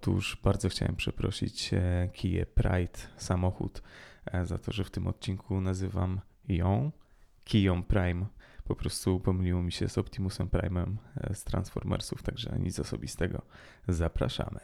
Otóż 0.00 0.38
bardzo 0.44 0.68
chciałem 0.68 0.96
przeprosić 0.96 1.74
e, 1.74 2.08
Kia 2.12 2.46
Pride 2.46 2.98
samochód 3.16 3.82
e, 4.26 4.46
za 4.46 4.58
to, 4.58 4.72
że 4.72 4.84
w 4.84 4.90
tym 4.90 5.06
odcinku 5.06 5.60
nazywam 5.60 6.20
ją 6.48 6.92
Kiją 7.44 7.82
Prime. 7.82 8.26
Po 8.64 8.76
prostu 8.76 9.20
pomyliło 9.20 9.62
mi 9.62 9.72
się 9.72 9.88
z 9.88 9.98
Optimusem 9.98 10.48
Prime'em 10.48 10.94
e, 11.16 11.34
z 11.34 11.44
Transformersów, 11.44 12.22
także 12.22 12.58
nic 12.58 12.78
osobistego. 12.78 13.42
Zapraszamy. 13.88 14.60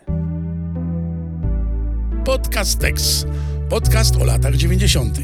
Podcast 2.25 2.81
Tex. 2.81 3.27
Podcast 3.69 4.17
o 4.17 4.25
latach 4.25 4.55
90. 4.55 5.19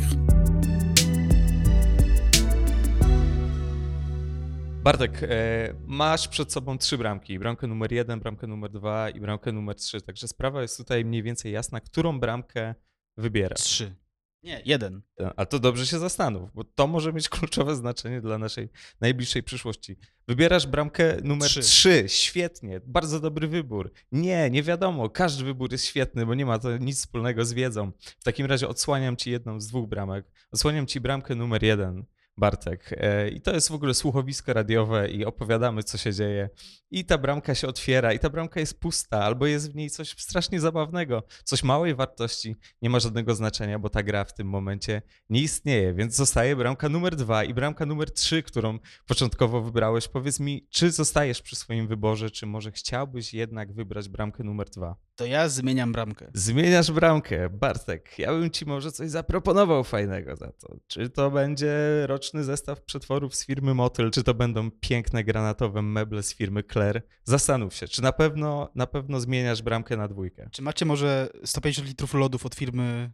Bartek, 4.82 5.22
e, 5.22 5.74
masz 5.86 6.28
przed 6.28 6.52
sobą 6.52 6.78
trzy 6.78 6.98
bramki. 6.98 7.38
Bramkę 7.38 7.66
numer 7.66 7.92
jeden, 7.92 8.20
bramkę 8.20 8.46
numer 8.46 8.70
dwa 8.70 9.10
i 9.10 9.20
bramkę 9.20 9.52
numer 9.52 9.76
trzy. 9.76 10.00
Także 10.00 10.28
sprawa 10.28 10.62
jest 10.62 10.76
tutaj 10.76 11.04
mniej 11.04 11.22
więcej 11.22 11.52
jasna, 11.52 11.80
którą 11.80 12.20
bramkę 12.20 12.74
wybierasz. 13.16 13.60
Trzy. 13.60 13.94
Nie, 14.42 14.62
jeden. 14.64 15.02
A 15.36 15.46
to 15.46 15.58
dobrze 15.58 15.86
się 15.86 15.98
zastanów, 15.98 16.50
bo 16.54 16.64
to 16.64 16.86
może 16.86 17.12
mieć 17.12 17.28
kluczowe 17.28 17.76
znaczenie 17.76 18.20
dla 18.20 18.38
naszej 18.38 18.68
najbliższej 19.00 19.42
przyszłości. 19.42 19.96
Wybierasz 20.28 20.66
bramkę 20.66 21.16
numer 21.24 21.48
Trzy. 21.48 21.60
3. 21.60 22.04
Świetnie, 22.08 22.80
bardzo 22.86 23.20
dobry 23.20 23.48
wybór. 23.48 23.92
Nie, 24.12 24.50
nie 24.50 24.62
wiadomo, 24.62 25.10
każdy 25.10 25.44
wybór 25.44 25.72
jest 25.72 25.84
świetny, 25.84 26.26
bo 26.26 26.34
nie 26.34 26.46
ma 26.46 26.58
to 26.58 26.76
nic 26.76 26.98
wspólnego 26.98 27.44
z 27.44 27.52
wiedzą. 27.52 27.92
W 28.20 28.24
takim 28.24 28.46
razie 28.46 28.68
odsłaniam 28.68 29.16
ci 29.16 29.30
jedną 29.30 29.60
z 29.60 29.66
dwóch 29.66 29.88
bramek. 29.88 30.26
Odsłaniam 30.52 30.86
ci 30.86 31.00
bramkę 31.00 31.34
numer 31.34 31.62
jeden. 31.62 32.04
Bartek. 32.36 32.94
E, 32.96 33.28
I 33.28 33.40
to 33.40 33.52
jest 33.54 33.68
w 33.68 33.74
ogóle 33.74 33.94
słuchowisko 33.94 34.52
radiowe 34.52 35.10
i 35.10 35.24
opowiadamy, 35.24 35.82
co 35.82 35.98
się 35.98 36.12
dzieje. 36.12 36.50
I 36.90 37.04
ta 37.04 37.18
bramka 37.18 37.54
się 37.54 37.68
otwiera, 37.68 38.12
i 38.12 38.18
ta 38.18 38.30
bramka 38.30 38.60
jest 38.60 38.80
pusta, 38.80 39.24
albo 39.24 39.46
jest 39.46 39.72
w 39.72 39.74
niej 39.74 39.90
coś 39.90 40.10
strasznie 40.18 40.60
zabawnego, 40.60 41.22
coś 41.44 41.62
małej 41.62 41.94
wartości, 41.94 42.56
nie 42.82 42.90
ma 42.90 43.00
żadnego 43.00 43.34
znaczenia, 43.34 43.78
bo 43.78 43.90
ta 43.90 44.02
gra 44.02 44.24
w 44.24 44.34
tym 44.34 44.48
momencie 44.48 45.02
nie 45.30 45.40
istnieje, 45.40 45.94
więc 45.94 46.16
zostaje 46.16 46.56
bramka 46.56 46.88
numer 46.88 47.16
dwa 47.16 47.44
i 47.44 47.54
bramka 47.54 47.86
numer 47.86 48.10
trzy, 48.10 48.42
którą 48.42 48.78
początkowo 49.06 49.62
wybrałeś. 49.62 50.08
Powiedz 50.08 50.40
mi, 50.40 50.66
czy 50.70 50.90
zostajesz 50.90 51.42
przy 51.42 51.56
swoim 51.56 51.88
wyborze, 51.88 52.30
czy 52.30 52.46
może 52.46 52.72
chciałbyś 52.72 53.34
jednak 53.34 53.72
wybrać 53.72 54.08
bramkę 54.08 54.44
numer 54.44 54.70
dwa? 54.70 54.96
To 55.16 55.26
ja 55.26 55.48
zmieniam 55.48 55.92
bramkę. 55.92 56.30
Zmieniasz 56.34 56.92
bramkę, 56.92 57.50
Bartek. 57.50 58.18
Ja 58.18 58.32
bym 58.32 58.50
ci 58.50 58.66
może 58.66 58.92
coś 58.92 59.10
zaproponował 59.10 59.84
fajnego 59.84 60.36
za 60.36 60.52
to. 60.52 60.76
Czy 60.86 61.10
to 61.10 61.30
będzie 61.30 61.76
roczny 62.22 62.44
zestaw 62.44 62.82
przetworów 62.82 63.34
z 63.34 63.46
firmy 63.46 63.74
Motyl, 63.74 64.10
czy 64.10 64.22
to 64.22 64.34
będą 64.34 64.70
piękne 64.70 65.24
granatowe 65.24 65.82
meble 65.82 66.22
z 66.22 66.34
firmy 66.34 66.62
Claire? 66.72 67.02
Zastanów 67.24 67.74
się, 67.74 67.88
czy 67.88 68.02
na 68.02 68.12
pewno, 68.12 68.70
na 68.74 68.86
pewno 68.86 69.20
zmieniasz 69.20 69.62
bramkę 69.62 69.96
na 69.96 70.08
dwójkę. 70.08 70.48
Czy 70.52 70.62
macie 70.62 70.84
może 70.84 71.28
150 71.44 71.88
litrów 71.88 72.14
lodów 72.14 72.46
od 72.46 72.54
firmy 72.54 73.12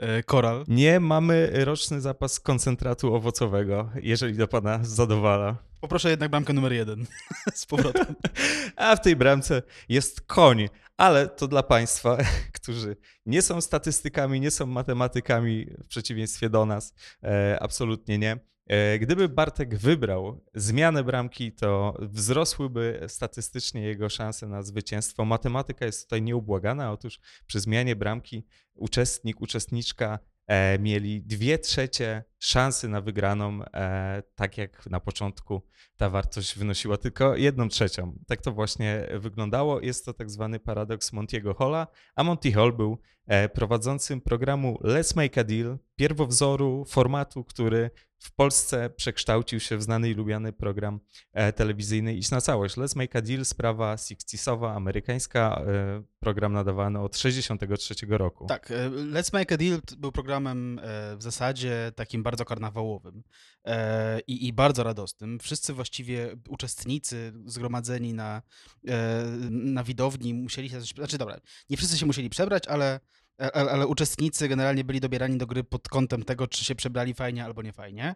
e, 0.00 0.22
Coral? 0.22 0.64
Nie 0.68 1.00
mamy 1.00 1.50
roczny 1.64 2.00
zapas 2.00 2.40
koncentratu 2.40 3.14
owocowego, 3.14 3.90
jeżeli 4.02 4.38
to 4.38 4.48
pana 4.48 4.80
zadowala. 4.82 5.56
Poproszę 5.80 6.10
jednak 6.10 6.30
bramkę 6.30 6.52
numer 6.52 6.72
jeden 6.72 7.06
z 7.54 7.66
powrotem. 7.66 8.14
A 8.76 8.96
w 8.96 9.00
tej 9.00 9.16
bramce 9.16 9.62
jest 9.88 10.20
koń, 10.20 10.68
ale 10.96 11.28
to 11.28 11.48
dla 11.48 11.62
Państwa, 11.62 12.18
którzy 12.60 12.96
nie 13.26 13.42
są 13.42 13.60
statystykami, 13.60 14.40
nie 14.40 14.50
są 14.50 14.66
matematykami, 14.66 15.66
w 15.84 15.86
przeciwieństwie 15.86 16.50
do 16.50 16.66
nas, 16.66 16.94
e, 17.22 17.58
absolutnie 17.60 18.18
nie. 18.18 18.38
E, 18.70 18.98
gdyby 18.98 19.28
Bartek 19.28 19.76
wybrał 19.76 20.44
zmianę 20.54 21.04
bramki, 21.04 21.52
to 21.52 21.96
wzrosłyby 22.00 23.00
statystycznie 23.08 23.82
jego 23.82 24.08
szanse 24.08 24.46
na 24.46 24.62
zwycięstwo. 24.62 25.24
Matematyka 25.24 25.86
jest 25.86 26.02
tutaj 26.02 26.22
nieubłagana. 26.22 26.92
Otóż 26.92 27.20
przy 27.46 27.60
zmianie 27.60 27.96
bramki 27.96 28.46
uczestnik, 28.74 29.40
uczestniczka 29.40 30.18
e, 30.46 30.78
mieli 30.78 31.22
dwie 31.22 31.58
trzecie 31.58 32.24
szansy 32.40 32.88
na 32.88 33.00
wygraną, 33.00 33.64
e, 33.64 34.22
tak 34.34 34.58
jak 34.58 34.86
na 34.86 35.00
początku 35.00 35.62
ta 35.96 36.10
wartość 36.10 36.58
wynosiła 36.58 36.96
tylko 36.96 37.36
jedną 37.36 37.68
trzecią. 37.68 38.18
Tak 38.26 38.42
to 38.42 38.52
właśnie 38.52 39.08
wyglądało. 39.18 39.80
Jest 39.80 40.04
to 40.04 40.14
tak 40.14 40.30
zwany 40.30 40.60
paradoks 40.60 41.12
Montiego 41.12 41.54
Halla, 41.54 41.86
a 42.14 42.24
Monty 42.24 42.52
Hall 42.52 42.72
był 42.72 42.98
e, 43.26 43.48
prowadzącym 43.48 44.20
programu 44.20 44.78
Let's 44.84 45.16
Make 45.16 45.38
a 45.38 45.44
Deal, 45.44 45.78
pierwowzoru 45.96 46.84
formatu, 46.84 47.44
który 47.44 47.90
w 48.20 48.32
Polsce 48.32 48.90
przekształcił 48.90 49.60
się 49.60 49.76
w 49.76 49.82
znany 49.82 50.10
i 50.10 50.14
lubiany 50.14 50.52
program 50.52 51.00
e, 51.32 51.52
telewizyjny 51.52 52.14
Iść 52.14 52.30
na 52.30 52.40
całość. 52.40 52.76
Let's 52.76 52.96
Make 52.96 53.16
a 53.16 53.20
Deal, 53.20 53.44
sprawa 53.44 53.94
60sowa, 53.94 54.76
amerykańska, 54.76 55.62
e, 55.66 56.02
program 56.20 56.52
nadawany 56.52 57.00
od 57.00 57.18
63 57.18 57.94
roku. 58.08 58.46
Tak, 58.46 58.70
e, 58.70 58.90
Let's 58.90 59.32
Make 59.32 59.52
a 59.52 59.56
Deal 59.56 59.80
był 59.98 60.12
programem 60.12 60.78
e, 60.78 61.16
w 61.16 61.22
zasadzie 61.22 61.92
takim 61.96 62.22
bardzo 62.30 62.44
karnawałowym 62.44 63.22
e, 63.64 64.20
i, 64.20 64.46
i 64.46 64.52
bardzo 64.52 64.82
radosnym. 64.82 65.38
Wszyscy 65.38 65.72
właściwie 65.72 66.36
uczestnicy 66.48 67.32
zgromadzeni 67.46 68.14
na, 68.14 68.42
e, 68.88 69.24
na 69.50 69.84
widowni 69.84 70.34
musieli 70.34 70.70
się, 70.70 70.80
znaczy 70.80 71.18
dobra, 71.18 71.40
nie 71.70 71.76
wszyscy 71.76 71.98
się 71.98 72.06
musieli 72.06 72.30
przebrać, 72.30 72.68
ale 72.68 73.00
ale, 73.40 73.70
ale 73.70 73.86
uczestnicy 73.86 74.48
generalnie 74.48 74.84
byli 74.84 75.00
dobierani 75.00 75.38
do 75.38 75.46
gry 75.46 75.64
pod 75.64 75.88
kątem 75.88 76.22
tego, 76.22 76.46
czy 76.46 76.64
się 76.64 76.74
przebrali 76.74 77.14
fajnie 77.14 77.44
albo 77.44 77.62
nie 77.62 77.72
fajnie. 77.72 78.14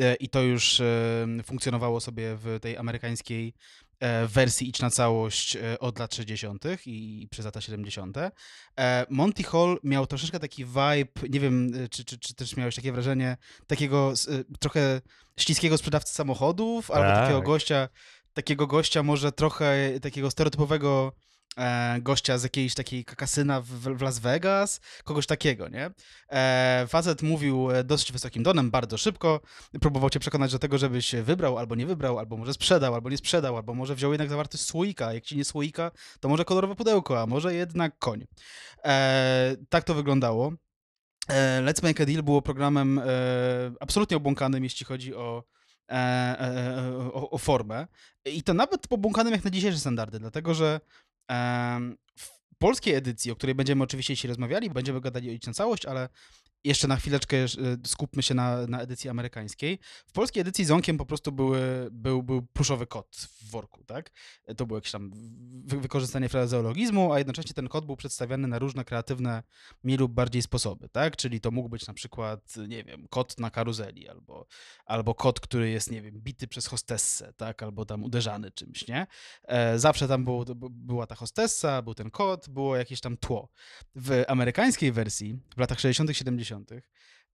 E, 0.00 0.14
I 0.14 0.28
to 0.28 0.42
już 0.42 0.80
e, 0.80 1.26
funkcjonowało 1.44 2.00
sobie 2.00 2.36
w 2.36 2.58
tej 2.60 2.76
amerykańskiej 2.76 3.48
e, 3.48 3.85
wersji 4.28 4.68
Idź 4.68 4.80
na 4.80 4.90
całość 4.90 5.56
e, 5.56 5.78
od 5.78 5.98
lat 5.98 6.14
60. 6.14 6.64
i 6.86 7.28
przez 7.30 7.44
lata 7.44 7.60
70. 7.60 8.16
E, 8.16 9.06
Monty 9.10 9.42
Hall 9.42 9.78
miał 9.84 10.06
troszeczkę 10.06 10.40
taki 10.40 10.64
vibe, 10.64 11.28
nie 11.30 11.40
wiem, 11.40 11.72
e, 11.84 11.88
czy, 11.88 12.04
czy, 12.04 12.18
czy 12.18 12.34
też 12.34 12.56
miałeś 12.56 12.74
takie 12.76 12.92
wrażenie, 12.92 13.36
takiego 13.66 14.12
e, 14.28 14.58
trochę 14.58 15.00
śliskiego 15.38 15.78
sprzedawcy 15.78 16.14
samochodów, 16.14 16.90
albo 16.90 17.08
takiego 17.08 17.38
Tak. 17.38 17.46
gościa, 17.46 17.88
takiego 18.32 18.66
gościa 18.66 19.02
może 19.02 19.32
trochę 19.32 20.00
takiego 20.00 20.30
stereotypowego 20.30 21.12
e, 21.56 22.00
gościa 22.00 22.38
z 22.38 22.42
jakiejś 22.42 22.74
takiej 22.74 23.04
kasyna 23.04 23.60
w, 23.60 23.66
w 23.68 24.02
Las 24.02 24.18
Vegas, 24.18 24.80
kogoś 25.04 25.26
takiego, 25.26 25.68
nie? 25.68 25.90
E, 26.30 26.84
facet 26.88 27.22
mówił 27.22 27.70
e, 27.70 27.84
dosyć 27.84 28.12
wysokim 28.12 28.44
tonem, 28.44 28.70
bardzo 28.70 28.98
szybko, 28.98 29.40
próbował 29.80 30.10
cię 30.10 30.20
przekonać 30.20 30.52
do 30.52 30.58
tego, 30.58 30.78
żebyś 30.78 31.14
wybrał 31.14 31.58
albo 31.58 31.74
nie 31.74 31.86
wybrał, 31.86 32.18
albo 32.18 32.36
może 32.36 32.54
sprzedał, 32.54 32.94
albo 32.94 33.10
nie 33.10 33.16
sprzedał, 33.16 33.56
albo 33.56 33.74
może 33.74 33.94
wziął 33.94 34.12
jednak 34.12 34.28
zawartość 34.28 34.64
słoika, 34.64 35.14
jak 35.14 35.24
ci 35.24 35.36
nie 35.36 35.44
słoika, 35.44 35.90
to 36.20 36.28
może 36.28 36.44
kolorowe 36.44 36.74
pudełko, 36.74 37.22
a 37.22 37.26
może 37.26 37.54
jednak 37.54 37.98
koń. 37.98 38.26
E, 38.84 39.56
tak 39.68 39.84
to 39.84 39.94
wyglądało. 39.94 40.52
E, 41.28 41.62
Let's 41.62 41.82
Make 41.82 42.00
a 42.00 42.06
Deal 42.06 42.22
było 42.22 42.42
programem 42.42 42.98
e, 42.98 43.02
absolutnie 43.80 44.16
obłąkanym, 44.16 44.64
jeśli 44.64 44.86
chodzi 44.86 45.14
o, 45.14 45.44
o, 47.12 47.30
o 47.30 47.38
formę. 47.38 47.86
I 48.24 48.42
to 48.42 48.54
nawet 48.54 48.88
pobłąkanym 48.88 49.32
jak 49.32 49.44
na 49.44 49.50
dzisiejsze 49.50 49.78
standardy, 49.78 50.18
dlatego 50.18 50.54
że 50.54 50.80
w 52.16 52.56
polskiej 52.58 52.94
edycji, 52.94 53.30
o 53.30 53.36
której 53.36 53.54
będziemy 53.54 53.84
oczywiście 53.84 54.14
dzisiaj 54.14 54.28
rozmawiali, 54.28 54.70
będziemy 54.70 55.00
gadali 55.00 55.30
o 55.30 55.46
na 55.46 55.52
całość, 55.52 55.86
ale 55.86 56.08
jeszcze 56.66 56.88
na 56.88 56.96
chwileczkę 56.96 57.36
e, 57.36 57.46
skupmy 57.84 58.22
się 58.22 58.34
na, 58.34 58.66
na 58.66 58.80
edycji 58.80 59.10
amerykańskiej. 59.10 59.78
W 60.06 60.12
polskiej 60.12 60.40
edycji 60.40 60.64
ząkiem 60.64 60.98
po 60.98 61.06
prostu 61.06 61.32
były, 61.32 61.88
był, 61.92 62.22
był 62.22 62.42
pluszowy 62.42 62.86
kot 62.86 63.16
w 63.16 63.50
worku, 63.50 63.84
tak? 63.84 64.10
To 64.56 64.66
było 64.66 64.76
jakieś 64.76 64.92
tam 64.92 65.10
wy, 65.64 65.80
wykorzystanie 65.80 66.28
frazeologizmu, 66.28 67.12
a 67.12 67.18
jednocześnie 67.18 67.54
ten 67.54 67.68
kot 67.68 67.86
był 67.86 67.96
przedstawiany 67.96 68.48
na 68.48 68.58
różne 68.58 68.84
kreatywne 68.84 69.42
mniej 69.82 69.98
lub 69.98 70.12
bardziej 70.12 70.42
sposoby, 70.42 70.88
tak? 70.88 71.16
Czyli 71.16 71.40
to 71.40 71.50
mógł 71.50 71.68
być 71.68 71.86
na 71.86 71.94
przykład, 71.94 72.54
nie 72.68 72.84
wiem, 72.84 73.06
kot 73.10 73.40
na 73.40 73.50
karuzeli, 73.50 74.08
albo, 74.08 74.46
albo 74.86 75.14
kot, 75.14 75.40
który 75.40 75.70
jest, 75.70 75.90
nie 75.90 76.02
wiem, 76.02 76.20
bity 76.20 76.48
przez 76.48 76.66
hostessę, 76.66 77.32
tak? 77.36 77.62
Albo 77.62 77.84
tam 77.84 78.04
uderzany 78.04 78.50
czymś, 78.50 78.88
nie? 78.88 79.06
E, 79.44 79.78
zawsze 79.78 80.08
tam 80.08 80.24
było, 80.24 80.44
była 80.70 81.06
ta 81.06 81.14
hostessa, 81.14 81.82
był 81.82 81.94
ten 81.94 82.10
kot, 82.10 82.48
było 82.48 82.76
jakieś 82.76 83.00
tam 83.00 83.16
tło. 83.16 83.48
W 83.94 84.24
amerykańskiej 84.28 84.92
wersji, 84.92 85.38
w 85.56 85.60
latach 85.60 85.80
60., 85.80 86.16
70., 86.16 86.55
90. 86.56 86.82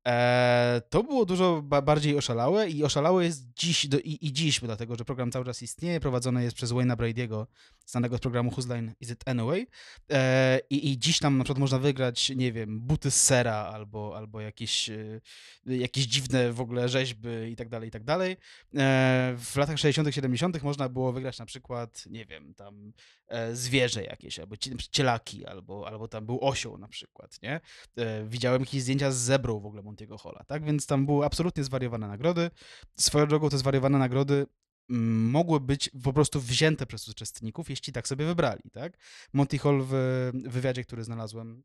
E, 0.07 0.83
to 0.91 1.03
było 1.03 1.25
dużo 1.25 1.63
ba 1.63 1.83
bardziej 1.83 2.17
oszalałe 2.17 2.69
i 2.71 2.85
oszalałe 2.85 3.25
jest 3.25 3.53
dziś 3.55 3.87
do, 3.87 3.99
i, 3.99 4.19
i 4.21 4.33
dziś, 4.33 4.61
dlatego 4.61 4.97
że 4.97 5.05
program 5.05 5.33
cały 5.33 5.45
czas 5.45 5.63
istnieje, 5.63 6.01
prowadzony 6.01 6.43
jest 6.43 6.57
przez 6.57 6.73
Wayne'a 6.73 6.97
Brady'ego, 6.97 7.47
znanego 7.87 8.17
z 8.17 8.21
programu 8.21 8.51
Whose 8.51 8.69
Line 8.69 8.95
Is 9.01 9.11
It 9.11 9.29
Anyway 9.29 9.67
e, 10.11 10.61
i, 10.71 10.91
i 10.91 10.99
dziś 10.99 11.19
tam 11.19 11.39
na 11.39 11.45
przykład 11.45 11.59
można 11.59 11.79
wygrać, 11.79 12.31
nie 12.31 12.53
wiem, 12.53 12.81
buty 12.81 13.11
z 13.11 13.25
sera 13.25 13.55
albo, 13.55 14.17
albo 14.17 14.41
jakieś, 14.41 14.91
e, 14.91 15.21
jakieś 15.67 16.05
dziwne 16.05 16.53
w 16.53 16.61
ogóle 16.61 16.89
rzeźby 16.89 17.29
i 17.51 17.57
tak 17.57 17.69
dalej, 17.69 17.89
i 17.89 17.93
tak 17.93 18.05
dalej. 18.05 18.37
E, 18.77 19.35
w 19.39 19.57
latach 19.57 19.79
60., 19.79 20.15
70. 20.15 20.63
można 20.63 20.89
było 20.89 21.13
wygrać 21.13 21.39
na 21.39 21.47
przykład, 21.47 22.07
nie 22.07 22.27
wiem, 22.27 22.55
tam 22.55 22.93
e, 23.29 23.57
zwierzę 23.57 24.05
jakieś, 24.05 24.39
albo 24.39 24.57
cie- 24.57 24.77
cielaki, 24.91 25.47
albo, 25.47 25.87
albo 25.89 26.09
tam 26.09 26.27
był 26.27 26.39
osioł 26.41 26.79
na 26.79 26.89
przykład, 26.89 27.43
nie? 27.43 27.61
E, 27.97 28.25
widziałem 28.25 28.63
jakieś 28.63 28.83
zdjęcia 28.83 29.11
z 29.11 29.17
zebrą 29.17 29.61
w 29.61 29.67
ogóle 29.67 29.83
Montiego 29.93 30.19
Holla, 30.19 30.45
tak? 30.45 30.65
Więc 30.65 30.87
tam 30.87 31.07
były 31.07 31.27
absolutnie 31.27 31.65
zwariowane 31.65 32.09
nagrody. 32.09 32.51
Swoją 32.97 33.27
drogą 33.27 33.49
te 33.49 33.59
zwariowane 33.59 33.99
nagrody 33.99 34.47
mm, 34.91 35.31
mogły 35.31 35.61
być 35.61 35.91
po 36.05 36.13
prostu 36.13 36.41
wzięte 36.41 36.87
przez 36.87 37.09
uczestników, 37.09 37.71
jeśli 37.71 37.93
tak 37.93 38.09
sobie 38.09 38.27
wybrali, 38.27 38.63
tak? 38.73 38.99
Monty 39.33 39.59
Hall 39.59 39.83
w 39.83 39.93
wywiadzie, 40.35 40.85
który 40.85 41.05
znalazłem, 41.05 41.63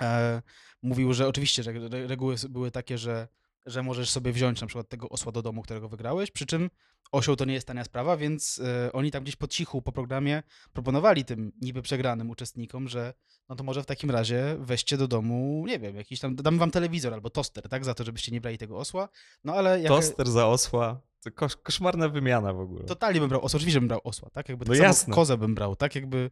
e, 0.00 0.42
mówił, 0.82 1.12
że 1.12 1.28
oczywiście, 1.28 1.62
że 1.62 1.70
re- 1.70 2.06
reguły 2.06 2.36
były 2.48 2.70
takie, 2.70 2.98
że, 2.98 3.28
że 3.66 3.82
możesz 3.82 4.10
sobie 4.10 4.32
wziąć 4.32 4.60
na 4.60 4.66
przykład 4.66 4.88
tego 4.88 5.08
osła 5.08 5.32
do 5.32 5.42
domu, 5.42 5.62
którego 5.62 5.88
wygrałeś, 5.88 6.30
przy 6.30 6.46
czym 6.46 6.70
osioł 7.12 7.36
to 7.36 7.44
nie 7.44 7.54
jest 7.54 7.66
tania 7.66 7.84
sprawa, 7.84 8.16
więc 8.16 8.60
e, 8.86 8.92
oni 8.92 9.10
tam 9.10 9.22
gdzieś 9.22 9.36
po 9.36 9.48
cichu 9.48 9.82
po 9.82 9.92
programie 9.92 10.42
proponowali 10.72 11.24
tym 11.24 11.52
niby 11.60 11.82
przegranym 11.82 12.30
uczestnikom, 12.30 12.88
że 12.88 13.14
no 13.48 13.56
to 13.56 13.64
może 13.64 13.82
w 13.82 13.86
takim 13.86 14.10
razie 14.10 14.56
weźcie 14.58 14.96
do 14.96 15.08
domu, 15.08 15.64
nie 15.68 15.78
wiem, 15.78 15.96
jakiś 15.96 16.20
tam, 16.20 16.36
damy 16.36 16.58
wam 16.58 16.70
telewizor 16.70 17.14
albo 17.14 17.30
toster, 17.30 17.68
tak, 17.68 17.84
za 17.84 17.94
to, 17.94 18.04
żebyście 18.04 18.32
nie 18.32 18.40
brali 18.40 18.58
tego 18.58 18.78
osła, 18.78 19.08
no 19.44 19.54
ale 19.54 19.80
jak... 19.80 19.88
Toster 19.88 20.30
za 20.30 20.46
osła. 20.46 21.00
To 21.24 21.30
kosz, 21.30 21.56
koszmarna 21.56 22.08
wymiana 22.08 22.52
w 22.52 22.60
ogóle. 22.60 22.84
Totalnie 22.84 23.20
bym 23.20 23.28
brał 23.28 23.44
osła, 23.44 23.56
oczywiście 23.56 23.80
bym 23.80 23.88
brał 23.88 24.00
osła, 24.04 24.30
tak? 24.30 24.48
Jakby 24.48 24.64
tak 24.64 24.68
No 24.70 24.74
samo 24.74 24.86
jasne. 24.86 25.14
kozę 25.14 25.36
bym 25.38 25.54
brał, 25.54 25.76
tak? 25.76 25.94
Jakby 25.94 26.30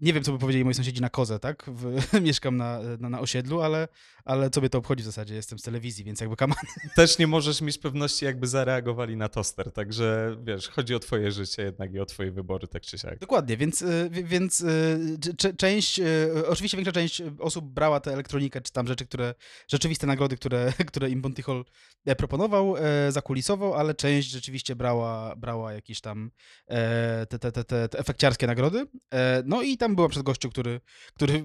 nie 0.00 0.12
wiem, 0.12 0.24
co 0.24 0.32
by 0.32 0.38
powiedzieli 0.38 0.64
moi 0.64 0.74
sąsiedzi 0.74 1.00
na 1.00 1.10
kozę, 1.10 1.38
tak? 1.38 1.64
W, 1.66 2.02
mieszkam 2.26 2.56
na, 2.56 2.80
na, 3.00 3.08
na 3.08 3.20
osiedlu, 3.20 3.60
ale, 3.60 3.88
ale 4.24 4.50
co 4.50 4.60
mnie 4.60 4.70
to 4.70 4.78
obchodzi 4.78 5.02
w 5.02 5.06
zasadzie? 5.06 5.34
Jestem 5.34 5.58
z 5.58 5.62
telewizji, 5.62 6.04
więc 6.04 6.20
jakby 6.20 6.36
kaman. 6.36 6.58
Też 6.96 7.18
nie 7.18 7.26
możesz 7.26 7.60
mieć 7.60 7.78
pewności, 7.78 8.24
jakby 8.24 8.46
zareagowali 8.46 9.16
na 9.16 9.28
toster. 9.28 9.72
Także 9.72 10.36
wiesz, 10.42 10.68
chodzi 10.68 10.94
o 10.94 10.98
twoje 10.98 11.32
życie 11.32 11.62
jednak 11.62 11.94
i 11.94 12.00
o 12.00 12.06
twoje 12.06 12.32
wybory, 12.32 12.68
tak 12.68 12.82
czy 12.82 12.98
siak. 12.98 13.18
Dokładnie, 13.18 13.56
więc, 13.56 13.82
y, 13.82 14.08
wi- 14.10 14.24
więc 14.24 14.60
y, 14.60 15.56
część, 15.56 16.00
y, 16.00 16.48
oczywiście 16.48 16.76
większa 16.76 16.92
część 16.92 17.22
osób 17.38 17.64
brała 17.64 18.00
tę 18.00 18.12
elektronikę, 18.12 18.60
czy 18.60 18.72
tam 18.72 18.86
rzeczy, 18.86 19.06
które, 19.06 19.34
rzeczywiste 19.68 20.06
nagrody, 20.06 20.36
które, 20.36 20.72
które 20.90 21.10
im 21.10 21.22
Hall 21.46 21.64
e, 22.06 22.16
proponował, 22.16 22.76
e, 22.76 23.12
zakulisowo, 23.12 23.78
ale 23.78 23.94
część 23.94 24.30
rzeczywiście 24.30 24.76
brała, 24.76 25.36
brała 25.36 25.72
jakieś 25.72 26.00
tam 26.00 26.30
e, 26.66 27.26
te, 27.26 27.38
te, 27.38 27.52
te, 27.52 27.88
te, 27.88 27.98
efekciarskie 27.98 28.46
nagrody. 28.46 28.86
No 29.44 29.62
i 29.62 29.76
tam 29.76 29.87
była 29.94 30.08
przed 30.08 30.22
gościu, 30.22 30.50
który, 30.50 30.80
który 31.14 31.34
y, 31.34 31.44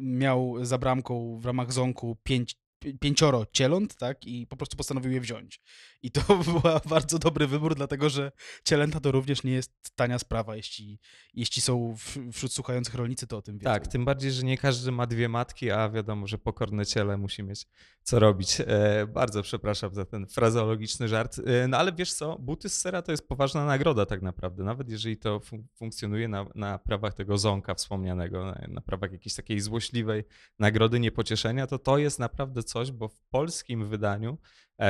miał 0.00 0.64
za 0.64 0.78
bramką 0.78 1.38
w 1.38 1.46
ramach 1.46 1.72
zonku 1.72 2.16
pięć, 2.22 2.54
pi- 2.54 2.63
pięcioro 3.00 3.46
cieląt, 3.52 3.94
tak, 3.94 4.26
i 4.26 4.46
po 4.46 4.56
prostu 4.56 4.76
postanowił 4.76 5.12
je 5.12 5.20
wziąć. 5.20 5.60
I 6.02 6.10
to 6.10 6.20
był 6.44 6.60
bardzo 6.86 7.18
dobry 7.18 7.46
wybór, 7.46 7.74
dlatego 7.74 8.10
że 8.10 8.32
cielęta 8.64 9.00
to 9.00 9.12
również 9.12 9.42
nie 9.42 9.52
jest 9.52 9.72
tania 9.94 10.18
sprawa, 10.18 10.56
jeśli, 10.56 10.98
jeśli 11.34 11.62
są 11.62 11.96
wśród 12.32 12.52
słuchających 12.52 12.94
rolnicy, 12.94 13.26
to 13.26 13.36
o 13.36 13.42
tym 13.42 13.58
wiedzą. 13.58 13.70
Tak, 13.70 13.86
tym 13.86 14.04
bardziej, 14.04 14.32
że 14.32 14.42
nie 14.42 14.58
każdy 14.58 14.92
ma 14.92 15.06
dwie 15.06 15.28
matki, 15.28 15.70
a 15.70 15.90
wiadomo, 15.90 16.26
że 16.26 16.38
pokorne 16.38 16.86
ciele 16.86 17.16
musi 17.16 17.42
mieć 17.42 17.66
co 18.02 18.18
robić. 18.18 18.60
E, 18.60 19.06
bardzo 19.06 19.42
przepraszam 19.42 19.94
za 19.94 20.04
ten 20.04 20.26
frazeologiczny 20.26 21.08
żart. 21.08 21.40
E, 21.46 21.68
no 21.68 21.76
ale 21.76 21.92
wiesz 21.92 22.12
co, 22.12 22.38
buty 22.38 22.68
z 22.68 22.80
sera 22.80 23.02
to 23.02 23.12
jest 23.12 23.28
poważna 23.28 23.64
nagroda 23.64 24.06
tak 24.06 24.22
naprawdę, 24.22 24.64
nawet 24.64 24.88
jeżeli 24.88 25.16
to 25.16 25.38
fun- 25.38 25.64
funkcjonuje 25.74 26.28
na, 26.28 26.46
na 26.54 26.78
prawach 26.78 27.14
tego 27.14 27.38
zonka 27.38 27.74
wspomnianego, 27.74 28.44
na, 28.44 28.66
na 28.68 28.80
prawach 28.80 29.12
jakiejś 29.12 29.34
takiej 29.34 29.60
złośliwej 29.60 30.24
nagrody 30.58 31.00
niepocieszenia, 31.00 31.66
to 31.66 31.78
to 31.78 31.98
jest 31.98 32.18
naprawdę 32.18 32.62
coś, 32.74 32.92
bo 32.92 33.08
w 33.08 33.22
polskim 33.30 33.88
wydaniu 33.88 34.38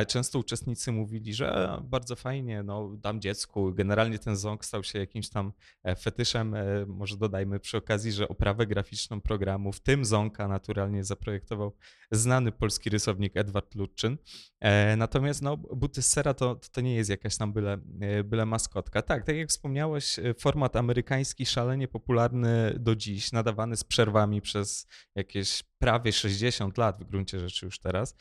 często 0.08 0.38
uczestnicy 0.38 0.92
mówili, 0.92 1.34
że 1.34 1.78
e, 1.78 1.80
bardzo 1.84 2.16
fajnie, 2.16 2.62
no 2.62 2.96
dam 2.96 3.20
dziecku. 3.20 3.72
Generalnie 3.72 4.18
ten 4.18 4.36
ząg 4.36 4.64
stał 4.64 4.84
się 4.84 4.98
jakimś 4.98 5.28
tam 5.28 5.52
e, 5.82 5.96
fetyszem. 5.96 6.54
E, 6.54 6.86
Może 6.86 7.16
dodajmy 7.16 7.60
przy 7.60 7.76
okazji, 7.76 8.12
że 8.12 8.28
oprawę 8.28 8.66
graficzną 8.66 9.20
programu, 9.20 9.72
w 9.72 9.80
tym 9.80 10.04
ząka 10.04 10.48
naturalnie 10.48 11.04
zaprojektował 11.04 11.76
znany 12.10 12.52
polski 12.52 12.90
rysownik 12.90 13.36
Edward 13.36 13.74
Lutczyn. 13.74 14.18
E, 14.60 14.96
Natomiast 14.96 15.42
no, 15.42 15.56
buty 15.56 16.02
z 16.02 16.06
sera 16.06 16.34
to, 16.34 16.60
to 16.72 16.80
nie 16.80 16.94
jest 16.94 17.10
jakaś 17.10 17.36
tam 17.36 17.52
byle, 17.52 17.78
e, 18.00 18.24
byle 18.24 18.46
maskotka. 18.46 19.02
Tak, 19.02 19.24
tak 19.26 19.36
jak 19.36 19.48
wspomniałeś, 19.48 20.18
e, 20.18 20.34
format 20.34 20.76
amerykański 20.76 21.46
szalenie 21.46 21.88
popularny 21.88 22.74
do 22.78 22.96
dziś, 22.96 23.32
nadawany 23.32 23.76
z 23.76 23.84
przerwami 23.84 24.40
przez 24.40 24.86
jakieś 25.14 25.62
prawie 25.78 26.12
60 26.12 26.78
lat 26.78 27.00
w 27.00 27.04
gruncie 27.04 27.40
rzeczy 27.40 27.66
już 27.66 27.78
teraz, 27.78 28.12
e, 28.12 28.16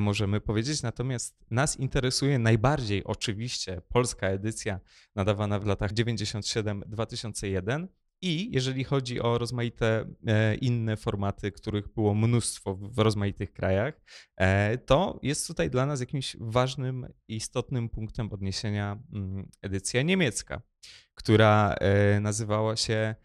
możemy 0.00 0.40
powiedzieć. 0.40 0.82
Natomiast 0.82 1.36
nas 1.50 1.76
interesuje 1.76 2.38
najbardziej 2.38 3.04
oczywiście 3.04 3.82
polska 3.88 4.26
edycja 4.26 4.80
nadawana 5.14 5.58
w 5.58 5.66
latach 5.66 5.92
97-2001. 5.92 7.86
I 8.22 8.50
jeżeli 8.52 8.84
chodzi 8.84 9.20
o 9.20 9.38
rozmaite 9.38 10.06
e, 10.26 10.54
inne 10.54 10.96
formaty, 10.96 11.52
których 11.52 11.88
było 11.88 12.14
mnóstwo 12.14 12.74
w 12.74 12.98
rozmaitych 12.98 13.52
krajach, 13.52 14.00
e, 14.36 14.78
to 14.78 15.20
jest 15.22 15.46
tutaj 15.46 15.70
dla 15.70 15.86
nas 15.86 16.00
jakimś 16.00 16.36
ważnym, 16.40 17.06
istotnym 17.28 17.88
punktem 17.88 18.32
odniesienia 18.32 18.98
mm, 19.12 19.48
edycja 19.62 20.02
niemiecka, 20.02 20.62
która 21.14 21.74
e, 21.80 22.20
nazywała 22.20 22.76
się, 22.76 22.94
e, 22.94 23.16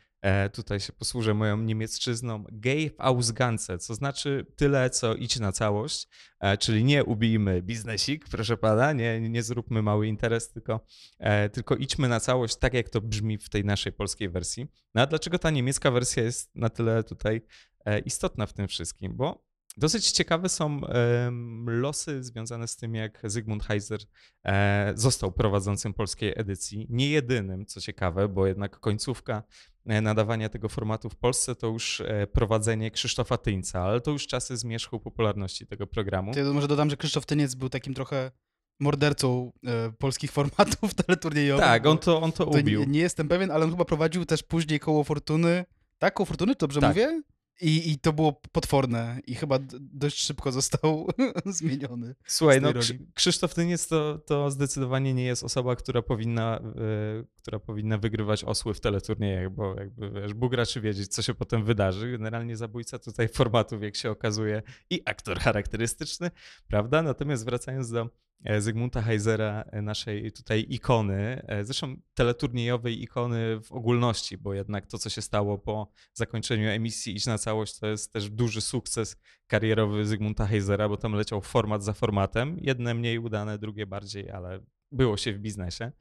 tutaj 0.54 0.80
się 0.80 0.94
posłużę 0.94 1.34
moją 1.34 1.58
niemiecczyzną, 1.58 2.44
Gave 2.52 2.94
aus 2.98 3.32
Ganze, 3.32 3.78
co 3.78 3.96
znaczy 3.96 4.46
tyle, 4.56 4.90
co 4.90 5.16
idź 5.16 5.40
na 5.40 5.52
całość, 5.52 6.08
e, 6.40 6.58
czyli 6.58 6.84
nie 6.84 7.04
ubijmy 7.04 7.62
biznesik, 7.62 8.30
proszę 8.30 8.58
pana, 8.58 8.94
nie, 8.94 9.30
nie 9.30 9.44
zróbmy 9.44 9.82
mały 9.82 10.08
interes, 10.08 10.52
tylko 10.52 10.86
e, 11.20 11.50
tylko 11.50 11.76
idźmy 11.76 12.08
na 12.08 12.20
całość, 12.20 12.56
tak 12.56 12.74
jak 12.74 12.90
to 12.90 13.02
brzmi 13.02 13.38
w 13.38 13.50
tej 13.50 13.66
naszej 13.66 13.94
polskiej 13.94 14.30
wersji. 14.30 14.68
No 14.96 15.02
a 15.02 15.06
dlaczego 15.06 15.40
ta 15.40 15.50
niemiecka 15.50 15.92
wersja 15.92 16.24
jest 16.24 16.56
na 16.56 16.70
tyle 16.70 17.04
tutaj 17.04 17.42
e, 17.86 18.00
istotna 18.00 18.46
w 18.46 18.54
tym 18.54 18.68
wszystkim? 18.68 19.16
Bo 19.16 19.51
dosyć 19.78 20.12
ciekawe 20.12 20.50
są 20.50 20.82
losy 21.66 22.24
związane 22.24 22.68
z 22.68 22.76
tym, 22.76 22.96
jak 22.96 23.20
Zygmunt 23.24 23.64
Heiser 23.64 24.00
e, 24.46 24.94
został 24.96 25.32
prowadzącym 25.32 25.94
polskiej 25.94 26.34
edycji. 26.36 26.88
Nie 26.90 27.10
jedynym, 27.10 27.66
co 27.66 27.82
ciekawe, 27.82 28.28
bo 28.28 28.48
jednak 28.48 28.80
końcówka 28.80 29.44
e, 29.86 30.02
nadawania 30.02 30.50
tego 30.50 30.70
formatu 30.70 31.10
w 31.10 31.16
Polsce 31.16 31.56
to 31.56 31.68
już 31.68 32.02
e, 32.02 32.28
prowadzenie 32.28 32.92
Krzysztofa 32.92 33.38
Tyńca, 33.38 33.82
ale 33.82 34.02
to 34.02 34.12
już 34.12 34.28
czasy 34.28 34.58
zmierzchu 34.58 35.00
popularności 35.00 35.68
tego 35.68 35.88
programu. 35.88 36.34
To 36.34 36.40
ja 36.40 36.46
może 36.54 36.68
dodam, 36.68 36.90
że 36.90 36.98
Krzysztof 36.98 37.26
Tyniec 37.26 37.56
był 37.56 37.70
takim 37.70 37.94
trochę 37.94 38.32
mordercą 38.80 39.52
e, 39.66 39.92
polskich 39.92 40.32
formatów 40.38 40.94
teleturniejowych. 40.94 41.66
Tak, 41.66 41.86
on 41.86 41.98
to, 41.98 42.22
on 42.22 42.32
to 42.32 42.46
to 42.46 42.60
ubił. 42.60 42.80
nie, 42.80 42.86
nie 42.86 43.00
jestem 43.00 43.28
pewien, 43.28 43.52
ale 43.52 43.66
on 43.66 43.72
chyba 43.72 43.86
prowadził 43.86 44.26
też 44.26 44.44
później 44.44 44.80
koło 44.80 45.04
Fortuny. 45.04 45.66
Tak, 45.98 46.14
koło 46.14 46.26
Fortuny, 46.26 46.54
dobrze 46.60 46.82
Tak. 46.82 46.90
mówię? 46.90 47.22
I, 47.62 47.92
I 47.92 48.00
to 48.00 48.14
było 48.14 48.42
potworne 48.52 49.20
i 49.28 49.36
chyba 49.36 49.60
dość 49.80 50.24
szybko 50.24 50.52
został 50.52 51.08
zmieniony. 51.46 52.16
Słuchaj, 52.26 52.62
no, 52.62 52.74
Krzy-. 52.74 53.00
Krzysztof 53.14 53.54
Tyniec 53.54 53.88
to, 53.88 54.20
to 54.26 54.52
zdecydowanie 54.52 55.14
nie 55.14 55.24
jest 55.24 55.44
osoba, 55.44 55.76
która 55.76 56.02
powinna, 56.02 56.60
e, 56.60 57.24
która 57.42 57.60
powinna 57.60 57.98
wygrywać 57.98 58.44
osły 58.44 58.74
w 58.74 58.80
teleturniejach, 58.80 59.50
bo 59.50 59.76
jakby 59.80 60.12
wiesz, 60.12 60.34
Bóg 60.34 60.54
raczy 60.54 60.82
wiedzieć, 60.82 61.08
co 61.08 61.22
się 61.22 61.34
potem 61.34 61.66
wydarzy. 61.66 62.12
Generalnie 62.12 62.58
zabójca 62.58 63.00
tutaj 63.00 63.28
formatów, 63.38 63.84
jak 63.84 63.96
się 63.96 64.12
okazuje, 64.12 64.62
i 64.90 65.02
aktor 65.06 65.40
charakterystyczny, 65.40 66.32
prawda? 66.68 67.02
Natomiast 67.02 67.46
wracając 67.46 67.92
do 67.92 68.10
Zygmunta 68.60 69.02
Heisera, 69.02 69.64
e, 69.72 69.82
naszej 69.82 70.32
tutaj 70.32 70.66
ikony, 70.70 71.42
e, 71.48 71.66
zresztą 71.66 71.96
teleturniejowej 72.14 73.04
ikony 73.04 73.62
w 73.62 73.72
ogólności, 73.72 74.38
bo 74.38 74.54
jednak 74.54 74.88
to, 74.88 74.98
co 74.98 75.10
się 75.10 75.22
stało 75.22 75.58
po 75.58 75.92
zakończeniu 76.14 76.70
emisji 76.70 77.16
Idź 77.16 77.26
na 77.26 77.38
całość, 77.38 77.80
to 77.80 77.88
jest 77.88 78.14
też 78.14 78.30
duży 78.30 78.62
sukces 78.62 79.18
karierowy 79.48 80.06
Zygmunta 80.06 80.46
Heisera, 80.46 80.90
bo 80.90 80.98
tam 80.98 81.14
leciał 81.14 81.42
format 81.42 81.84
za 81.84 81.94
formatem. 81.94 82.58
Jedne 82.62 82.94
mniej 82.94 83.20
udane, 83.20 83.58
drugie 83.58 83.86
bardziej, 83.86 84.30
ale 84.30 84.60
było 84.92 85.18
się 85.18 85.34
w 85.34 85.40
biznesie. 85.40 85.92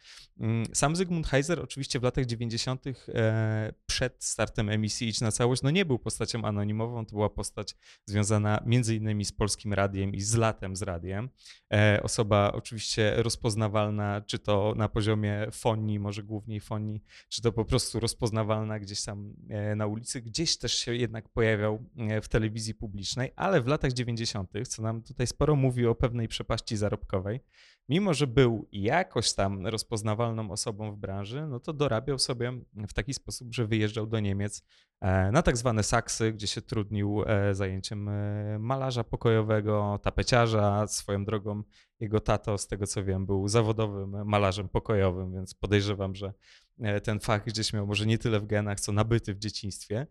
Mm, 0.41 0.67
Sam 0.75 0.97
Zygmunt 0.97 1.27
Heiser 1.27 1.61
oczywiście 1.61 2.01
w 2.01 2.03
latach 2.03 2.27
90. 2.27 2.85
e, 3.09 3.73
przed 3.87 4.25
startem 4.25 4.69
emisji 4.69 5.09
Idź 5.09 5.21
na 5.21 5.33
całość, 5.33 5.63
no 5.63 5.71
nie 5.71 5.85
był 5.85 5.99
postacią 5.99 6.45
anonimową, 6.45 7.07
to 7.07 7.13
była 7.13 7.31
postać 7.31 7.77
związana 8.07 8.63
między 8.67 8.97
innymi 8.97 9.25
z 9.25 9.33
Polskim 9.33 9.73
Radiem 9.73 10.15
i 10.15 10.21
z 10.21 10.35
latem 10.35 10.77
z 10.77 10.83
radiem. 10.83 11.29
E, 11.73 12.01
Osoba 12.03 12.53
oczywiście 12.53 13.15
rozpoznawalna, 13.17 14.21
czy 14.21 14.39
to 14.39 14.75
na 14.77 14.89
poziomie 14.89 15.47
fonii, 15.53 15.99
może 15.99 16.23
główniej 16.23 16.61
fonii, 16.61 17.03
czy 17.29 17.43
to 17.43 17.53
po 17.53 17.65
prostu 17.65 18.01
rozpoznawalna 18.01 18.81
gdzieś 18.81 19.05
tam 19.05 19.35
e, 19.49 19.77
na 19.77 19.87
ulicy, 19.87 20.23
gdzieś 20.23 20.59
też 20.59 20.75
się 20.75 20.95
jednak 20.95 21.29
pojawiał 21.29 21.85
w 22.23 22.29
telewizji 22.29 22.75
publicznej, 22.75 23.33
ale 23.37 23.61
w 23.61 23.67
latach 23.67 23.93
90., 23.93 24.51
co 24.69 24.83
nam 24.83 25.03
tutaj 25.03 25.27
sporo 25.27 25.57
mówi 25.57 25.87
o 25.87 25.95
pewnej 25.95 26.29
przepaści 26.29 26.77
zarobkowej, 26.77 27.41
mimo 27.89 28.15
że 28.15 28.27
był 28.27 28.69
jakoś 28.73 29.33
tam 29.33 29.67
rozpoznawalną 29.67 30.51
osobą 30.51 30.93
w 30.93 30.97
branży, 30.97 31.47
no 31.47 31.61
to 31.61 31.73
dorabiał 31.73 32.19
sobie 32.19 32.53
w 32.89 32.93
taki 32.93 33.15
sposób, 33.15 33.55
że 33.55 33.67
wyjeżdżał 33.67 34.07
do 34.07 34.21
Niemiec 34.21 34.63
e, 35.01 35.31
na 35.31 35.43
tak 35.43 35.57
zwane 35.57 35.83
saksy, 35.83 36.33
gdzie 36.33 36.47
się 36.47 36.63
trudnił 36.63 37.23
e, 37.27 37.55
zajęciem 37.55 38.09
e, 38.09 38.59
malarza 38.59 39.05
pokojowego, 39.05 40.01
tapeciarza. 40.03 40.87
Swoją 40.87 41.25
drogą 41.25 41.63
jego 42.01 42.21
tato, 42.21 42.59
z 42.59 42.67
tego 42.67 42.87
co 42.87 43.05
wiem, 43.05 43.27
był 43.27 43.49
zawodowym 43.49 44.27
malarzem 44.27 44.69
pokojowym, 44.69 45.33
więc 45.33 45.55
podejrzewam, 45.55 46.15
że 46.15 46.33
ten 47.03 47.21
fach 47.21 47.45
gdzieś 47.45 47.73
miał 47.73 47.87
może 47.87 48.07
nie 48.07 48.19
tyle 48.19 48.41
w 48.41 48.47
genach, 48.47 48.81
co 48.81 48.93
nabyty 48.93 49.35
w 49.35 49.39
dzieciństwie. 49.39 50.07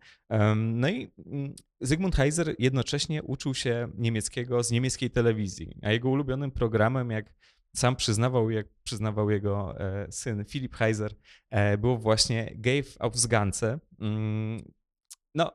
No 0.55 0.89
i 0.89 1.11
mm, 1.25 1.53
Zygmunt 1.81 2.15
Heiser 2.15 2.55
jednocześnie 2.59 3.23
uczył 3.23 3.53
się 3.53 3.87
niemieckiego 3.97 4.63
z 4.63 4.71
niemieckiej 4.71 5.11
telewizji, 5.11 5.77
a 5.81 5.91
jego 5.91 6.09
ulubionym 6.09 6.51
programem, 6.51 7.09
jak 7.09 7.33
sam 7.75 7.95
przyznawał, 7.95 8.49
jak 8.49 8.67
przyznawał 8.83 9.29
jego 9.29 9.79
e, 9.79 10.11
syn 10.11 10.45
Filip 10.45 10.75
Heiser, 10.75 11.15
e, 11.49 11.77
było 11.77 11.97
właśnie 11.97 12.51
Gave 12.55 12.95
aufs 12.99 13.25
Ganze. 13.25 13.79
Mm, 13.99 14.71
no, 15.35 15.51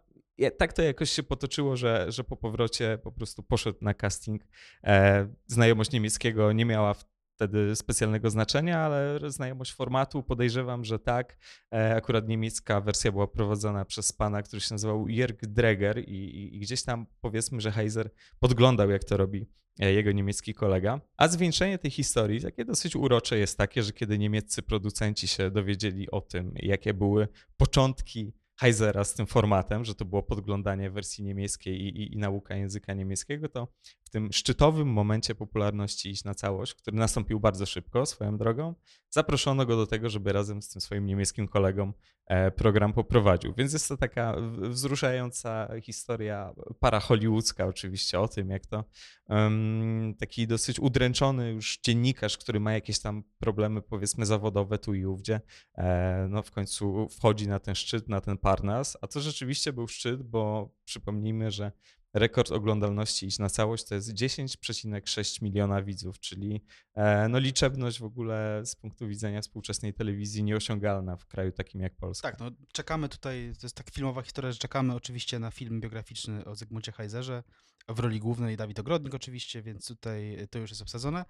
tak 0.59 0.73
to 0.73 0.83
jakoś 0.83 1.11
się 1.11 1.23
potoczyło, 1.23 1.77
że, 1.77 2.07
że 2.09 2.25
po 2.25 2.37
powrocie 2.37 2.99
po 3.03 3.13
prostu 3.13 3.43
poszedł 3.43 3.79
na 3.81 3.95
casting. 3.95 4.43
E, 4.85 5.29
znajomość 5.47 5.93
niemieckiego 5.93 6.53
nie 6.53 6.65
miała 6.65 6.95
wtedy 7.35 7.77
specjalnego 7.77 8.31
znaczenia, 8.31 8.79
ale 8.79 9.19
znajomość 9.31 9.73
formatu 9.73 10.23
podejrzewam, 10.23 10.85
że 10.85 10.99
tak. 10.99 11.39
E, 11.75 11.95
akurat 11.97 12.29
niemiecka 12.29 12.81
wersja 12.81 13.13
była 13.13 13.27
prowadzona 13.27 13.85
przez 13.85 14.13
pana, 14.13 14.43
który 14.43 14.61
się 14.61 14.75
nazywał 14.75 15.07
Jörg 15.09 15.47
Dreger 15.47 15.99
i, 15.99 16.13
i, 16.13 16.57
i 16.57 16.61
gdzieś 16.61 16.83
tam 16.83 17.07
powiedzmy, 17.21 17.61
że 17.61 17.73
Heiser 17.73 18.11
podglądał, 18.41 18.91
jak 18.91 19.05
to 19.05 19.17
robi 19.17 19.47
e, 19.81 19.93
jego 19.93 20.13
niemiecki 20.13 20.55
kolega. 20.55 21.01
A 21.17 21.29
zwieńczenie 21.29 21.79
tej 21.79 21.91
historii, 21.91 22.41
takie 22.41 22.65
dosyć 22.65 22.97
urocze, 22.97 23.39
jest 23.39 23.59
takie, 23.59 23.83
że 23.83 23.93
kiedy 23.93 24.19
niemieccy 24.19 24.63
producenci 24.63 25.29
się 25.29 25.51
dowiedzieli 25.51 26.11
o 26.11 26.21
tym, 26.21 26.53
jakie 26.57 26.95
były 26.95 27.29
początki 27.57 28.33
Heisera 28.57 29.05
z 29.05 29.15
tym 29.15 29.27
formatem, 29.27 29.85
że 29.85 29.95
to 29.95 30.05
było 30.05 30.23
podglądanie 30.23 30.91
wersji 30.91 31.25
niemieckiej 31.25 31.81
i, 31.81 31.89
i, 32.03 32.15
i 32.15 32.17
nauka 32.17 32.57
języka 32.57 32.95
niemieckiego, 32.95 33.49
to 33.49 33.69
tym 34.15 34.33
szczytowym 34.33 34.89
momencie 34.89 35.35
popularności 35.35 36.11
Iść 36.11 36.25
na 36.25 36.35
całość, 36.35 36.75
który 36.75 36.97
nastąpił 36.97 37.41
bardzo 37.41 37.67
szybko 37.67 38.07
swoją 38.07 38.37
drogą, 38.39 38.75
zaproszono 39.11 39.67
go 39.67 39.77
do 39.77 39.87
tego, 39.87 40.11
żeby 40.11 40.33
razem 40.33 40.63
z 40.63 40.69
tym 40.69 40.81
swoim 40.81 41.07
niemieckim 41.07 41.49
kolegą 41.49 41.93
e, 42.27 42.51
program 42.51 42.93
poprowadził. 42.93 43.55
Więc 43.55 43.73
jest 43.73 43.89
to 43.89 43.97
taka 43.97 44.37
wzruszająca 44.61 45.69
historia 45.83 46.55
parahollywoodzka 46.81 47.67
oczywiście 47.67 48.21
o 48.21 48.29
tym, 48.29 48.51
jak 48.51 48.67
to 48.67 48.85
em, 49.29 50.15
taki 50.19 50.47
dosyć 50.47 50.81
udręczony 50.81 51.53
już 51.53 51.79
dziennikarz, 51.83 52.39
który 52.39 52.61
ma 52.61 52.73
jakieś 52.73 52.99
tam 52.99 53.25
problemy 53.39 53.83
powiedzmy 53.83 54.27
zawodowe 54.27 54.79
tu 54.79 54.95
i 54.95 55.05
ówdzie, 55.05 55.41
e, 55.75 56.27
no 56.31 56.43
w 56.43 56.51
końcu 56.51 57.09
wchodzi 57.09 57.49
na 57.49 57.61
ten 57.61 57.75
szczyt, 57.75 58.09
na 58.09 58.21
ten 58.21 58.39
Parnas, 58.39 58.97
a 59.01 59.07
to 59.07 59.21
rzeczywiście 59.21 59.73
był 59.73 59.89
szczyt, 59.89 60.23
bo 60.23 60.71
przypomnijmy, 60.85 61.51
że 61.51 61.73
rekord 62.15 62.53
oglądalności 62.53 63.27
iść 63.27 63.39
na 63.39 63.51
całość 63.51 63.85
to 63.85 63.95
jest 63.95 64.13
10,6 64.13 65.43
miliona 65.43 65.83
widzów, 65.83 66.21
czyli 66.21 66.65
e, 66.95 67.29
no 67.29 67.39
liczebność 67.39 68.01
w 68.01 68.05
ogóle 68.05 68.63
z 68.65 68.77
punktu 68.77 69.09
widzenia 69.09 69.41
współczesnej 69.41 69.95
telewizji 69.95 70.45
nieosiągalna 70.45 71.17
w 71.17 71.27
kraju 71.27 71.53
takim 71.53 71.81
jak 71.81 71.97
Polska. 71.97 72.31
Tak, 72.31 72.41
no 72.41 72.51
czekamy 72.73 73.09
tutaj, 73.09 73.53
to 73.61 73.67
jest 73.67 73.77
tak 73.77 73.91
filmowa 73.91 74.23
historia, 74.23 74.53
że 74.53 74.59
czekamy 74.59 74.95
oczywiście 74.95 75.39
na 75.39 75.51
film 75.51 75.81
biograficzny 75.81 76.45
o 76.45 76.55
Zygmuncie 76.55 76.93
Heiserze, 76.93 77.43
w 77.89 77.99
roli 77.99 78.21
głównej 78.21 78.57
Dawid 78.57 78.81
Ogrodnik 78.81 79.15
oczywiście, 79.15 79.63
więc 79.63 79.87
tutaj 79.87 80.49
to 80.51 80.59
już 80.59 80.71
jest 80.71 80.83
obsadzone. 80.83 81.25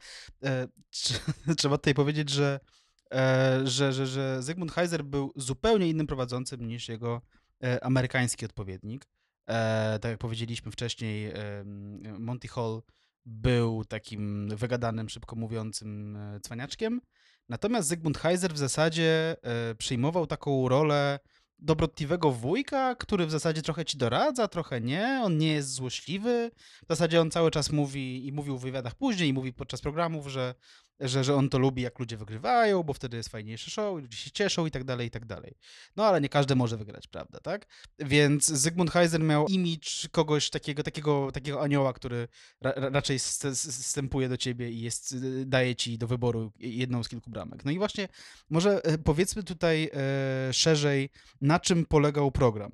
E, 0.44 0.68
trze- 0.92 1.54
trzeba 1.58 1.78
tutaj 1.78 1.94
powiedzieć, 1.94 2.30
że, 2.30 2.60
e, 3.12 3.60
że, 3.64 3.92
że, 3.92 4.06
że 4.06 4.42
Zygmunt 4.42 4.72
Heiser 4.72 5.04
był 5.04 5.32
zupełnie 5.36 5.88
innym 5.88 6.06
prowadzącym 6.06 6.66
niż 6.66 6.88
jego 6.88 7.22
amerykański 7.82 8.44
odpowiednik. 8.44 9.06
E, 9.46 9.98
tak 9.98 10.10
jak 10.10 10.18
powiedzieliśmy 10.18 10.72
wcześniej, 10.72 11.32
em, 11.34 12.22
Monty 12.24 12.48
Hall 12.48 12.82
był 13.26 13.84
takim 13.84 14.48
wygadanym, 14.56 15.08
szybko 15.08 15.36
mówiącym 15.36 16.16
e, 16.16 16.40
cwaniaczkiem, 16.40 17.00
Natomiast 17.48 17.88
Zygmunt 17.88 18.18
Heiser 18.18 18.54
w 18.54 18.58
zasadzie 18.58 19.36
e, 19.42 19.74
przyjmował 19.74 20.26
taką 20.26 20.68
rolę 20.68 21.18
dobrotliwego 21.58 22.30
wujka, 22.30 22.94
który 22.94 23.26
w 23.26 23.30
zasadzie 23.30 23.62
trochę 23.62 23.84
ci 23.84 23.98
doradza, 23.98 24.48
trochę 24.48 24.80
nie. 24.80 25.20
On 25.24 25.38
nie 25.38 25.52
jest 25.52 25.72
złośliwy. 25.72 26.50
W 26.84 26.88
zasadzie 26.88 27.20
on 27.20 27.30
cały 27.30 27.50
czas 27.50 27.72
mówi 27.72 28.26
i 28.26 28.32
mówił 28.32 28.58
w 28.58 28.62
wywiadach 28.62 28.94
później, 28.94 29.28
i 29.28 29.32
mówi 29.32 29.52
podczas 29.52 29.80
programów, 29.80 30.28
że, 30.28 30.54
że, 31.00 31.24
że 31.24 31.34
on 31.34 31.48
to 31.48 31.58
lubi, 31.58 31.82
jak 31.82 31.98
ludzie 31.98 32.16
wygrywają, 32.16 32.82
bo 32.82 32.92
wtedy 32.92 33.16
jest 33.16 33.28
fajniejszy 33.28 33.70
show 33.70 34.00
ludzie 34.00 34.16
się 34.16 34.30
cieszą 34.30 34.66
i 34.66 34.70
tak 34.70 34.84
dalej, 34.84 35.06
i 35.06 35.10
tak 35.10 35.24
dalej. 35.24 35.54
No 35.96 36.04
ale 36.04 36.20
nie 36.20 36.28
każdy 36.28 36.54
może 36.56 36.76
wygrać, 36.76 37.06
prawda, 37.06 37.40
tak? 37.40 37.66
Więc 37.98 38.46
Zygmunt 38.46 38.90
Heiser 38.90 39.20
miał 39.20 39.46
imidż 39.46 40.08
kogoś 40.08 40.50
takiego, 40.50 40.82
takiego, 40.82 41.32
takiego 41.32 41.62
anioła, 41.62 41.92
który 41.92 42.28
ra, 42.60 42.72
ra- 42.76 42.88
raczej 42.88 43.18
st- 43.18 43.56
st- 43.56 43.72
wstępuje 43.72 44.28
do 44.28 44.36
ciebie 44.36 44.70
i 44.70 44.80
jest, 44.80 45.12
y, 45.12 45.44
daje 45.46 45.76
ci 45.76 45.98
do 45.98 46.06
wyboru 46.06 46.52
jedną 46.58 47.02
z 47.02 47.08
kilku 47.08 47.30
bramek. 47.30 47.64
No 47.64 47.70
i 47.70 47.78
właśnie 47.78 48.08
może 48.50 48.84
e, 48.84 48.98
powiedzmy 48.98 49.42
tutaj 49.42 49.90
e, 49.92 50.52
szerzej, 50.52 51.10
na 51.40 51.60
czym 51.60 51.86
polegał 51.86 52.32
program. 52.32 52.72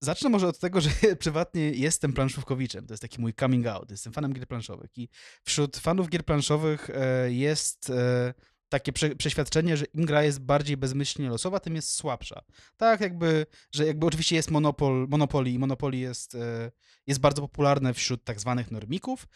Zacznę 0.00 0.30
może 0.30 0.48
od 0.48 0.58
tego, 0.58 0.80
że 0.80 0.90
prywatnie 1.20 1.70
jestem 1.70 2.12
planszówkowiczem. 2.12 2.86
To 2.86 2.92
jest 2.92 3.02
taki 3.02 3.20
mój 3.20 3.34
coming 3.34 3.66
out. 3.66 3.90
Jestem 3.90 4.12
fanem 4.12 4.32
gier 4.32 4.46
planszowych 4.46 4.98
i 4.98 5.08
wśród 5.44 5.76
fanów 5.76 6.08
gier 6.08 6.24
planszowych 6.24 6.90
e, 6.90 7.32
jest 7.32 7.90
e, 7.90 8.34
takie 8.68 8.92
prze, 8.92 9.16
przeświadczenie, 9.16 9.76
że 9.76 9.84
im 9.84 10.06
gra 10.06 10.22
jest 10.22 10.40
bardziej 10.40 10.76
bezmyślnie 10.76 11.28
losowa, 11.28 11.60
tym 11.60 11.74
jest 11.76 11.90
słabsza. 11.90 12.42
Tak 12.76 13.00
jakby, 13.00 13.46
że 13.72 13.86
jakby 13.86 14.06
oczywiście 14.06 14.36
jest 14.36 14.50
monopol, 14.50 15.06
Monopoly 15.08 15.50
i 15.50 15.58
Monopoly 15.58 15.96
jest, 15.96 16.34
e, 16.34 16.70
jest 17.06 17.20
bardzo 17.20 17.42
popularne 17.42 17.94
wśród 17.94 18.24
tak 18.24 18.40
zwanych 18.40 18.70
normików, 18.70 19.26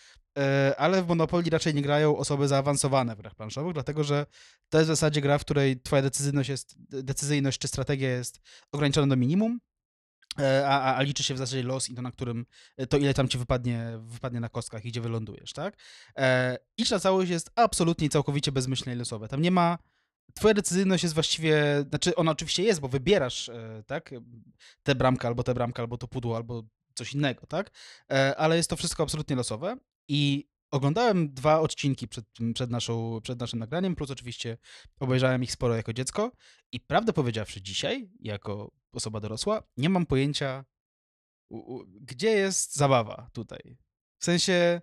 ale 0.77 1.03
w 1.03 1.09
Monopoly 1.09 1.51
raczej 1.51 1.75
nie 1.75 1.83
grają 1.83 2.17
osoby 2.17 2.49
zaawansowane 2.49 3.17
w 3.17 3.19
grach 3.19 3.35
planszowych, 3.35 3.75
dlatego 3.75 4.05
że 4.05 4.27
to 4.69 4.79
jest 4.79 4.87
w 4.87 4.95
zasadzie 4.95 5.21
gra, 5.21 5.39
w 5.39 5.41
której 5.41 5.81
twoja 5.81 6.03
decyzyjność, 6.03 6.49
jest, 6.49 6.75
decyzyjność 6.79 7.59
czy 7.59 7.69
strategia 7.69 8.11
jest 8.11 8.41
ograniczona 8.73 9.07
do 9.07 9.17
minimum, 9.17 9.61
a, 10.67 10.81
a, 10.81 10.97
a 10.97 11.03
liczy 11.03 11.23
się 11.23 11.35
w 11.35 11.39
zasadzie 11.39 11.63
los 11.63 11.89
i 11.89 11.95
to, 11.95 12.03
na 12.03 12.13
którym, 12.13 12.47
e, 12.77 12.87
to 12.87 12.97
ile 12.97 13.15
tam 13.15 13.29
ci 13.29 13.39
wypadnie, 13.39 13.99
wypadnie 14.01 14.41
na 14.41 14.49
kostkach 14.49 14.85
i 14.85 14.89
gdzie 14.89 15.01
wylądujesz, 15.01 15.53
tak? 15.53 15.77
E, 16.17 16.59
Idź 16.77 16.91
na 16.91 16.99
całość 16.99 17.31
jest 17.31 17.51
absolutnie 17.55 18.07
i 18.07 18.11
całkowicie 18.11 18.53
bezmyślne 18.53 18.93
i 18.93 18.97
losowe. 18.97 19.29
Tam 19.29 19.43
nie 19.43 19.51
ma, 19.51 19.79
twoja 20.35 20.55
decyzyjność 20.55 21.03
jest 21.03 21.15
właściwie, 21.15 21.85
znaczy 21.89 22.15
ona 22.17 22.33
oczywiście 22.33 22.63
jest, 22.63 22.81
bo 22.81 22.89
wybierasz, 22.89 23.49
e, 23.49 23.83
tak, 23.87 24.11
tę 24.83 24.95
bramkę, 24.95 25.29
albo 25.29 25.43
tę 25.43 25.55
bramkę, 25.55 25.83
albo 25.83 25.99
to 25.99 26.09
pudło, 26.09 26.37
albo 26.37 26.63
coś 26.95 27.13
innego, 27.15 27.47
tak? 27.47 27.71
E, 28.13 28.37
Ale 28.37 28.57
jest 28.57 28.71
to 28.71 28.77
wszystko 28.77 29.03
absolutnie 29.03 29.37
losowe 29.37 29.77
i 30.09 30.50
oglądałem 30.71 31.35
dwa 31.35 31.61
odcinki 31.61 32.09
przed, 32.09 32.25
przed, 32.55 32.71
naszą, 32.71 33.21
przed 33.23 33.41
naszym 33.41 33.59
nagraniem, 33.59 33.97
plus 33.97 34.11
oczywiście 34.11 34.59
obejrzałem 35.01 35.43
ich 35.43 35.53
sporo 35.53 35.77
jako 35.77 35.93
dziecko 35.93 36.33
i 36.73 36.81
prawdę 36.81 37.13
powiedziawszy 37.13 37.63
dzisiaj, 37.63 38.11
jako 38.21 38.73
osoba 38.93 39.21
dorosła, 39.21 39.63
nie 39.77 39.89
mam 39.89 40.07
pojęcia, 40.07 40.65
u, 41.51 41.75
u, 41.75 41.85
gdzie 42.01 42.31
jest 42.31 42.77
zabawa 42.77 43.31
tutaj. 43.33 43.79
W 44.19 44.25
sensie, 44.25 44.81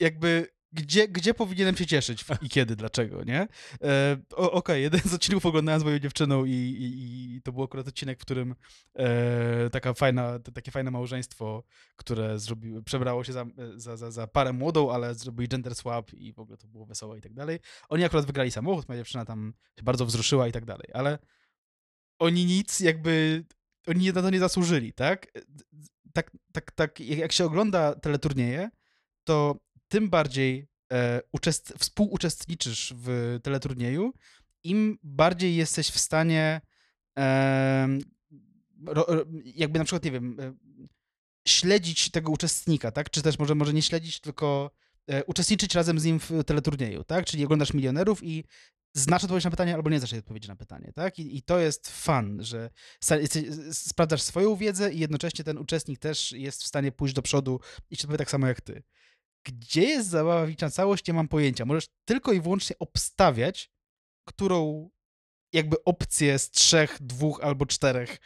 jakby, 0.00 0.48
gdzie, 0.72 1.08
gdzie 1.08 1.34
powinienem 1.34 1.76
się 1.76 1.86
cieszyć 1.86 2.24
i 2.42 2.48
kiedy, 2.48 2.76
dlaczego, 2.76 3.24
nie? 3.24 3.48
E, 3.82 4.16
Okej, 4.36 4.82
jeden 4.82 5.00
z 5.00 5.14
odcinków 5.14 5.46
oglądałem 5.46 5.80
z 5.80 5.84
moją 5.84 5.98
dziewczyną 5.98 6.44
i, 6.44 6.50
i, 6.50 7.36
i 7.36 7.42
to 7.42 7.52
był 7.52 7.62
akurat 7.62 7.88
odcinek, 7.88 8.18
w 8.18 8.22
którym 8.22 8.54
e, 8.94 9.70
taka 9.70 9.94
fajna, 9.94 10.38
takie 10.38 10.70
fajne 10.70 10.90
małżeństwo, 10.90 11.64
które 11.96 12.36
przebrało 12.84 13.24
się 13.24 13.32
za, 13.32 13.46
za, 13.76 13.96
za, 13.96 14.10
za 14.10 14.26
parę 14.26 14.52
młodą, 14.52 14.90
ale 14.90 15.14
zrobili 15.14 15.48
gender 15.48 15.74
swap 15.74 16.14
i 16.14 16.32
w 16.32 16.38
ogóle 16.38 16.58
to 16.58 16.68
było 16.68 16.86
wesołe 16.86 17.18
i 17.18 17.20
tak 17.20 17.34
dalej. 17.34 17.58
Oni 17.88 18.04
akurat 18.04 18.26
wygrali 18.26 18.50
samochód, 18.50 18.88
moja 18.88 19.00
dziewczyna 19.00 19.24
tam 19.24 19.54
się 19.78 19.82
bardzo 19.82 20.06
wzruszyła 20.06 20.48
i 20.48 20.52
tak 20.52 20.64
dalej, 20.64 20.88
ale 20.92 21.18
oni 22.18 22.44
nic 22.44 22.80
jakby, 22.80 23.44
oni 23.86 24.12
na 24.12 24.22
to 24.22 24.30
nie 24.30 24.38
zasłużyli, 24.38 24.92
tak? 24.92 25.32
Tak, 26.12 26.30
tak, 26.52 26.70
tak 26.72 27.00
jak 27.00 27.18
jak 27.18 27.32
się 27.32 27.44
ogląda 27.44 27.94
teleturnieje, 27.94 28.70
to 29.24 29.56
tym 29.88 30.10
bardziej 30.10 30.66
e, 30.92 31.20
uczest, 31.32 31.74
współuczestniczysz 31.78 32.94
w 32.96 33.38
teleturnieju, 33.42 34.12
im 34.64 34.98
bardziej 35.02 35.56
jesteś 35.56 35.88
w 35.88 35.98
stanie 35.98 36.60
em, 37.16 38.00
ro, 38.86 39.06
jakby 39.44 39.78
na 39.78 39.84
przykład, 39.84 40.04
nie 40.04 40.10
wiem, 40.10 40.36
e, 40.40 40.54
śledzić 41.48 42.10
tego 42.10 42.32
uczestnika, 42.32 42.92
tak? 42.92 43.10
Czy 43.10 43.22
też 43.22 43.38
może, 43.38 43.54
może 43.54 43.72
nie 43.72 43.82
śledzić, 43.82 44.20
tylko 44.20 44.70
e, 45.06 45.24
uczestniczyć 45.24 45.74
razem 45.74 46.00
z 46.00 46.04
nim 46.04 46.20
w 46.20 46.44
teleturnieju, 46.46 47.04
tak? 47.04 47.24
Czyli 47.24 47.44
oglądasz 47.44 47.74
milionerów 47.74 48.24
i 48.24 48.44
znasz 48.94 49.24
odpowiedź 49.24 49.44
na 49.44 49.50
pytanie 49.50 49.74
albo 49.74 49.90
nie 49.90 49.98
znasz 49.98 50.12
odpowiedzi 50.12 50.48
na 50.48 50.56
pytanie, 50.56 50.92
tak? 50.94 51.18
I, 51.18 51.36
i 51.36 51.42
to 51.42 51.58
jest 51.58 51.90
fan, 51.90 52.44
że 52.44 52.70
sprawdzasz 53.72 54.22
swoją 54.22 54.56
wiedzę 54.56 54.92
i 54.92 54.98
jednocześnie 54.98 55.44
ten 55.44 55.58
uczestnik 55.58 55.98
też 55.98 56.32
jest 56.32 56.62
w 56.62 56.66
stanie 56.66 56.92
pójść 56.92 57.14
do 57.14 57.22
przodu 57.22 57.60
i 57.90 57.94
odpowie 57.94 58.18
tak 58.18 58.30
samo 58.30 58.46
jak 58.46 58.60
ty. 58.60 58.82
Gdzie 59.44 59.82
jest 59.82 60.08
zabawa 60.08 60.46
w 60.46 60.60
na 60.60 60.70
całość, 60.70 61.06
nie 61.06 61.14
mam 61.14 61.28
pojęcia. 61.28 61.64
Możesz 61.64 61.88
tylko 62.04 62.32
i 62.32 62.40
wyłącznie 62.40 62.76
obstawiać, 62.78 63.70
którą 64.24 64.90
jakby 65.52 65.84
opcję 65.84 66.38
z 66.38 66.50
trzech, 66.50 66.96
dwóch 67.00 67.40
albo 67.42 67.66
czterech 67.66 68.18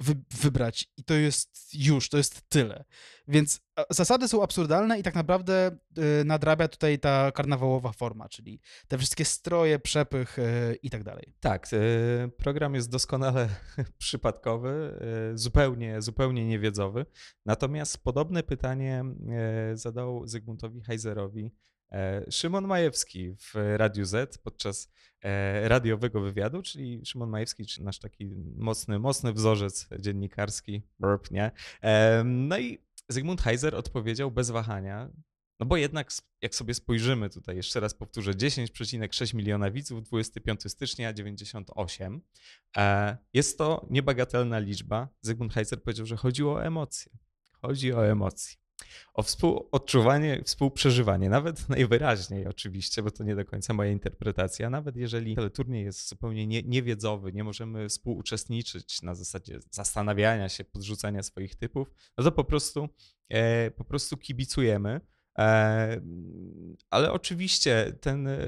wy, 0.00 0.14
wybrać 0.30 0.92
i 0.96 1.04
to 1.04 1.14
jest 1.14 1.74
już, 1.74 2.08
to 2.08 2.16
jest 2.16 2.48
tyle. 2.48 2.84
Więc 3.28 3.60
zasady 3.90 4.28
są 4.28 4.42
absurdalne 4.42 4.98
i 4.98 5.02
tak 5.02 5.14
naprawdę 5.14 5.78
y, 5.98 6.24
nadrabia 6.24 6.68
tutaj 6.68 6.98
ta 6.98 7.32
karnawałowa 7.32 7.92
forma, 7.92 8.28
czyli 8.28 8.60
te 8.88 8.98
wszystkie 8.98 9.24
stroje, 9.24 9.78
przepych 9.78 10.38
y, 10.38 10.78
i 10.82 10.90
tak 10.90 11.04
dalej. 11.04 11.34
Tak, 11.40 11.68
e, 11.72 12.28
program 12.28 12.74
jest 12.74 12.90
doskonale 12.90 13.48
przypadkowy, 13.98 14.98
e, 15.32 15.38
zupełnie, 15.38 16.02
zupełnie 16.02 16.46
niewiedzowy. 16.46 17.06
Natomiast 17.44 17.98
podobne 17.98 18.42
pytanie 18.42 19.04
e, 19.28 19.76
zadał 19.76 20.26
Zygmuntowi 20.26 20.80
Heiserowi 20.80 21.52
Szymon 22.30 22.66
Majewski 22.66 23.34
w 23.34 23.54
Radiu 23.76 24.04
Z 24.04 24.38
podczas 24.38 24.92
e, 25.22 25.68
radiowego 25.68 26.20
wywiadu, 26.20 26.62
czyli 26.62 27.06
Szymon 27.06 27.30
Majewski, 27.30 27.66
czyli 27.66 27.84
nasz 27.84 27.98
taki 27.98 28.34
mocny, 28.56 28.98
mocny 28.98 29.32
wzorzec 29.32 29.88
dziennikarski, 29.98 30.82
burp, 30.98 31.30
nie? 31.30 31.50
E, 31.82 32.22
No 32.24 32.58
i 32.58 32.78
Zygmunt 33.08 33.42
Heiser 33.42 33.74
odpowiedział 33.74 34.30
bez 34.30 34.50
wahania, 34.50 35.10
no 35.60 35.66
bo 35.66 35.76
jednak 35.76 36.10
jak 36.42 36.54
sobie 36.54 36.74
spojrzymy 36.74 37.30
tutaj, 37.30 37.56
jeszcze 37.56 37.80
raz 37.80 37.94
powtórzę, 37.94 38.32
10,6 38.32 39.34
miliona 39.34 39.70
widzów, 39.70 40.02
25 40.02 40.72
stycznia 40.72 41.12
98. 41.12 42.20
E, 42.76 43.16
Jest 43.34 43.58
to 43.58 43.86
niebagatelna 43.90 44.58
liczba. 44.58 45.08
Zygmunt 45.20 45.52
Heiser 45.54 45.82
powiedział, 45.82 46.06
że 46.06 46.16
chodzi 46.16 46.44
o 46.44 46.64
emocje. 46.64 47.12
Chodzi 47.62 47.92
o 47.92 48.06
emocje. 48.06 48.65
O 49.14 49.22
współodczuwanie, 49.22 50.42
współprzeżywanie, 50.44 51.28
nawet 51.28 51.68
najwyraźniej 51.68 52.46
oczywiście, 52.46 53.02
bo 53.02 53.10
to 53.10 53.24
nie 53.24 53.36
do 53.36 53.44
końca 53.44 53.74
moja 53.74 53.90
interpretacja, 53.90 54.70
nawet 54.70 54.96
jeżeli 54.96 55.36
teleturniej 55.36 55.84
jest 55.84 56.08
zupełnie 56.08 56.46
nie, 56.46 56.62
niewiedzowy, 56.62 57.32
nie 57.32 57.44
możemy 57.44 57.88
współuczestniczyć 57.88 59.02
na 59.02 59.14
zasadzie 59.14 59.58
zastanawiania 59.70 60.48
się, 60.48 60.64
podrzucania 60.64 61.22
swoich 61.22 61.54
typów, 61.54 61.90
no 62.18 62.24
to 62.24 62.32
po 62.32 62.44
prostu, 62.44 62.88
e, 63.28 63.70
po 63.70 63.84
prostu 63.84 64.16
kibicujemy. 64.16 65.00
Ale 66.90 67.12
oczywiście 67.12 67.92
ten 68.00 68.26
e, 68.26 68.38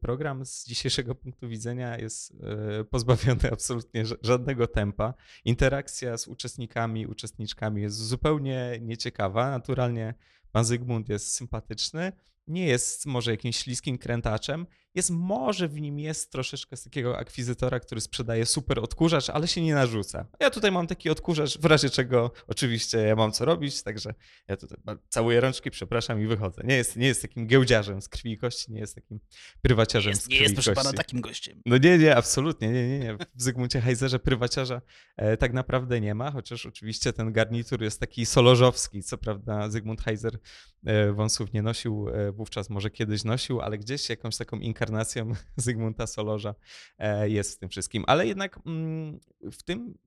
program 0.00 0.46
z 0.46 0.66
dzisiejszego 0.66 1.14
punktu 1.24 1.48
widzenia 1.48 1.98
jest 1.98 2.32
e, 2.80 2.84
pozbawiony 2.84 3.50
absolutnie 3.52 4.04
ża- 4.04 4.16
żadnego 4.22 4.66
tempa. 4.66 5.14
Interakcja 5.44 6.18
z 6.18 6.28
uczestnikami, 6.28 7.06
uczestniczkami 7.06 7.82
jest 7.82 7.96
zupełnie 7.96 8.78
nieciekawa. 8.80 9.50
Naturalnie 9.50 10.14
pan 10.52 10.64
Zygmunt 10.64 11.08
jest 11.08 11.34
sympatyczny, 11.34 12.12
nie 12.46 12.66
jest 12.66 13.06
może 13.06 13.30
jakimś 13.30 13.56
śliskim 13.56 13.98
krętaczem. 13.98 14.66
Jest 14.94 15.10
może 15.10 15.68
w 15.68 15.80
nim 15.80 15.98
jest 15.98 16.32
troszeczkę 16.32 16.76
z 16.76 16.84
takiego 16.84 17.18
akwizytora, 17.18 17.80
który 17.80 18.00
sprzedaje 18.00 18.46
super 18.46 18.78
odkurzacz, 18.78 19.30
ale 19.30 19.48
się 19.48 19.62
nie 19.62 19.74
narzuca. 19.74 20.26
Ja 20.40 20.50
tutaj 20.50 20.72
mam 20.72 20.86
taki 20.86 21.10
odkurzacz, 21.10 21.58
w 21.58 21.64
razie 21.64 21.90
czego 21.90 22.30
oczywiście 22.46 22.98
ja 22.98 23.16
mam 23.16 23.32
co 23.32 23.44
robić, 23.44 23.82
także 23.82 24.14
ja 24.48 24.56
tutaj 24.56 24.78
całuję 25.08 25.40
rączki, 25.40 25.70
przepraszam 25.70 26.22
i 26.22 26.26
wychodzę. 26.26 26.62
Nie 26.64 26.76
jest, 26.76 26.96
nie 26.96 27.06
jest 27.06 27.22
takim 27.22 27.46
giełdziarzem 27.46 28.02
z 28.02 28.08
krwi 28.08 28.32
i 28.32 28.38
kości, 28.38 28.72
nie 28.72 28.80
jest 28.80 28.94
takim 28.94 29.20
prywaciarzem 29.62 30.14
z 30.14 30.16
Jest, 30.16 30.26
krwi 30.26 30.36
nie 30.36 30.42
jest, 30.42 30.54
proszę 30.54 30.72
pana, 30.72 30.92
takim 30.92 31.20
gościem. 31.20 31.62
No 31.66 31.78
nie, 31.78 31.98
nie, 31.98 32.16
absolutnie, 32.16 32.68
nie, 32.68 32.88
nie, 32.88 32.98
nie. 32.98 33.14
W 33.34 33.42
Zygmuncie 33.42 33.80
Heiserze 33.80 34.18
prywaciarza 34.18 34.82
e, 35.16 35.36
tak 35.36 35.52
naprawdę 35.52 36.00
nie 36.00 36.14
ma, 36.14 36.30
chociaż 36.30 36.66
oczywiście 36.66 37.12
ten 37.12 37.32
garnitur 37.32 37.82
jest 37.82 38.00
taki 38.00 38.26
solożowski. 38.26 39.02
Co 39.02 39.18
prawda 39.18 39.70
Zygmunt 39.70 40.02
Heiser 40.02 40.38
e, 40.86 41.12
wąsów 41.12 41.52
nie 41.52 41.62
nosił, 41.62 42.08
e, 42.08 42.32
wówczas 42.32 42.70
może 42.70 42.90
kiedyś 42.90 43.24
nosił, 43.24 43.60
ale 43.60 43.78
gdzieś 43.78 44.08
jakąś 44.08 44.36
taką 44.36 44.60
inkarnacją 44.84 45.32
Zygmunta 45.56 46.06
Solorza 46.06 46.54
e, 46.98 47.30
jest 47.30 47.56
w 47.56 47.58
tym 47.58 47.68
wszystkim. 47.68 48.04
Ale 48.06 48.26
jednak 48.26 48.58
mm, 48.66 49.20
w 49.52 49.62
tym 49.62 49.98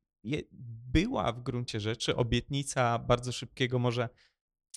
była 0.92 1.32
w 1.32 1.44
gruncie 1.44 1.80
rzeczy 1.80 2.16
obietnica 2.16 3.00
bardzo 3.00 3.32
szybkiego 3.32 3.80
może 3.80 4.10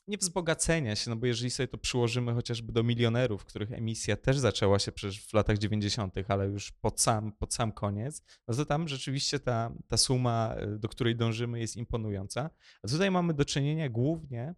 nie 0.09 0.19
wzbogacenia 0.19 0.97
się, 0.97 1.11
no 1.11 1.17
bo 1.17 1.27
jeżeli 1.27 1.51
sobie 1.51 1.69
to 1.69 1.79
przyłożymy 1.79 2.35
chociażby 2.35 2.73
do 2.73 2.83
milionerów, 2.83 3.45
których 3.45 3.73
emisja 3.73 4.17
też 4.17 4.39
zaczęła 4.39 4.79
się 4.79 4.93
przecież 4.93 5.27
w 5.27 5.35
latach 5.35 5.59
90., 5.59 6.15
ale 6.29 6.47
już 6.47 6.73
pod 6.73 7.01
sam, 7.01 7.33
pod 7.33 7.55
sam 7.55 7.73
koniec, 7.73 8.23
no 8.49 8.55
to 8.55 8.65
tam 8.65 8.89
rzeczywiście 8.89 9.39
ta, 9.39 9.73
ta 9.89 9.97
suma, 9.97 10.57
do 10.79 10.89
której 10.89 11.17
dążymy, 11.17 11.61
jest 11.61 11.77
imponująca. 11.77 12.51
A 12.83 12.89
tutaj 12.89 13.11
mamy 13.11 13.35
do 13.35 13.45
czynienia 13.45 13.89
głównie 13.89 14.55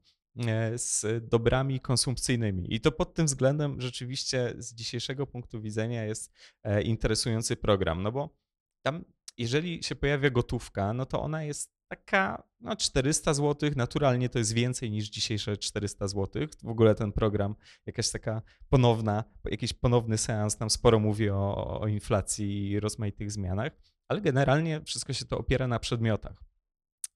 z 0.74 1.04
dobrami 1.28 1.80
konsumpcyjnymi. 1.80 2.74
I 2.74 2.80
to 2.80 2.92
pod 2.92 3.14
tym 3.14 3.26
względem 3.26 3.80
rzeczywiście 3.80 4.54
z 4.58 4.74
dzisiejszego 4.74 5.26
punktu 5.26 5.60
widzenia 5.60 6.04
jest 6.04 6.32
e, 6.64 6.82
interesujący 6.82 7.56
program, 7.56 8.02
no 8.02 8.12
bo 8.12 8.36
tam 8.82 9.04
jeżeli 9.38 9.82
się 9.82 9.94
pojawia 9.94 10.30
gotówka, 10.30 10.92
no 10.92 11.06
to 11.06 11.22
ona 11.22 11.42
jest 11.42 11.72
taka 11.88 12.42
no 12.60 12.76
400 12.76 13.34
zł, 13.34 13.70
naturalnie 13.76 14.28
to 14.28 14.38
jest 14.38 14.52
więcej 14.52 14.90
niż 14.90 15.08
dzisiejsze 15.08 15.56
400 15.56 16.08
zł. 16.08 16.46
W 16.62 16.68
ogóle 16.68 16.94
ten 16.94 17.12
program, 17.12 17.54
jakaś 17.86 18.10
taka 18.10 18.42
ponowna, 18.68 19.24
jakiś 19.44 19.72
ponowny 19.72 20.18
seans 20.18 20.60
nam 20.60 20.70
sporo 20.70 20.98
mówi 20.98 21.30
o, 21.30 21.80
o 21.80 21.88
inflacji 21.88 22.70
i 22.70 22.80
rozmaitych 22.80 23.30
zmianach, 23.30 23.72
ale 24.08 24.20
generalnie 24.20 24.80
wszystko 24.84 25.12
się 25.12 25.24
to 25.24 25.38
opiera 25.38 25.68
na 25.68 25.78
przedmiotach. 25.78 26.51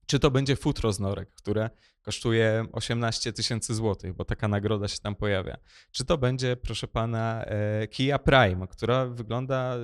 Czy 0.07 0.19
to 0.19 0.31
będzie 0.31 0.57
futro 0.57 0.93
z 0.93 1.01
norek, 1.01 1.31
które 1.35 1.71
kosztuje 2.03 2.67
18 2.73 3.33
tysięcy 3.33 3.75
złotych, 3.75 4.15
bo 4.15 4.25
taka 4.25 4.49
nagroda 4.49 4.89
się 4.89 4.99
tam 4.99 5.15
pojawia. 5.15 5.57
Czy 5.91 6.05
to 6.05 6.19
będzie, 6.19 6.57
proszę 6.57 6.89
pana, 6.89 7.45
e, 7.45 7.89
Kia 7.89 8.19
Prime, 8.19 8.67
która 8.67 9.07
wygląda 9.07 9.77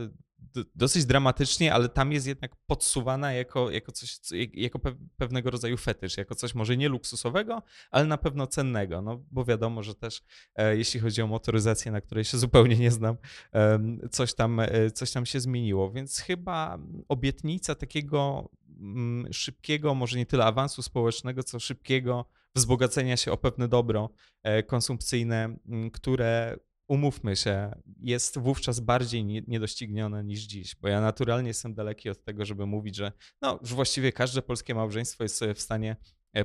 dosyć 0.74 1.04
dramatycznie, 1.04 1.74
ale 1.74 1.88
tam 1.88 2.12
jest 2.12 2.26
jednak 2.26 2.56
podsuwana 2.66 3.32
jako, 3.32 3.70
jako 3.70 3.92
coś, 3.92 4.18
co- 4.18 4.34
jako 4.54 4.78
pe- 4.78 4.96
pewnego 5.16 5.50
rodzaju 5.50 5.76
fetysz, 5.76 6.16
jako 6.16 6.34
coś 6.34 6.54
może 6.54 6.76
nie 6.76 6.88
luksusowego, 6.88 7.62
ale 7.90 8.04
na 8.06 8.18
pewno 8.18 8.46
cennego, 8.46 9.02
no 9.02 9.24
bo 9.30 9.44
wiadomo, 9.44 9.82
że 9.82 9.94
też 9.94 10.22
e, 10.54 10.76
jeśli 10.76 11.00
chodzi 11.00 11.22
o 11.22 11.26
motoryzację, 11.26 11.92
na 11.92 12.00
której 12.00 12.24
się 12.24 12.38
zupełnie 12.44 12.76
nie 12.76 12.90
znam, 12.90 13.16
em, 13.52 14.00
coś 14.10 14.34
tam, 14.34 14.60
e, 14.60 14.90
coś 14.90 15.10
tam 15.10 15.26
się 15.26 15.40
zmieniło, 15.40 15.90
więc 15.90 16.18
chyba 16.18 16.78
obietnica 17.08 17.74
takiego 17.74 18.50
mm, 18.80 19.32
szybkiego, 19.32 19.94
może 19.94 20.18
nie 20.18 20.26
tyle 20.26 20.44
awansu 20.44 20.82
społecznego, 20.82 21.42
co 21.42 21.60
szybkiego 21.60 22.26
wzbogacenia 22.54 23.16
się 23.16 23.32
o 23.32 23.36
pewne 23.36 23.68
dobro 23.68 24.10
e, 24.42 24.62
konsumpcyjne, 24.62 25.56
m, 25.68 25.90
które 25.90 26.56
umówmy 26.92 27.36
się, 27.36 27.70
jest 28.00 28.38
wówczas 28.38 28.80
bardziej 28.80 29.24
nie- 29.24 29.42
niedoścignione 29.48 30.24
niż 30.24 30.40
dziś, 30.40 30.76
bo 30.76 30.88
ja 30.88 31.00
naturalnie 31.00 31.48
jestem 31.48 31.74
daleki 31.74 32.10
od 32.10 32.24
tego, 32.24 32.44
żeby 32.44 32.66
mówić, 32.66 32.96
że 32.96 33.12
no, 33.42 33.58
już 33.62 33.74
właściwie 33.74 34.12
każde 34.12 34.42
polskie 34.42 34.74
małżeństwo 34.74 35.24
jest 35.24 35.36
sobie 35.36 35.54
w 35.54 35.60
stanie 35.60 35.96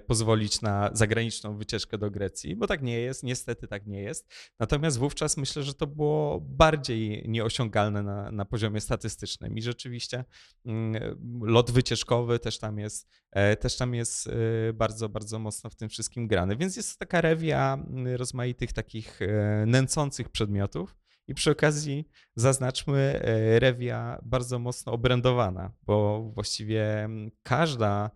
pozwolić 0.07 0.61
na 0.61 0.89
zagraniczną 0.93 1.57
wycieczkę 1.57 1.97
do 1.97 2.11
Grecji, 2.11 2.55
bo 2.55 2.67
tak 2.67 2.81
nie 2.81 2.99
jest, 2.99 3.23
niestety 3.23 3.67
tak 3.67 3.87
nie 3.87 4.01
jest. 4.01 4.33
Natomiast 4.59 4.99
wówczas 4.99 5.37
myślę, 5.37 5.63
że 5.63 5.73
to 5.73 5.87
było 5.87 6.41
bardziej 6.41 7.23
nieosiągalne 7.27 8.03
na, 8.03 8.31
na 8.31 8.45
poziomie 8.45 8.81
statystycznym 8.81 9.57
i 9.57 9.61
rzeczywiście 9.61 10.25
mm, 10.65 11.17
lot 11.41 11.71
wycieczkowy 11.71 12.39
też 12.39 12.59
tam 12.59 12.79
jest, 12.79 13.09
e, 13.31 13.55
też 13.55 13.77
tam 13.77 13.93
jest 13.93 14.27
e, 14.27 14.73
bardzo, 14.73 15.09
bardzo 15.09 15.39
mocno 15.39 15.69
w 15.69 15.75
tym 15.75 15.89
wszystkim 15.89 16.27
grany. 16.27 16.57
Więc 16.57 16.75
jest 16.75 16.99
taka 16.99 17.21
rewia 17.21 17.73
mm, 17.73 18.15
rozmaitych 18.15 18.73
takich 18.73 19.21
e, 19.21 19.65
nęcących 19.67 20.29
przedmiotów. 20.29 20.95
I 21.29 21.33
przy 21.33 21.51
okazji 21.51 22.09
zaznaczmy 22.35 23.21
e, 23.21 23.59
rewia 23.59 24.19
bardzo 24.23 24.59
mocno 24.59 24.91
obrędowana, 24.91 25.71
bo 25.83 26.23
właściwie 26.35 27.03
mm, 27.03 27.31
każda 27.43 28.11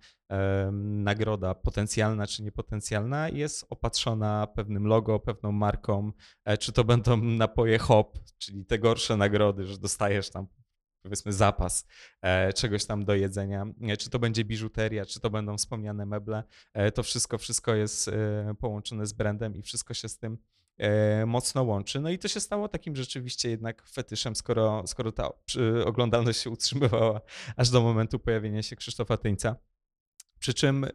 nagroda, 0.82 1.56
potencjalna 1.56 2.28
czy 2.28 2.44
niepotencjalna, 2.44 3.30
jest 3.30 3.66
opatrzona 3.70 4.48
pewnym 4.48 4.88
logo, 4.88 5.20
pewną 5.20 5.52
marką. 5.52 6.12
E, 6.46 6.58
Czy 6.58 6.72
to 6.72 6.84
będą 6.84 7.18
napoje 7.18 7.78
hop, 7.78 8.20
czyli 8.38 8.66
te 8.66 8.80
gorsze 8.80 9.18
nagrody, 9.18 9.66
że 9.66 9.78
dostajesz 9.78 10.30
tam 10.30 10.48
powiedzmy 11.04 11.34
zapas 11.34 11.88
e, 12.22 12.54
czegoś 12.54 12.86
tam 12.86 13.06
do 13.06 13.16
jedzenia, 13.16 13.66
e, 13.82 13.98
czy 13.98 14.10
to 14.10 14.20
będzie 14.20 14.46
biżuteria, 14.46 15.06
czy 15.06 15.20
to 15.20 15.30
będą 15.30 15.58
wspomniane 15.58 16.06
meble, 16.06 16.44
to 16.94 17.04
wszystko, 17.04 17.38
wszystko 17.38 17.76
jest 17.76 18.12
połączone 18.60 19.06
z 19.06 19.14
brandem 19.14 19.56
i 19.56 19.62
wszystko 19.62 19.94
się 19.94 20.10
z 20.10 20.18
tym 20.18 20.38
mocno 21.26 21.64
łączy. 21.64 22.00
No 22.00 22.10
i 22.10 22.20
to 22.20 22.28
się 22.28 22.40
stało 22.40 22.68
takim 22.68 22.96
rzeczywiście 22.96 23.50
jednak 23.50 23.88
fetyszem, 23.88 24.36
skoro, 24.36 24.84
skoro 24.88 25.12
ta 25.12 25.30
oglądalność 25.86 26.40
się 26.40 26.50
utrzymywała 26.50 27.22
aż 27.58 27.70
do 27.70 27.82
momentu 27.82 28.20
pojawienia 28.20 28.62
się 28.62 28.76
Krzysztofa 28.76 29.18
Tyńca. 29.18 29.56
Przy 30.42 30.54
czym, 30.54 30.84
y, 30.84 30.90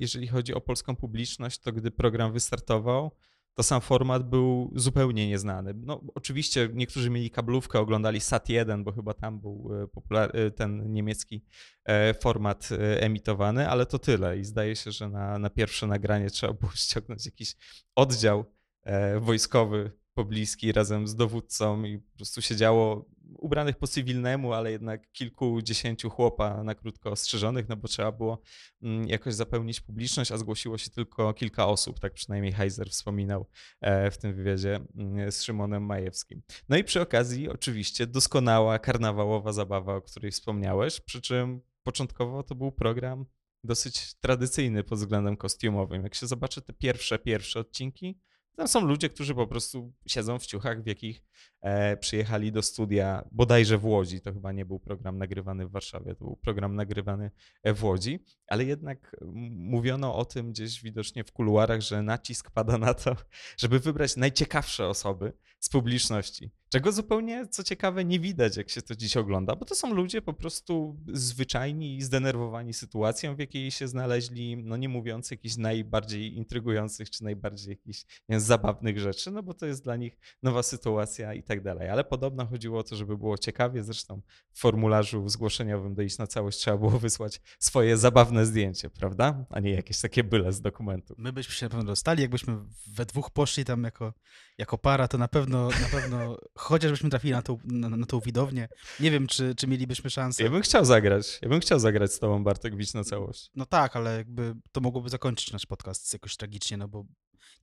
jeżeli 0.00 0.26
chodzi 0.28 0.54
o 0.54 0.60
polską 0.60 0.96
publiczność, 0.96 1.58
to 1.58 1.72
gdy 1.72 1.90
program 1.90 2.32
wystartował, 2.32 3.10
to 3.54 3.62
sam 3.62 3.80
format 3.80 4.30
był 4.30 4.72
zupełnie 4.76 5.28
nieznany. 5.28 5.74
No, 5.76 6.00
oczywiście 6.14 6.68
niektórzy 6.72 7.10
mieli 7.10 7.30
kablówkę, 7.30 7.78
oglądali 7.78 8.18
SAT1, 8.18 8.84
bo 8.84 8.92
chyba 8.92 9.14
tam 9.14 9.40
był 9.40 9.70
popular- 9.92 10.36
y, 10.36 10.50
ten 10.50 10.92
niemiecki 10.92 11.44
e, 11.84 12.14
format 12.14 12.68
e, 12.72 13.02
emitowany, 13.02 13.68
ale 13.68 13.86
to 13.86 13.98
tyle. 13.98 14.38
I 14.38 14.44
zdaje 14.44 14.76
się, 14.76 14.92
że 14.92 15.08
na, 15.08 15.38
na 15.38 15.50
pierwsze 15.50 15.86
nagranie 15.86 16.30
trzeba 16.30 16.52
było 16.52 16.72
ściągnąć 16.84 17.26
jakiś 17.26 17.56
oddział 17.94 18.44
e, 18.82 19.20
wojskowy 19.20 19.92
pobliski 20.14 20.72
razem 20.72 21.06
z 21.06 21.16
dowódcą 21.16 21.84
i 21.84 21.98
po 21.98 22.16
prostu 22.16 22.42
siedziało 22.42 23.08
ubranych 23.38 23.76
po 23.76 23.86
cywilnemu, 23.86 24.52
ale 24.52 24.72
jednak 24.72 25.12
kilkudziesięciu 25.12 26.10
chłopa 26.10 26.64
na 26.64 26.74
krótko 26.74 27.10
ostrzeżonych, 27.10 27.68
no 27.68 27.76
bo 27.76 27.88
trzeba 27.88 28.12
było 28.12 28.42
mm, 28.82 29.08
jakoś 29.08 29.34
zapełnić 29.34 29.80
publiczność, 29.80 30.32
a 30.32 30.38
zgłosiło 30.38 30.78
się 30.78 30.90
tylko 30.90 31.34
kilka 31.34 31.66
osób, 31.66 32.00
tak 32.00 32.12
przynajmniej 32.12 32.52
Heiser 32.52 32.90
wspominał 32.90 33.46
e, 33.80 34.10
w 34.10 34.18
tym 34.18 34.34
wywiadzie 34.34 34.80
mm, 34.96 35.32
z 35.32 35.42
Szymonem 35.42 35.82
Majewskim. 35.82 36.42
No 36.68 36.76
i 36.76 36.84
przy 36.84 37.00
okazji 37.00 37.48
oczywiście 37.48 38.06
doskonała 38.06 38.78
karnawałowa 38.78 39.52
zabawa, 39.52 39.94
o 39.94 40.02
której 40.02 40.30
wspomniałeś, 40.30 41.00
przy 41.00 41.20
czym 41.20 41.60
początkowo 41.82 42.42
to 42.42 42.54
był 42.54 42.72
program 42.72 43.26
dosyć 43.64 44.14
tradycyjny 44.14 44.84
pod 44.84 44.98
względem 44.98 45.36
kostiumowym. 45.36 46.02
Jak 46.02 46.14
się 46.14 46.26
zobaczy 46.26 46.62
te 46.62 46.72
pierwsze, 46.72 47.18
pierwsze 47.18 47.60
odcinki, 47.60 48.18
Tam 48.60 48.68
są 48.68 48.80
ludzie, 48.80 49.08
którzy 49.08 49.34
po 49.34 49.46
prostu 49.46 49.92
siedzą 50.06 50.38
w 50.38 50.46
ciuchach, 50.46 50.82
w 50.82 50.86
jakich 50.86 51.22
e, 51.60 51.96
przyjechali 51.96 52.52
do 52.52 52.62
studia 52.62 53.24
bodajże 53.32 53.78
w 53.78 53.84
Łodzi. 53.84 54.20
To 54.20 54.32
chyba 54.32 54.52
nie 54.52 54.64
był 54.64 54.78
program 54.80 55.18
nagrywany 55.18 55.66
w 55.66 55.70
Warszawie, 55.70 56.14
to 56.14 56.24
był 56.24 56.36
program 56.36 56.74
nagrywany 56.74 57.30
e, 57.62 57.74
w 57.74 57.84
Łodzi, 57.84 58.24
ale 58.46 58.64
jednak 58.64 59.16
mówiono 59.50 60.14
o 60.14 60.24
tym 60.24 60.52
gdzieś 60.52 60.82
widocznie 60.82 61.24
w 61.24 61.32
kuluarach, 61.32 61.80
że 61.80 62.02
nacisk 62.02 62.50
pada 62.50 62.78
na 62.78 62.94
to, 62.94 63.16
żeby 63.56 63.78
wybrać 63.78 64.16
najciekawsze 64.16 64.88
osoby 64.88 65.32
z 65.60 65.68
publiczności. 65.68 66.50
Czego 66.68 66.92
zupełnie, 66.92 67.46
co 67.46 67.62
ciekawe, 67.62 68.04
nie 68.04 68.20
widać, 68.20 68.56
jak 68.56 68.70
się 68.70 68.82
to 68.82 68.96
dziś 68.96 69.16
ogląda, 69.16 69.56
bo 69.56 69.64
to 69.64 69.74
są 69.74 69.94
ludzie 69.94 70.22
po 70.22 70.32
prostu 70.32 71.00
zwyczajni 71.12 71.96
i 71.96 72.02
zdenerwowani 72.02 72.74
sytuacją, 72.74 73.36
w 73.36 73.38
jakiej 73.38 73.70
się 73.70 73.88
znaleźli, 73.88 74.56
no 74.56 74.76
nie 74.76 74.88
mówiąc 74.88 75.30
jakichś 75.30 75.56
najbardziej 75.56 76.36
intrygujących 76.36 77.10
czy 77.10 77.24
najbardziej 77.24 77.70
jakichś 77.70 78.04
zabawnych 78.28 78.98
rzeczy, 78.98 79.30
no 79.30 79.42
bo 79.42 79.54
to 79.54 79.66
jest 79.66 79.84
dla 79.84 79.96
nich 79.96 80.18
nowa 80.42 80.62
sytuacja 80.62 81.34
i 81.34 81.42
tak 81.42 81.62
dalej. 81.62 81.88
Ale 81.88 82.04
podobno 82.04 82.46
chodziło 82.46 82.78
o 82.78 82.82
to, 82.82 82.96
żeby 82.96 83.18
było 83.18 83.38
ciekawie, 83.38 83.84
zresztą 83.84 84.22
w 84.52 84.60
formularzu 84.60 85.28
zgłoszeniowym 85.28 85.94
do 85.94 86.02
na 86.18 86.26
całość 86.26 86.58
trzeba 86.58 86.76
było 86.76 86.98
wysłać 86.98 87.40
swoje 87.58 87.96
zabawne 87.96 88.46
zdjęcie, 88.46 88.90
prawda? 88.90 89.46
A 89.50 89.60
nie 89.60 89.70
jakieś 89.70 90.00
takie 90.00 90.24
byle 90.24 90.52
z 90.52 90.60
dokumentu. 90.60 91.14
My 91.18 91.32
byśmy 91.32 91.54
się 91.54 91.66
na 91.66 91.70
pewno 91.70 91.84
dostali, 91.84 92.22
jakbyśmy 92.22 92.56
we 92.86 93.06
dwóch 93.06 93.30
poszli 93.30 93.64
tam 93.64 93.84
jako, 93.84 94.14
jako 94.60 94.78
para, 94.78 95.08
to 95.08 95.18
na 95.18 95.28
pewno, 95.28 95.68
na 95.68 95.88
pewno 95.92 96.36
chociażbyśmy 96.54 97.10
trafili 97.10 97.32
na 97.32 97.42
tą, 97.42 97.58
na, 97.64 97.88
na 97.88 98.06
tą 98.06 98.20
widownię. 98.20 98.68
Nie 99.00 99.10
wiem, 99.10 99.26
czy, 99.26 99.54
czy 99.54 99.66
mielibyśmy 99.66 100.10
szansę. 100.10 100.42
Ja 100.42 100.50
bym 100.50 100.62
chciał 100.62 100.84
zagrać, 100.84 101.38
ja 101.42 101.48
bym 101.48 101.60
chciał 101.60 101.78
zagrać 101.78 102.12
z 102.12 102.18
tobą, 102.18 102.44
Bartek, 102.44 102.76
bić 102.76 102.94
na 102.94 103.04
całość. 103.04 103.50
No 103.54 103.66
tak, 103.66 103.96
ale 103.96 104.16
jakby 104.16 104.54
to 104.72 104.80
mogłoby 104.80 105.08
zakończyć 105.08 105.52
nasz 105.52 105.66
podcast 105.66 106.12
jakoś 106.12 106.36
tragicznie, 106.36 106.76
no 106.76 106.88
bo 106.88 107.04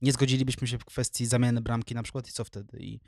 nie 0.02 0.12
zgodzilibyśmy 0.12 0.66
się 0.66 0.78
w 0.78 0.84
kwestii 0.84 1.26
zamiany 1.26 1.60
bramki 1.60 1.94
na 1.94 2.02
przykład 2.02 2.28
i 2.28 2.32
co 2.32 2.44
wtedy? 2.44 2.78
I 2.80 3.00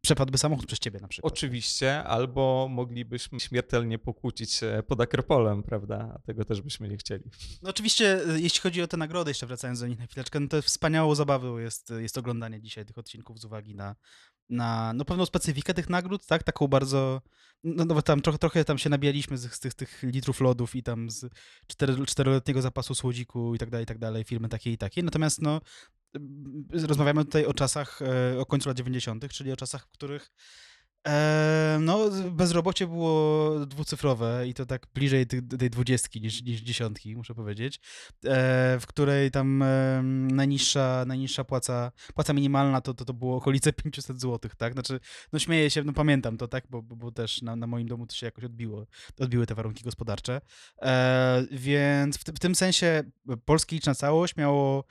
przepadłby 0.00 0.38
samochód 0.38 0.66
przez 0.66 0.78
ciebie 0.78 1.00
na 1.00 1.08
przykład. 1.08 1.32
Oczywiście, 1.32 2.04
albo 2.04 2.66
moglibyśmy 2.70 3.40
śmiertelnie 3.40 3.98
pokłócić 3.98 4.52
się 4.52 4.82
pod 4.86 5.00
Akropolem, 5.00 5.62
prawda? 5.62 6.12
A 6.14 6.18
tego 6.18 6.44
też 6.44 6.62
byśmy 6.62 6.88
nie 6.88 6.96
chcieli. 6.96 7.24
No 7.62 7.70
oczywiście, 7.70 8.30
y, 8.30 8.40
jeśli 8.40 8.60
chodzi 8.60 8.82
o 8.82 8.88
te 8.88 8.96
nagrody, 8.96 9.30
jeszcze 9.30 9.46
wracając 9.46 9.80
do 9.80 9.86
nich 9.86 9.98
na 9.98 10.06
chwileczkę, 10.06 10.40
no 10.40 10.48
to 10.48 10.62
wspaniałą 10.62 11.14
zabawą 11.14 11.58
jest, 11.58 11.90
jest 11.98 12.18
oglądanie 12.18 12.60
dzisiaj 12.60 12.86
tych 12.86 12.98
odcinków 12.98 13.40
z 13.40 13.44
uwagi 13.44 13.74
na, 13.74 13.96
na 14.48 14.92
no, 14.92 15.04
pewną 15.04 15.26
specyfikę 15.26 15.74
tych 15.74 15.90
nagród, 15.90 16.26
tak? 16.26 16.42
Taką 16.42 16.68
bardzo, 16.68 17.22
no, 17.64 17.84
no 17.84 18.02
tam 18.02 18.20
trochę, 18.20 18.38
trochę 18.38 18.64
tam 18.64 18.78
się 18.78 18.90
nabijaliśmy 18.90 19.38
z, 19.38 19.54
z 19.54 19.60
tych, 19.60 19.74
tych 19.74 20.02
litrów 20.02 20.40
lodów 20.40 20.76
i 20.76 20.82
tam 20.82 21.10
z 21.10 21.26
czteroletniego 22.06 22.62
zapasu 22.62 22.94
słodziku 22.94 23.54
i 23.54 23.58
tak 23.58 23.70
dalej, 23.70 23.84
i 23.84 23.86
tak 23.86 23.98
dalej, 23.98 24.24
firmy 24.24 24.48
takiej 24.48 24.72
i 24.72 24.78
takiej. 24.78 25.04
Natomiast 25.04 25.42
no, 25.42 25.56
y, 25.56 25.60
rozmawiamy 26.72 27.24
tutaj 27.24 27.44
o 27.44 27.54
czasach, 27.54 28.02
e, 28.02 28.40
o 28.40 28.46
końcu 28.46 28.68
lat 28.68 28.76
90., 28.76 29.28
czyli 29.28 29.52
o 29.52 29.56
czasach, 29.56 29.86
w 29.86 29.90
których 29.90 30.30
E, 31.06 31.78
no, 31.80 32.10
bezrobocie 32.30 32.86
było 32.86 33.50
dwucyfrowe 33.66 34.48
i 34.48 34.54
to 34.54 34.66
tak 34.66 34.86
bliżej 34.94 35.26
tej 35.58 35.70
dwudziestki 35.70 36.20
niż, 36.20 36.42
niż 36.42 36.60
dziesiątki, 36.60 37.16
muszę 37.16 37.34
powiedzieć, 37.34 37.76
e, 37.76 37.80
w 38.80 38.86
której 38.86 39.30
tam 39.30 39.64
najniższa, 40.32 41.04
najniższa 41.06 41.44
płaca, 41.44 41.92
płaca 42.14 42.32
minimalna 42.32 42.80
to, 42.80 42.94
to, 42.94 43.04
to 43.04 43.14
było 43.14 43.36
okolice 43.36 43.72
500 43.82 44.20
zł, 44.20 44.50
tak? 44.56 44.72
Znaczy, 44.72 45.00
no 45.32 45.38
śmieję 45.38 45.70
się, 45.70 45.84
no 45.84 45.92
pamiętam 45.92 46.36
to, 46.36 46.48
tak? 46.48 46.64
Bo, 46.70 46.82
bo, 46.82 47.12
też 47.12 47.42
na, 47.42 47.56
na 47.56 47.66
moim 47.66 47.88
domu 47.88 48.06
to 48.06 48.14
się 48.14 48.26
jakoś 48.26 48.44
odbiło, 48.44 48.86
odbiły 49.20 49.46
te 49.46 49.54
warunki 49.54 49.84
gospodarcze. 49.84 50.40
Więc 51.50 52.18
w, 52.18 52.24
w 52.24 52.38
tym 52.38 52.54
sensie 52.54 53.02
polski 53.44 53.76
licz 53.76 53.86
na 53.86 53.94
całość 53.94 54.36
miało 54.36 54.84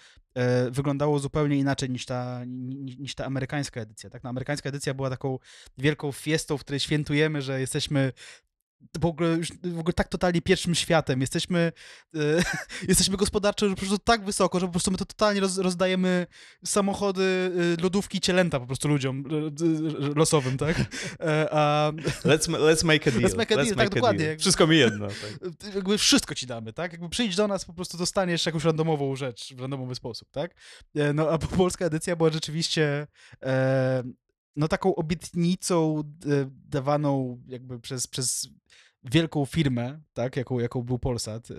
wyglądało 0.72 1.20
zupełnie 1.20 1.58
inaczej 1.58 1.90
niż 1.90 2.06
ta, 2.06 2.42
ni- 2.46 2.98
niż 3.00 3.16
ta 3.16 3.26
amerykańska 3.26 3.82
edycja. 3.82 4.10
Tak? 4.10 4.24
No, 4.24 4.30
amerykańska 4.30 4.70
edycja 4.70 4.94
była 4.94 5.10
taką 5.10 5.40
wielką 5.78 6.12
fiestą, 6.12 6.58
w 6.58 6.62
której 6.62 6.80
świętujemy, 6.80 7.42
że 7.42 7.60
jesteśmy 7.60 8.14
w 9.00 9.06
ogóle, 9.06 9.30
już, 9.30 9.48
w 9.64 9.80
ogóle 9.80 9.94
tak 9.94 10.08
totalnie 10.08 10.42
pierwszym 10.42 10.76
światem. 10.76 11.22
Jesteśmy, 11.22 11.72
e, 12.16 12.20
jesteśmy 12.88 13.18
gospodarczo 13.18 13.70
po 13.70 13.76
prostu 13.76 13.98
tak 13.98 14.26
wysoko, 14.26 14.60
że 14.60 14.66
po 14.66 14.72
prostu 14.72 14.92
my 14.92 14.98
to 14.98 15.06
totalnie 15.06 15.42
roz, 15.42 15.58
rozdajemy 15.58 16.28
samochody, 16.66 17.52
e, 17.78 17.82
lodówki, 17.82 18.20
cielęta 18.20 18.60
po 18.60 18.66
prostu 18.66 18.88
ludziom 18.88 19.24
losowym, 20.16 20.58
tak? 20.58 20.80
E, 21.20 21.48
a 21.52 21.92
Let's, 22.26 22.48
let's 22.48 22.86
make 22.86 23.08
a 23.08 23.12
deal. 23.12 23.24
Let's 23.24 23.38
make 23.38 23.52
a 23.52 23.56
deal, 23.56 23.76
tak, 23.76 23.90
dokładnie. 23.90 24.38
Wszystko 24.38 24.68
mi 24.68 24.78
jedno. 24.78 25.08
Tak. 25.08 25.76
jakby 25.76 25.98
wszystko 25.98 26.36
ci 26.36 26.48
damy, 26.48 26.74
tak? 26.74 26.92
Jakby 26.92 27.10
przyjdź 27.10 27.36
do 27.36 27.48
nas, 27.48 27.66
po 27.66 27.74
prostu 27.74 27.98
dostaniesz 27.98 28.46
jakąś 28.46 28.64
randomową 28.64 29.16
rzecz 29.16 29.54
w 29.54 29.60
randomowy 29.60 29.96
sposób, 29.96 30.32
tak? 30.32 30.56
No 31.14 31.30
a 31.30 31.38
polska 31.38 31.86
edycja 31.86 32.16
była 32.16 32.30
rzeczywiście 32.30 33.08
e, 33.44 34.04
no 34.58 34.68
taką 34.68 34.96
obietnicą 34.96 36.00
e, 36.00 36.50
dawaną 36.70 37.42
jakby 37.48 37.80
przez, 37.80 38.08
przez 38.08 38.50
wielką 39.04 39.46
firmę, 39.46 40.00
tak? 40.14 40.36
Jaką, 40.36 40.60
jaką 40.60 40.82
był 40.82 41.00
Polsat 41.00 41.52
e, 41.52 41.56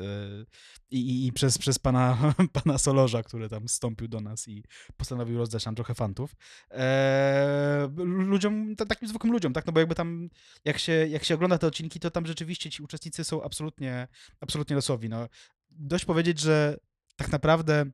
i, 0.91 1.27
i, 1.27 1.33
przez, 1.33 1.59
przez 1.59 1.79
pana, 1.79 2.35
pana 2.63 2.79
Solorza, 2.79 3.23
który 3.23 3.49
tam 3.49 3.67
wstąpił 3.69 4.09
do 4.09 4.21
nas 4.21 4.49
i 4.49 4.65
postanowił 4.97 5.39
rozdać 5.39 5.65
nam 5.65 5.75
trochę 5.75 5.95
fantów. 5.95 6.37
E, 6.71 7.89
ludziom, 8.05 8.77
ta- 8.77 8.87
takim 8.87 9.09
zwykłym 9.09 9.33
ludziom, 9.33 9.53
tak? 9.53 9.67
No 9.67 9.73
bo 9.73 9.81
jakby 9.81 9.95
tam 9.95 10.29
jak 10.65 10.79
się, 10.79 10.93
jak 10.93 11.25
się 11.25 11.35
ogląda 11.35 11.59
te 11.59 11.67
odcinki, 11.67 12.01
to 12.01 12.11
tam 12.11 12.27
rzeczywiście 12.27 12.71
ci 12.71 12.83
uczestnicy 12.83 13.25
są 13.25 13.43
absolutnie, 13.43 14.09
absolutnie 14.41 14.77
losowi. 14.77 15.09
No, 15.09 15.29
dość 15.71 16.05
powiedzieć, 16.05 16.41
że 16.41 16.77
tak 17.17 17.33
naprawdę 17.33 17.85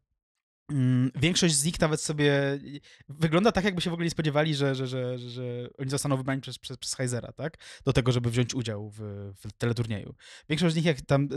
większość 1.15 1.55
z 1.55 1.65
nich 1.65 1.81
nawet 1.81 2.01
sobie 2.01 2.59
wygląda 3.09 3.53
tak, 3.53 3.65
jakby 3.65 3.81
się 3.81 3.91
w 3.91 3.93
ogóle 3.93 4.05
nie 4.05 4.11
spodziewali, 4.11 4.55
że, 4.55 4.75
że, 4.75 4.87
że, 4.87 5.19
że, 5.19 5.69
oni 5.79 5.91
zostaną 5.91 6.17
wybrani 6.17 6.41
przez, 6.41 6.59
przez, 6.59 6.77
przez 6.77 6.95
Heizera, 6.95 7.33
tak? 7.33 7.57
Do 7.85 7.93
tego, 7.93 8.13
żeby 8.13 8.31
wziąć 8.31 8.55
udział 8.55 8.91
w, 8.91 9.01
w 9.37 9.53
teleturnieju. 9.59 10.15
Większość 10.49 10.73
z 10.73 10.77
nich, 10.77 10.85
jak 10.85 11.01
tam 11.01 11.29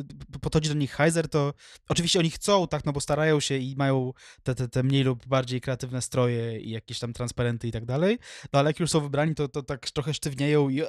podchodzi 0.42 0.70
do 0.70 0.76
nich 0.76 0.96
Heizer, 0.96 1.30
to 1.30 1.54
oczywiście 1.90 2.20
oni 2.20 2.30
chcą, 2.30 2.68
tak, 2.68 2.86
no 2.86 2.94
bo 2.94 3.00
starają 3.00 3.40
się 3.40 3.58
i 3.58 3.76
mają 3.76 4.13
te, 4.44 4.56
te, 4.56 4.68
te 4.68 4.84
mniej 4.84 5.04
lub 5.04 5.28
bardziej 5.28 5.62
kreatywne 5.62 6.02
stroje 6.02 6.60
i 6.60 6.70
jakieś 6.70 7.00
tam 7.00 7.13
transparenty 7.13 7.68
i 7.68 7.72
tak 7.72 7.86
dalej, 7.86 8.20
no 8.54 8.60
ale 8.60 8.70
jak 8.70 8.80
już 8.80 8.90
są 8.90 9.00
wybrani, 9.00 9.36
to, 9.36 9.48
to 9.48 9.63
tak 9.63 9.92
trochę 9.92 10.13
sztywnieją 10.13 10.70
i 10.70 10.82
e, 10.82 10.88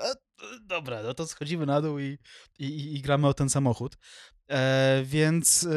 dobra, 0.63 1.03
no 1.03 1.15
to 1.15 1.27
schodzimy 1.27 1.67
na 1.67 1.81
dół 1.83 1.99
i, 1.99 2.19
i, 2.59 2.97
i- 2.97 3.03
gramy 3.03 3.27
o 3.27 3.35
ten 3.35 3.49
samochód. 3.49 3.97
E, 4.51 5.03
więc, 5.05 5.65
e, 5.65 5.69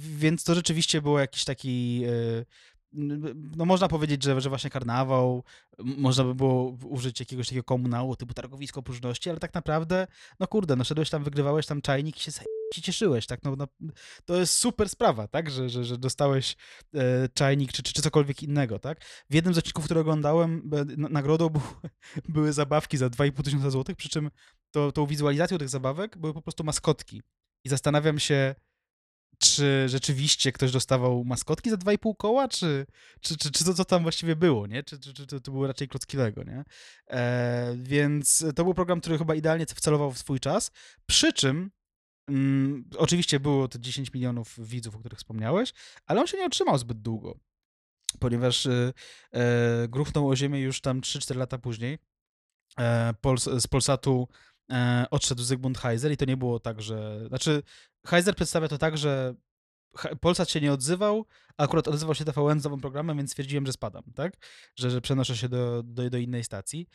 więc 0.00 0.44
to 0.44 0.54
rzeczywiście 0.54 1.02
było 1.02 1.20
jakiś 1.20 1.44
taki. 1.44 2.02
E, 2.04 2.44
no 3.56 3.64
można 3.64 3.88
powiedzieć, 3.88 4.22
że, 4.24 4.40
że 4.40 4.48
właśnie 4.48 4.70
karnawał, 4.70 5.44
można 5.78 6.24
by 6.24 6.34
było 6.34 6.76
użyć 6.84 7.20
jakiegoś 7.20 7.48
takiego 7.48 7.64
komunału 7.64 8.16
typu 8.16 8.34
targowisko 8.34 8.82
próżności, 8.82 9.30
ale 9.30 9.38
tak 9.38 9.54
naprawdę, 9.54 10.06
no 10.40 10.46
kurde, 10.46 10.76
no 10.76 10.84
szedłeś 10.84 11.10
tam, 11.10 11.24
wygrywałeś 11.24 11.66
tam 11.66 11.82
czajnik 11.82 12.16
i 12.16 12.20
się, 12.20 12.32
się 12.74 12.82
cieszyłeś, 12.82 13.26
tak, 13.26 13.40
no, 13.42 13.56
no 13.56 13.66
to 14.24 14.36
jest 14.36 14.54
super 14.54 14.88
sprawa, 14.88 15.28
tak, 15.28 15.50
że, 15.50 15.68
że, 15.68 15.84
że 15.84 15.98
dostałeś 15.98 16.56
e, 16.94 17.28
czajnik 17.28 17.72
czy, 17.72 17.82
czy, 17.82 17.92
czy 17.92 18.02
cokolwiek 18.02 18.42
innego, 18.42 18.78
tak. 18.78 19.04
W 19.30 19.34
jednym 19.34 19.54
z 19.54 19.58
odcinków, 19.58 19.84
który 19.84 20.00
oglądałem, 20.00 20.70
na- 20.96 21.08
nagrodą 21.08 21.48
był, 21.48 21.62
były 22.34 22.52
zabawki 22.52 22.96
za 22.96 23.06
2,5 23.06 23.42
tysiąca 23.42 23.70
złotych, 23.70 23.96
przy 23.96 24.08
czym 24.08 24.30
to, 24.70 24.92
tą 24.92 25.06
wizualizacją 25.06 25.58
tych 25.58 25.68
zabawek 25.68 26.18
były 26.18 26.34
po 26.34 26.42
prostu 26.42 26.64
maskotki. 26.64 27.22
I 27.64 27.68
zastanawiam 27.68 28.18
się, 28.18 28.54
czy 29.38 29.84
rzeczywiście 29.88 30.52
ktoś 30.52 30.72
dostawał 30.72 31.24
maskotki 31.24 31.70
za 31.70 31.76
2,5 31.76 32.16
koła, 32.16 32.48
czy, 32.48 32.86
czy, 33.20 33.36
czy, 33.36 33.50
czy 33.50 33.64
to 33.64 33.74
co 33.74 33.84
tam 33.84 34.02
właściwie 34.02 34.36
było, 34.36 34.66
nie? 34.66 34.82
Czy, 34.82 35.00
czy, 35.00 35.14
czy 35.14 35.26
to, 35.26 35.40
to 35.40 35.50
było 35.52 35.66
raczej 35.66 35.88
klocki 35.88 36.16
Lego, 36.16 36.42
nie? 36.44 36.64
E, 37.10 37.76
więc 37.76 38.44
to 38.56 38.64
był 38.64 38.74
program, 38.74 39.00
który 39.00 39.18
chyba 39.18 39.34
idealnie 39.34 39.66
wcelował 39.66 40.12
w 40.12 40.18
swój 40.18 40.40
czas, 40.40 40.70
przy 41.06 41.32
czym 41.32 41.70
mm, 42.28 42.84
oczywiście 42.96 43.40
było 43.40 43.68
te 43.68 43.80
10 43.80 44.14
milionów 44.14 44.68
widzów, 44.68 44.96
o 44.96 44.98
których 44.98 45.18
wspomniałeś, 45.18 45.72
ale 46.06 46.20
on 46.20 46.26
się 46.26 46.36
nie 46.36 46.46
otrzymał 46.46 46.78
zbyt 46.78 47.02
długo, 47.02 47.38
ponieważ 48.18 48.66
e, 48.66 48.92
e, 49.32 49.88
gruchnął 49.88 50.28
o 50.28 50.36
ziemię 50.36 50.60
już 50.60 50.80
tam 50.80 51.00
3-4 51.00 51.36
lata 51.36 51.58
później. 51.58 51.98
E, 52.78 53.14
Pols 53.20 53.44
z 53.44 53.66
Polsatu 53.66 54.28
e, 54.72 55.06
odszedł 55.10 55.42
Zygmunt 55.42 55.78
Heiser 55.78 56.12
i 56.12 56.16
to 56.16 56.24
nie 56.24 56.36
było 56.36 56.60
tak, 56.60 56.82
że... 56.82 57.28
Znaczy, 57.28 57.62
Heiser 58.06 58.34
przedstawia 58.34 58.68
to 58.68 58.78
tak, 58.78 58.98
że 58.98 59.34
Polsat 60.20 60.50
się 60.50 60.60
nie 60.60 60.72
odzywał, 60.72 61.26
a 61.56 61.62
akurat 61.62 61.88
odzywał 61.88 62.14
się 62.14 62.24
TVN 62.24 62.60
z 62.60 62.64
nowym 62.64 62.80
programem, 62.80 63.16
więc 63.16 63.30
stwierdziłem, 63.30 63.66
że 63.66 63.72
spadam, 63.72 64.02
tak? 64.14 64.32
Że, 64.76 64.90
że 64.90 65.00
przenoszę 65.00 65.36
się 65.36 65.48
do, 65.48 65.82
do, 65.82 66.10
do 66.10 66.18
innej 66.18 66.44
stacji. 66.44 66.88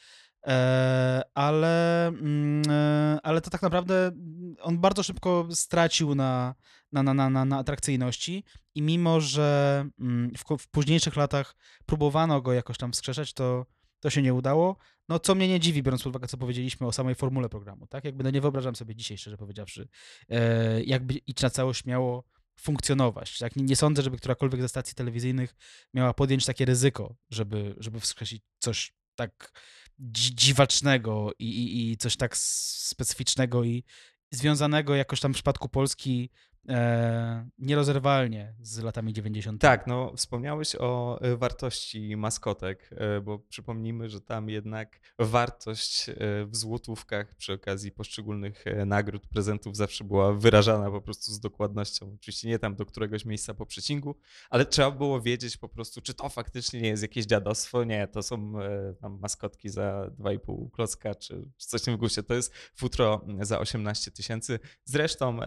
E, 0.47 1.21
ale, 1.33 2.07
mm, 2.07 2.63
e, 2.69 3.19
ale 3.23 3.41
to 3.41 3.49
tak 3.49 3.61
naprawdę 3.61 4.07
mm, 4.07 4.55
on 4.61 4.79
bardzo 4.79 5.03
szybko 5.03 5.47
stracił 5.51 6.15
na, 6.15 6.55
na, 6.91 7.03
na, 7.03 7.29
na, 7.29 7.45
na, 7.45 7.57
atrakcyjności 7.57 8.43
i 8.75 8.81
mimo, 8.81 9.21
że 9.21 9.85
mm, 9.99 10.31
w, 10.37 10.63
w 10.63 10.67
późniejszych 10.67 11.15
latach 11.15 11.55
próbowano 11.85 12.41
go 12.41 12.53
jakoś 12.53 12.77
tam 12.77 12.91
wskrzeszać, 12.91 13.33
to, 13.33 13.65
to 13.99 14.09
się 14.09 14.21
nie 14.21 14.33
udało. 14.33 14.77
No, 15.09 15.19
co 15.19 15.35
mnie 15.35 15.47
nie 15.47 15.59
dziwi, 15.59 15.83
biorąc 15.83 16.03
pod 16.03 16.09
uwagę, 16.09 16.27
co 16.27 16.37
powiedzieliśmy 16.37 16.87
o 16.87 16.91
samej 16.91 17.15
formule 17.15 17.49
programu, 17.49 17.87
tak? 17.87 18.05
Jakby 18.05 18.23
no 18.23 18.29
nie 18.29 18.41
wyobrażam 18.41 18.75
sobie 18.75 18.95
dzisiaj, 18.95 19.17
szczerze 19.17 19.37
powiedziawszy, 19.37 19.87
e, 20.29 20.83
jakby 20.83 21.13
iść 21.13 21.41
na 21.41 21.49
całość 21.49 21.85
miało 21.85 22.23
funkcjonować. 22.59 23.37
Tak? 23.37 23.55
Nie, 23.55 23.63
nie 23.63 23.75
sądzę, 23.75 24.01
żeby 24.01 24.17
którakolwiek 24.17 24.61
ze 24.61 24.69
stacji 24.69 24.95
telewizyjnych 24.95 25.55
miała 25.93 26.13
podjąć 26.13 26.45
takie 26.45 26.65
ryzyko, 26.65 27.15
żeby, 27.29 27.75
żeby 27.77 27.99
wskrzesić 27.99 28.43
coś 28.59 28.93
tak 29.15 29.51
dziwacznego 29.99 31.31
i, 31.39 31.45
i, 31.45 31.91
i 31.91 31.97
coś 31.97 32.15
tak 32.15 32.37
specyficznego 32.37 33.63
i 33.63 33.83
związanego 34.31 34.95
jakoś 34.95 35.19
tam 35.19 35.31
w 35.31 35.35
przypadku 35.35 35.69
Polski 35.69 36.29
e, 36.69 37.49
nierozerwalnie 37.59 38.53
z 38.61 38.79
latami 38.79 39.13
90. 39.13 39.61
Tak, 39.61 39.87
no 39.87 40.13
wspomniałeś 40.15 40.75
o 40.79 41.21
e, 41.21 41.37
wartości 41.37 42.17
maskotek, 42.17 42.89
e, 42.91 43.21
bo 43.21 43.39
przypomnijmy, 43.39 44.09
że 44.09 44.21
tam 44.21 44.49
jednak 44.49 44.99
wartość 45.19 46.09
e, 46.09 46.15
w 46.45 46.55
złotówkach 46.55 47.35
przy 47.35 47.53
okazji 47.53 47.91
poszczególnych 47.91 48.65
nagród, 48.85 49.27
prezentów 49.27 49.77
zawsze 49.77 50.03
była 50.03 50.33
wyrażana 50.33 50.91
po 50.91 51.01
prostu 51.01 51.31
z 51.31 51.39
dokładnością. 51.39 52.13
Oczywiście 52.15 52.47
nie 52.47 52.59
tam 52.59 52.75
do 52.75 52.85
któregoś 52.85 53.25
miejsca 53.25 53.53
po 53.53 53.65
przecingu, 53.65 54.15
ale 54.49 54.65
trzeba 54.65 54.91
było 54.91 55.21
wiedzieć 55.21 55.57
po 55.57 55.69
prostu, 55.69 56.01
czy 56.01 56.13
to 56.13 56.29
faktycznie 56.29 56.81
nie 56.81 56.89
jest 56.89 57.03
jakieś 57.03 57.25
dziadostwo. 57.25 57.83
Nie, 57.83 58.07
to 58.07 58.23
są 58.23 58.53
tam 59.01 59.19
maskotki 59.19 59.69
za 59.69 60.11
2,5 60.19 60.71
klocka, 60.71 61.15
czy, 61.15 61.49
czy 61.57 61.67
coś 61.67 61.81
w 61.81 61.85
tym 61.85 61.97
guście. 61.97 62.23
To 62.23 62.33
jest 62.33 62.53
futro 62.75 63.25
za 63.41 63.59
18 63.59 64.11
tysięcy. 64.11 64.59
Zresztą 64.85 65.39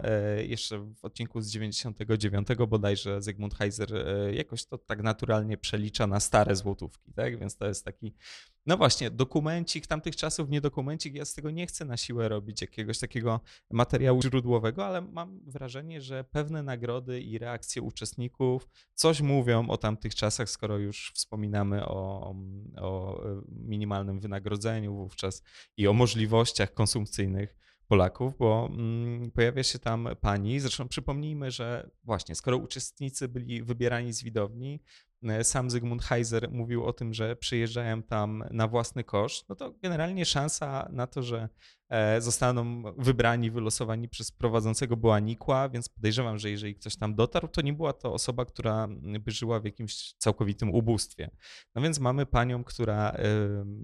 jeszcze 0.47 0.79
w 0.79 1.05
odcinku 1.07 1.41
z 1.41 1.47
99 1.47 2.47
bodajże 2.67 3.21
Zygmunt 3.21 3.55
Heiser 3.55 3.95
e, 3.95 4.35
jakoś 4.35 4.65
to 4.65 4.77
tak 4.77 5.03
naturalnie 5.03 5.57
przelicza 5.57 6.07
na 6.07 6.19
stare 6.19 6.55
złotówki, 6.55 7.13
tak? 7.13 7.39
Więc 7.39 7.57
to 7.57 7.67
jest 7.67 7.85
taki, 7.85 8.13
no 8.65 8.77
właśnie, 8.77 9.11
dokumencik 9.11 9.87
tamtych 9.87 10.15
czasów, 10.15 10.49
nie 10.49 10.61
dokumencik. 10.61 11.15
Ja 11.15 11.25
z 11.25 11.33
tego 11.33 11.51
nie 11.51 11.67
chcę 11.67 11.85
na 11.85 11.97
siłę 11.97 12.29
robić 12.29 12.61
jakiegoś 12.61 12.99
takiego 12.99 13.39
materiału 13.71 14.21
źródłowego, 14.21 14.85
ale 14.85 15.01
mam 15.01 15.39
wrażenie, 15.45 16.01
że 16.01 16.23
pewne 16.23 16.63
nagrody 16.63 17.21
i 17.21 17.37
reakcje 17.37 17.81
uczestników 17.81 18.69
coś 18.93 19.21
mówią 19.21 19.69
o 19.69 19.77
tamtych 19.77 20.15
czasach, 20.15 20.49
skoro 20.49 20.77
już 20.77 21.11
wspominamy 21.15 21.85
o, 21.85 22.35
o 22.77 23.21
minimalnym 23.49 24.19
wynagrodzeniu 24.19 24.95
wówczas 24.95 25.43
i 25.77 25.87
o 25.87 25.93
możliwościach 25.93 26.73
konsumpcyjnych 26.73 27.66
Polaków, 27.87 28.37
bo 28.37 28.69
mm, 28.71 29.31
pojawia 29.31 29.63
się 29.63 29.79
tam 29.79 30.09
pani. 30.21 30.59
Zresztą 30.59 30.87
przypomnijmy, 30.87 31.51
że 31.51 31.89
właśnie, 32.03 32.35
skoro 32.35 32.57
uczestnicy 32.57 33.27
byli 33.27 33.63
wybierani 33.63 34.13
z 34.13 34.23
widowni, 34.23 34.81
e, 35.23 35.43
sam 35.43 35.69
Zygmunt 35.69 36.03
Heiser 36.03 36.51
mówił 36.51 36.85
o 36.85 36.93
tym, 36.93 37.13
że 37.13 37.35
przyjeżdżają 37.35 38.03
tam 38.03 38.43
na 38.51 38.67
własny 38.67 39.03
koszt, 39.03 39.49
no 39.49 39.55
to 39.55 39.71
generalnie 39.71 40.25
szansa 40.25 40.89
na 40.91 41.07
to, 41.07 41.23
że 41.23 41.49
zostaną 42.19 42.83
wybrani, 42.97 43.51
wylosowani 43.51 44.09
przez 44.09 44.31
prowadzącego 44.31 44.97
była 44.97 45.19
nikła, 45.19 45.69
więc 45.69 45.89
podejrzewam, 45.89 46.37
że 46.37 46.49
jeżeli 46.49 46.75
ktoś 46.75 46.95
tam 46.95 47.15
dotarł, 47.15 47.47
to 47.47 47.61
nie 47.61 47.73
była 47.73 47.93
to 47.93 48.13
osoba, 48.13 48.45
która 48.45 48.83
mm, 48.83 49.21
by 49.21 49.31
żyła 49.31 49.59
w 49.59 49.65
jakimś 49.65 50.13
całkowitym 50.17 50.69
ubóstwie. 50.69 51.29
No 51.75 51.81
więc 51.81 51.99
mamy 51.99 52.25
panią, 52.25 52.63
która 52.63 53.11
e, 53.11 53.25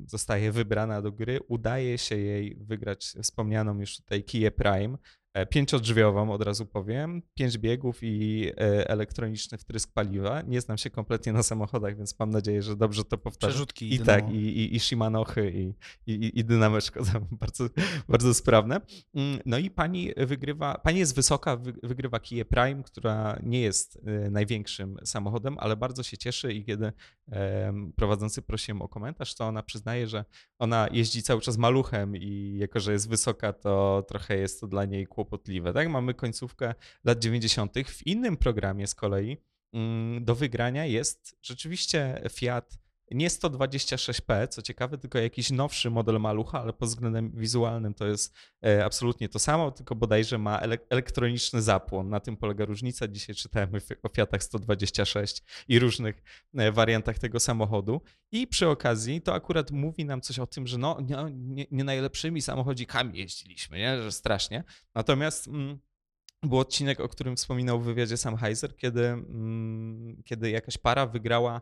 zostaje 0.07 0.51
wybrana 0.51 1.01
do 1.01 1.11
gry, 1.11 1.39
udaje 1.47 1.97
się 1.97 2.17
jej 2.17 2.57
wygrać 2.61 3.05
wspomnianą 3.21 3.79
już 3.79 3.97
tutaj 3.97 4.23
Kia 4.23 4.51
Prime, 4.51 4.97
e, 4.97 5.22
pięciodrzwiową 5.49 6.31
od 6.31 6.41
razu 6.41 6.65
powiem, 6.65 7.21
pięć 7.33 7.57
biegów 7.57 7.99
i 8.01 8.47
e, 8.57 8.89
elektroniczny 8.89 9.57
wtrysk 9.57 9.93
paliwa. 9.93 10.41
Nie 10.41 10.61
znam 10.61 10.77
się 10.77 10.89
kompletnie 10.89 11.33
na 11.33 11.43
samochodach, 11.43 11.97
więc 11.97 12.19
mam 12.19 12.29
nadzieję, 12.29 12.61
że 12.61 12.75
dobrze 12.75 13.03
to 13.05 13.17
powtarzam. 13.17 13.49
Przerzutki 13.51 13.93
I 13.93 13.99
tak, 13.99 14.29
i, 14.29 14.35
i, 14.35 14.75
i 14.75 14.79
Shimanochy, 14.79 15.51
i, 15.51 15.73
i, 16.13 16.39
i 16.39 16.45
dynameczko 16.45 17.03
bardzo, 17.31 17.67
bardzo 18.09 18.33
sprawne. 18.33 18.81
Mm, 19.15 19.39
No 19.45 19.57
i 19.57 19.69
pani 19.69 20.11
wygrywa, 20.17 20.77
pani 20.83 20.99
jest 20.99 21.15
wysoka, 21.15 21.57
wy- 21.57 21.73
wygrywa 21.83 22.19
Kia 22.19 22.45
Prime, 22.45 22.83
która 22.83 23.39
nie 23.43 23.61
jest 23.61 23.99
e, 24.05 24.29
największym 24.29 24.97
samochodem, 25.03 25.57
ale 25.59 25.75
bardzo 25.77 26.03
się 26.03 26.17
cieszy 26.17 26.53
i 26.53 26.65
kiedy 26.65 26.91
prowadzący 27.95 28.41
prosi 28.41 28.71
ją 28.71 28.81
o 28.81 28.87
komentarz, 28.87 29.35
to 29.35 29.45
ona 29.47 29.63
przyznaje, 29.63 30.07
że 30.07 30.25
ona 30.59 30.87
jeździ 30.91 31.23
cały 31.23 31.41
czas 31.41 31.57
maluchem 31.57 32.15
i 32.15 32.55
jako, 32.59 32.79
że 32.79 32.91
jest 32.93 33.09
wysoka, 33.09 33.53
to 33.53 34.03
trochę 34.07 34.37
jest 34.37 34.61
to 34.61 34.67
dla 34.67 34.85
niej 34.85 35.05
kłopotliwe. 35.23 35.73
Tak, 35.73 35.89
mamy 35.89 36.13
końcówkę 36.13 36.73
lat 37.03 37.19
90. 37.19 37.73
W 37.85 38.07
innym 38.07 38.37
programie 38.37 38.87
z 38.87 38.95
kolei 38.95 39.37
mm, 39.73 40.25
do 40.25 40.35
wygrania 40.35 40.85
jest 40.85 41.37
rzeczywiście 41.41 42.21
Fiat 42.31 42.82
nie 43.13 43.29
126P, 43.29 44.47
co 44.47 44.61
ciekawe, 44.61 44.97
tylko 44.97 45.19
jakiś 45.19 45.51
nowszy 45.51 45.89
model 45.89 46.19
malucha, 46.19 46.61
ale 46.61 46.73
pod 46.73 46.89
względem 46.89 47.31
wizualnym 47.31 47.93
to 47.93 48.05
jest 48.05 48.35
e, 48.65 48.85
absolutnie 48.85 49.29
to 49.29 49.39
samo, 49.39 49.71
tylko 49.71 49.95
bodajże 49.95 50.37
ma 50.37 50.59
ele- 50.59 50.77
elektroniczny 50.89 51.61
zapłon. 51.61 52.09
Na 52.09 52.19
tym 52.19 52.37
polega 52.37 52.65
różnica. 52.65 53.07
Dzisiaj 53.07 53.35
czytałem 53.35 53.75
o 53.75 53.77
Fi- 53.77 53.95
o 54.03 54.09
Fiatach 54.09 54.43
126 54.43 55.43
i 55.67 55.79
różnych 55.79 56.23
e, 56.55 56.71
wariantach 56.71 57.19
tego 57.19 57.39
samochodu. 57.39 58.01
I 58.31 58.47
przy 58.47 58.67
okazji 58.67 59.21
to 59.21 59.33
akurat 59.33 59.71
mówi 59.71 60.05
nam 60.05 60.21
coś 60.21 60.39
o 60.39 60.47
tym, 60.47 60.67
że 60.67 60.77
no, 60.77 60.97
nie, 61.01 61.17
nie, 61.33 61.65
nie 61.71 61.83
najlepszymi 61.83 62.41
samochodzikami 62.41 63.19
jeździliśmy, 63.19 63.77
nie? 63.77 64.01
że 64.01 64.11
strasznie. 64.11 64.63
Natomiast 64.95 65.47
mm, 65.47 65.79
był 66.43 66.59
odcinek, 66.59 66.99
o 66.99 67.09
którym 67.09 67.35
wspominał 67.35 67.79
w 67.79 67.85
wywiadzie 67.85 68.17
sam 68.17 68.37
Heiser, 68.37 68.75
kiedy, 68.75 69.05
mm, 69.05 70.23
kiedy 70.25 70.49
jakaś 70.49 70.77
para 70.77 71.05
wygrała 71.05 71.61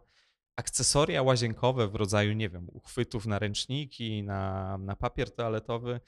akcesoria 0.62 1.24
łazienkowe 1.24 1.88
w 1.88 1.96
rodzaju, 1.96 2.34
nie 2.34 2.50
wiem, 2.50 2.68
uchwytów 2.74 3.26
na 3.26 3.40
ręczniki, 3.40 4.24
na, 4.24 4.78
na 4.78 4.96
papier 4.96 5.32
toaletowy 5.32 6.00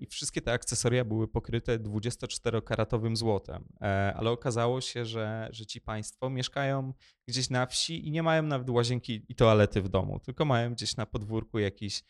i 0.00 0.06
wszystkie 0.06 0.40
te 0.40 0.52
akcesoria 0.52 1.04
były 1.04 1.28
pokryte 1.28 1.78
24-karatowym 1.78 3.16
złotem. 3.16 3.64
E, 3.80 4.14
Ale 4.16 4.30
okazało 4.30 4.80
się, 4.80 5.04
że, 5.04 5.48
że 5.50 5.66
ci 5.66 5.80
państwo 5.80 6.30
mieszkają 6.30 6.92
gdzieś 7.28 7.50
na 7.50 7.66
wsi 7.66 8.08
i 8.08 8.10
nie 8.10 8.22
mają 8.22 8.42
nawet 8.42 8.70
łazienki 8.70 9.22
i 9.28 9.34
toalety 9.34 9.82
w 9.82 9.88
domu, 9.88 10.20
tylko 10.20 10.44
mają 10.44 10.72
gdzieś 10.72 10.96
na 10.96 11.06
podwórku 11.06 11.58
jakiś, 11.58 12.02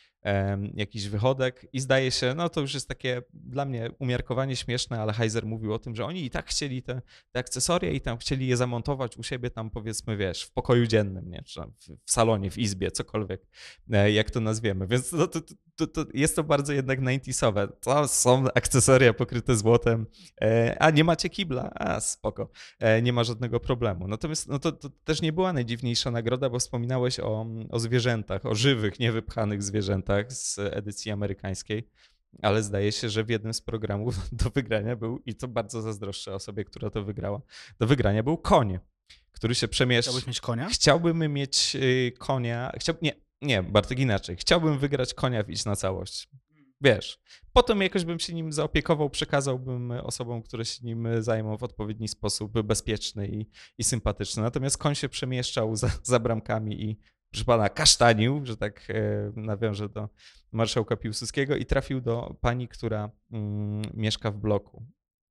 jakiś 0.74 1.08
wychodek 1.08 1.66
i 1.72 1.80
zdaje 1.80 2.10
się, 2.10 2.34
no 2.36 2.48
to 2.48 2.60
już 2.60 2.74
jest 2.74 2.88
takie 2.88 3.22
dla 3.32 3.64
mnie 3.64 3.90
umiarkowanie 3.98 4.56
śmieszne, 4.56 5.00
ale 5.00 5.12
Heiser 5.12 5.46
mówił 5.46 5.72
o 5.72 5.78
tym, 5.78 5.96
że 5.96 6.04
oni 6.04 6.24
i 6.24 6.30
tak 6.30 6.46
chcieli 6.46 6.82
te, 6.82 7.02
te 7.32 7.40
akcesoria 7.40 7.90
i 7.90 8.00
tam 8.00 8.18
chcieli 8.18 8.46
je 8.46 8.56
zamontować 8.56 9.16
u 9.16 9.22
siebie 9.22 9.50
tam 9.50 9.70
powiedzmy, 9.70 10.16
wiesz, 10.16 10.42
w 10.42 10.50
pokoju 10.50 10.86
dziennym, 10.86 11.30
nie? 11.30 11.42
czy 11.42 11.60
w, 12.06 12.10
salonie, 12.10 12.50
w 12.50 12.58
izbie, 12.58 12.90
cokolwiek, 12.90 13.46
e, 13.92 14.12
jak 14.12 14.30
to 14.30 14.40
nazwiemy. 14.40 14.86
Więc 14.86 15.10
to, 15.10 15.28
to, 15.28 15.40
to, 15.76 15.86
to 15.86 16.04
jest 16.14 16.36
to 16.36 16.44
bardzo 16.44 16.72
jednak 16.72 17.00
90sowe. 17.36 17.68
To 17.80 18.08
są 18.08 18.44
akcesoria 18.54 19.12
pokryte 19.12 19.56
złotem, 19.56 20.06
e, 20.40 20.76
a 20.80 20.90
nie 20.90 21.04
macie 21.04 21.28
kibla, 21.28 21.70
a 21.74 22.00
spoko, 22.00 22.50
e, 22.78 23.02
nie 23.02 23.12
ma 23.12 23.24
żadnego 23.24 23.60
problemu. 23.60 24.08
Natomiast 24.08 24.48
no 24.48 24.58
to, 24.58 24.72
to 24.72 24.88
też 25.04 25.22
nie 25.22 25.32
była 25.32 25.52
najdziwniejsza 25.52 26.10
nagroda, 26.10 26.50
bo 26.50 26.58
wspominałeś 26.58 27.20
o, 27.20 27.46
o 27.70 27.78
zwierzętach, 27.78 28.46
o 28.46 28.54
żywych, 28.54 29.00
niewypchanych 29.00 29.62
zwierzętach 29.62 30.32
z 30.32 30.58
edycji 30.58 31.10
amerykańskiej. 31.10 31.90
Ale 32.42 32.62
zdaje 32.62 32.92
się, 32.92 33.08
że 33.08 33.24
w 33.24 33.28
jednym 33.28 33.54
z 33.54 33.60
programów 33.60 34.14
do 34.44 34.50
wygrania 34.50 34.96
był, 34.96 35.18
i 35.26 35.34
to 35.34 35.48
bardzo 35.48 35.82
zazdroszczę 35.82 36.34
osobie, 36.34 36.64
która 36.64 36.90
to 36.90 37.04
wygrała, 37.04 37.40
do 37.78 37.86
wygrania 37.86 38.22
był 38.22 38.38
koń, 38.38 38.78
który 39.32 39.54
się 39.54 39.68
przemieszcza. 39.68 40.10
Chciałbyś 40.10 40.26
mieć 40.26 40.40
konia? 40.40 40.68
Chciałbym 40.68 41.32
mieć 41.32 41.76
y, 41.76 42.12
konia. 42.18 42.72
Chciał, 42.78 42.94
nie, 43.02 43.12
nie, 43.42 43.62
Bartek 43.62 43.98
inaczej. 43.98 44.36
Chciałbym 44.36 44.78
wygrać 44.78 45.14
konia 45.14 45.42
w 45.42 45.50
Idź 45.50 45.64
na 45.64 45.76
całość. 45.76 46.28
Wiesz, 46.80 47.18
potem 47.52 47.82
jakoś 47.82 48.04
bym 48.04 48.18
się 48.18 48.34
nim 48.34 48.52
zaopiekował, 48.52 49.10
przekazałbym 49.10 49.90
osobom, 49.90 50.42
które 50.42 50.64
się 50.64 50.86
nim 50.86 51.08
zajmą 51.22 51.56
w 51.56 51.62
odpowiedni 51.62 52.08
sposób, 52.08 52.62
bezpieczny 52.62 53.28
i, 53.28 53.46
i 53.78 53.84
sympatyczny. 53.84 54.42
Natomiast 54.42 54.78
koń 54.78 54.94
się 54.94 55.08
przemieszczał 55.08 55.76
za, 55.76 55.90
za 56.02 56.18
bramkami 56.18 56.84
i 56.84 56.98
proszę 57.30 57.44
pana 57.44 57.68
kasztanił, 57.68 58.46
że 58.46 58.56
tak 58.56 58.90
e, 58.90 59.32
nawiążę 59.36 59.88
do 59.88 60.08
marszałka 60.52 60.96
Piłsudskiego 60.96 61.56
i 61.56 61.66
trafił 61.66 62.00
do 62.00 62.36
pani, 62.40 62.68
która 62.68 63.10
mm, 63.32 63.82
mieszka 63.94 64.30
w 64.30 64.36
bloku. 64.38 64.86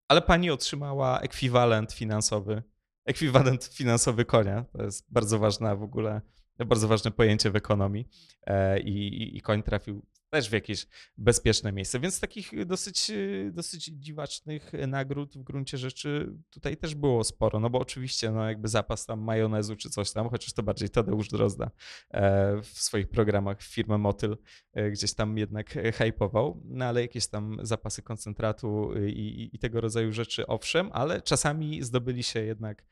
Ale 0.07 0.21
pani 0.21 0.51
otrzymała 0.51 1.19
ekwiwalent 1.19 1.93
finansowy, 1.93 2.63
ekwiwalent 3.05 3.63
finansowy 3.65 4.25
konia. 4.25 4.65
To 4.71 4.83
jest 4.83 5.11
bardzo 5.13 5.39
ważna 5.39 5.75
w 5.75 5.83
ogóle, 5.83 6.21
bardzo 6.65 6.87
ważne 6.87 7.11
pojęcie 7.11 7.51
w 7.51 7.55
ekonomii. 7.55 8.07
E, 8.47 8.79
i- 8.79 9.37
I 9.37 9.41
koń 9.41 9.63
trafił 9.63 10.05
też 10.35 10.49
w 10.49 10.53
jakieś 10.53 10.87
bezpieczne 11.17 11.71
miejsce. 11.71 11.99
Więc 11.99 12.19
takich 12.19 12.65
dosyć, 12.65 13.09
e, 13.09 13.51
dosyć 13.51 13.85
dziwacznych 13.85 14.71
nagród 14.87 15.37
w 15.37 15.43
gruncie 15.43 15.77
rzeczy 15.77 16.33
tutaj 16.49 16.77
też 16.77 16.95
było 16.95 17.23
sporo. 17.23 17.59
No 17.59 17.69
bo 17.69 17.79
oczywiście, 17.79 18.31
no 18.31 18.49
jakby 18.49 18.67
zapas 18.67 19.05
tam 19.05 19.19
majonezu 19.19 19.75
czy 19.75 19.89
coś 19.89 20.11
tam, 20.11 20.29
chociaż 20.29 20.53
to 20.53 20.63
bardziej 20.63 20.89
Tadeusz 20.89 21.29
Drozda 21.29 21.71
e, 22.11 22.61
w 22.61 22.67
swoich 22.67 23.09
programach 23.09 23.61
firmę 23.61 23.97
Motyl 23.97 24.37
e, 24.73 24.91
gdzieś 24.91 25.13
tam 25.13 25.37
jednak 25.37 25.77
e, 25.77 25.91
hypował, 25.91 26.61
no 26.65 26.85
ale 26.85 27.01
jakieś 27.01 27.27
tam 27.27 27.57
zapasy 27.61 28.01
koncentratu 28.01 28.93
i, 29.07 29.09
i, 29.09 29.55
i 29.55 29.59
tego 29.59 29.81
rodzaju 29.81 30.11
rzeczy 30.11 30.47
owszem, 30.47 30.89
ale 30.93 31.21
czasami 31.21 31.83
zdobyli 31.83 32.23
się 32.23 32.39
jednak 32.43 32.85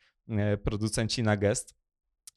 producenci 0.63 1.23
na 1.23 1.37
gest. 1.37 1.75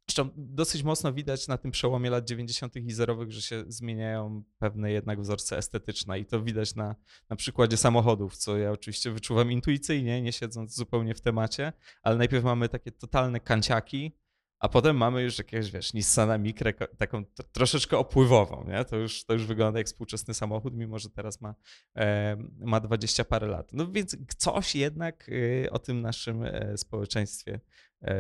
Zresztą 0.09 0.31
dosyć 0.37 0.83
mocno 0.83 1.13
widać 1.13 1.49
na 1.49 1.59
tym 1.59 1.71
przełomie 1.71 2.11
lat 2.11 2.25
90. 2.25 2.77
i 2.77 2.93
zerowych, 2.93 3.33
że 3.33 3.43
się 3.43 3.65
zmieniają 3.69 4.43
pewne 4.59 4.93
jednak 4.93 5.21
wzorce 5.21 5.59
estetyczne 5.59 6.19
i 6.19 6.27
to 6.27 6.43
widać 6.43 6.75
na, 6.75 6.95
na 7.31 7.37
przykładzie 7.37 7.77
samochodów, 7.77 8.37
co 8.37 8.57
ja 8.59 8.73
oczywiście 8.73 9.11
wyczuwam 9.11 9.53
intuicyjnie, 9.53 10.23
nie 10.23 10.33
siedząc 10.33 10.75
zupełnie 10.75 11.15
w 11.15 11.21
temacie, 11.21 11.73
ale 12.03 12.17
najpierw 12.17 12.45
mamy 12.45 12.69
takie 12.69 12.93
totalne 12.93 13.41
kanciaki, 13.41 14.13
a 14.59 14.69
potem 14.69 14.97
mamy 14.97 15.23
już 15.23 15.39
jakiegoś, 15.39 15.71
wiesz, 15.71 15.95
Nissana 15.95 16.39
Micrę, 16.39 16.73
ko- 16.73 16.87
taką 16.99 17.25
troszeczkę 17.53 17.99
opływową, 17.99 18.65
nie? 18.69 18.85
To 18.85 18.97
już, 18.97 19.25
to 19.25 19.33
już 19.33 19.47
wygląda 19.47 19.79
jak 19.79 19.87
współczesny 19.87 20.35
samochód, 20.35 20.75
mimo 20.75 20.99
że 20.99 21.11
teraz 21.11 21.41
ma, 21.41 21.55
e, 21.97 22.37
ma 22.59 22.81
20 22.81 23.25
parę 23.25 23.47
lat. 23.47 23.73
No 23.73 23.93
więc 23.93 24.17
coś 24.39 24.75
jednak 24.75 25.31
e, 25.65 25.71
o 25.71 25.79
tym 25.79 26.01
naszym 26.01 26.43
e, 26.43 26.77
społeczeństwie, 26.79 27.61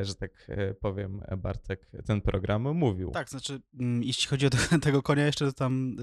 że 0.02 0.14
tak 0.14 0.46
e, 0.48 0.74
powiem, 0.74 1.22
Bartek 1.36 1.90
ten 2.06 2.20
program 2.20 2.62
mówił. 2.62 3.10
Tak, 3.10 3.30
znaczy, 3.30 3.60
mm, 3.80 4.02
jeśli 4.02 4.28
chodzi 4.28 4.46
o 4.46 4.50
te, 4.50 4.58
tego 4.78 5.02
konia, 5.02 5.26
jeszcze 5.26 5.52
tam 5.52 5.96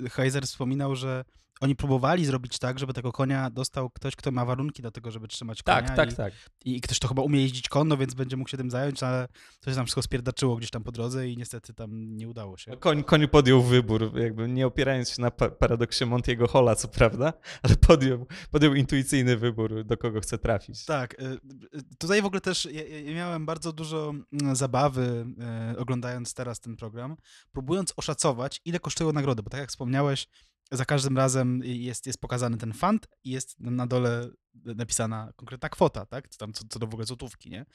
y, 0.00 0.10
Heiser 0.10 0.42
wspominał, 0.42 0.96
że 0.96 1.24
oni 1.60 1.76
próbowali 1.76 2.26
zrobić 2.26 2.58
tak, 2.58 2.78
żeby 2.78 2.92
tego 2.92 3.12
konia 3.12 3.50
dostał 3.50 3.90
ktoś, 3.90 4.16
kto 4.16 4.30
ma 4.30 4.44
warunki 4.44 4.82
do 4.82 4.90
tego, 4.90 5.10
żeby 5.10 5.28
trzymać 5.28 5.62
konia. 5.62 5.82
tak, 5.82 5.96
tak, 5.96 6.12
i, 6.12 6.16
tak. 6.16 6.32
I 6.64 6.80
ktoś 6.80 6.98
to 6.98 7.08
chyba 7.08 7.22
umie 7.22 7.40
jeździć 7.40 7.68
konno, 7.68 7.96
więc 7.96 8.14
będzie 8.14 8.36
mógł 8.36 8.50
się 8.50 8.56
tym 8.56 8.70
zająć, 8.70 9.02
ale 9.02 9.28
to 9.60 9.70
się 9.70 9.76
tam 9.76 9.86
wszystko 9.86 10.02
spierdaczyło 10.02 10.56
gdzieś 10.56 10.70
tam 10.70 10.82
po 10.84 10.92
drodze 10.92 11.28
i 11.28 11.36
niestety 11.36 11.74
tam 11.74 12.16
nie 12.16 12.28
udało 12.28 12.56
się. 12.56 12.70
No, 12.70 12.76
Koń, 12.76 13.04
koń 13.04 13.28
podjął 13.28 13.62
wybór, 13.62 14.18
jakby 14.18 14.48
nie 14.48 14.66
opierając 14.66 15.10
się 15.10 15.22
na 15.22 15.30
pa- 15.30 15.50
paradoksie 15.50 16.06
Montiego 16.06 16.48
Hola, 16.48 16.74
co 16.76 16.88
prawda, 16.88 17.32
ale 17.62 17.76
podjął, 17.76 18.26
podjął 18.50 18.74
intuicyjny 18.74 19.36
wybór, 19.36 19.84
do 19.84 19.96
kogo 19.96 20.20
chce 20.20 20.38
trafić. 20.38 20.84
Tak, 20.84 21.22
y, 21.22 21.24
y, 21.78 21.82
tutaj 21.98 22.22
w 22.22 22.26
ogóle 22.26 22.40
też 22.40 22.68
ja, 22.72 22.84
ja 22.86 23.14
miałem 23.14 23.46
bardzo 23.46 23.72
dużo 23.72 24.12
mm, 24.42 24.56
zabawy 24.56 25.26
y, 25.74 25.78
oglądając 25.78 26.34
teraz 26.34 26.60
ten 26.60 26.76
program, 26.76 27.16
próbując 27.52 27.92
oszacować, 27.96 28.60
ile 28.64 28.80
kosztują 28.80 29.12
nagrody, 29.12 29.42
bo 29.42 29.50
tak 29.50 29.60
jak 29.60 29.70
wspomniałeś, 29.70 30.28
za 30.70 30.84
każdym 30.84 31.16
razem 31.16 31.60
jest, 31.64 32.06
jest 32.06 32.20
pokazany 32.20 32.56
ten 32.56 32.72
fund 32.72 33.08
i 33.24 33.30
jest 33.30 33.60
na 33.60 33.86
dole 33.86 34.28
napisana 34.54 35.32
konkretna 35.36 35.68
kwota, 35.68 36.06
tak? 36.06 36.28
Co 36.28 36.38
tam 36.38 36.52
co, 36.52 36.64
co 36.68 36.78
do 36.78 36.86
w 36.86 36.94
ogóle 36.94 37.06
złotówki, 37.06 37.50
nie? 37.50 37.66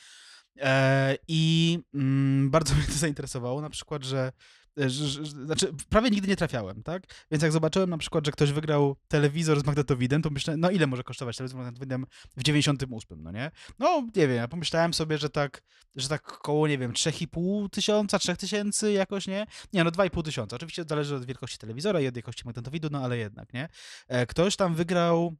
E, 0.59 1.17
I 1.27 1.79
mm, 1.93 2.49
bardzo 2.49 2.73
mnie 2.75 2.85
to 2.85 2.93
zainteresowało, 2.93 3.61
na 3.61 3.69
przykład, 3.69 4.03
że, 4.03 4.31
że 4.77 5.25
znaczy 5.25 5.73
prawie 5.89 6.09
nigdy 6.09 6.27
nie 6.27 6.35
trafiałem, 6.35 6.83
tak? 6.83 7.03
Więc 7.31 7.43
jak 7.43 7.51
zobaczyłem 7.51 7.89
na 7.89 7.97
przykład, 7.97 8.25
że 8.25 8.31
ktoś 8.31 8.51
wygrał 8.51 8.95
telewizor 9.07 9.59
z 9.61 9.65
magnetowidem, 9.65 10.21
to 10.21 10.29
myślę, 10.29 10.57
no 10.57 10.71
ile 10.71 10.87
może 10.87 11.03
kosztować 11.03 11.37
telewizor 11.37 11.57
z 11.57 11.63
magnetowidem 11.63 12.05
w 12.37 12.43
98, 12.43 13.23
no 13.23 13.31
nie? 13.31 13.51
No 13.79 14.01
nie 14.15 14.27
wiem, 14.27 14.37
ja 14.37 14.47
pomyślałem 14.47 14.93
sobie, 14.93 15.17
że 15.17 15.29
tak, 15.29 15.61
że 15.95 16.09
tak 16.09 16.21
koło, 16.23 16.67
nie 16.67 16.77
wiem, 16.77 16.93
3,5 16.93 17.69
tysiąca, 17.69 18.19
3 18.19 18.35
tysięcy 18.35 18.91
jakoś, 18.91 19.27
nie? 19.27 19.45
Nie, 19.73 19.83
no 19.83 19.91
2,5 19.91 20.23
tysiąca. 20.23 20.55
Oczywiście 20.55 20.83
zależy 20.89 21.15
od 21.15 21.25
wielkości 21.25 21.57
telewizora 21.57 22.01
i 22.01 22.07
od 22.07 22.15
jakości 22.15 22.43
magnetowidu, 22.45 22.87
no 22.91 22.99
ale 23.03 23.17
jednak, 23.17 23.53
nie? 23.53 23.69
E, 24.07 24.25
Ktoś 24.25 24.55
tam 24.55 24.75
wygrał 24.75 25.35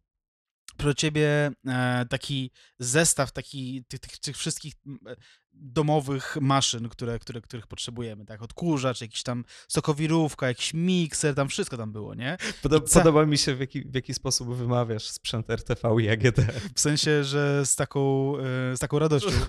pro 0.78 0.94
ciebie 0.94 1.52
e, 1.68 2.06
taki 2.10 2.52
zestaw 2.80 3.32
taki, 3.32 3.84
tych, 3.88 4.00
tych, 4.00 4.20
tych 4.20 4.38
wszystkich 4.38 4.74
e, 5.08 5.16
domowych 5.54 6.38
maszyn, 6.42 6.90
które, 6.90 7.20
które, 7.20 7.42
których 7.42 7.68
potrzebujemy, 7.68 8.26
tak? 8.26 8.42
Odkurzacz, 8.42 9.02
jakiś 9.02 9.24
tam 9.24 9.46
sokowirówka, 9.68 10.48
jakiś 10.48 10.74
mikser, 10.74 11.36
tam 11.36 11.48
wszystko 11.50 11.78
tam 11.78 11.92
było, 11.92 12.16
nie? 12.16 12.38
Podo- 12.64 12.78
I 12.86 12.88
ca- 12.90 13.00
Podoba 13.00 13.26
mi 13.26 13.38
się, 13.38 13.56
w 13.56 13.60
jaki, 13.60 13.82
w 13.82 13.96
jaki 13.96 14.14
sposób 14.14 14.56
wymawiasz 14.56 15.04
sprzęt 15.08 15.50
RTV 15.50 15.96
i 16.02 16.10
AGD. 16.10 16.38
W 16.76 16.80
sensie, 16.80 17.24
że 17.24 17.66
z 17.66 17.76
taką, 17.76 18.34
e, 18.38 18.78
z 18.78 18.80
taką 18.80 19.00
radością. 19.00 19.30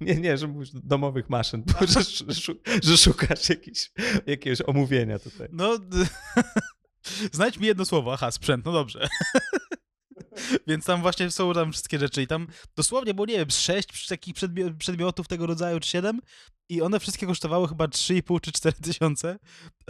Nie, 0.00 0.14
nie, 0.16 0.38
że 0.38 0.46
mówisz 0.48 0.70
domowych 0.74 1.30
maszyn, 1.30 1.64
że, 1.80 2.02
że, 2.02 2.34
szu- 2.34 2.60
że 2.82 2.96
szukasz 2.96 3.48
jakiś, 3.48 3.90
jakiegoś 4.26 4.60
omówienia 4.66 5.18
tutaj. 5.18 5.48
No, 5.52 5.78
znajdź 7.32 7.58
mi 7.58 7.66
jedno 7.66 7.84
słowo, 7.84 8.12
aha, 8.14 8.30
sprzęt, 8.30 8.64
no 8.64 8.72
dobrze. 8.72 9.08
Więc 10.68 10.84
tam 10.84 11.02
właśnie 11.02 11.30
są 11.30 11.54
tam 11.54 11.72
wszystkie 11.72 11.98
rzeczy 11.98 12.22
i 12.22 12.26
tam 12.26 12.46
dosłownie 12.76 13.14
było, 13.14 13.26
nie 13.26 13.36
wiem, 13.36 13.50
sześć 13.50 14.06
takich 14.06 14.34
przedmi- 14.34 14.76
przedmiotów 14.76 15.28
tego 15.28 15.46
rodzaju, 15.46 15.80
czy 15.80 15.90
siedem 15.90 16.20
i 16.68 16.82
one 16.82 17.00
wszystkie 17.00 17.26
kosztowały 17.26 17.68
chyba 17.68 17.84
3,5 17.84 18.40
czy 18.40 18.52
4 18.52 18.76
tysiące 18.82 19.38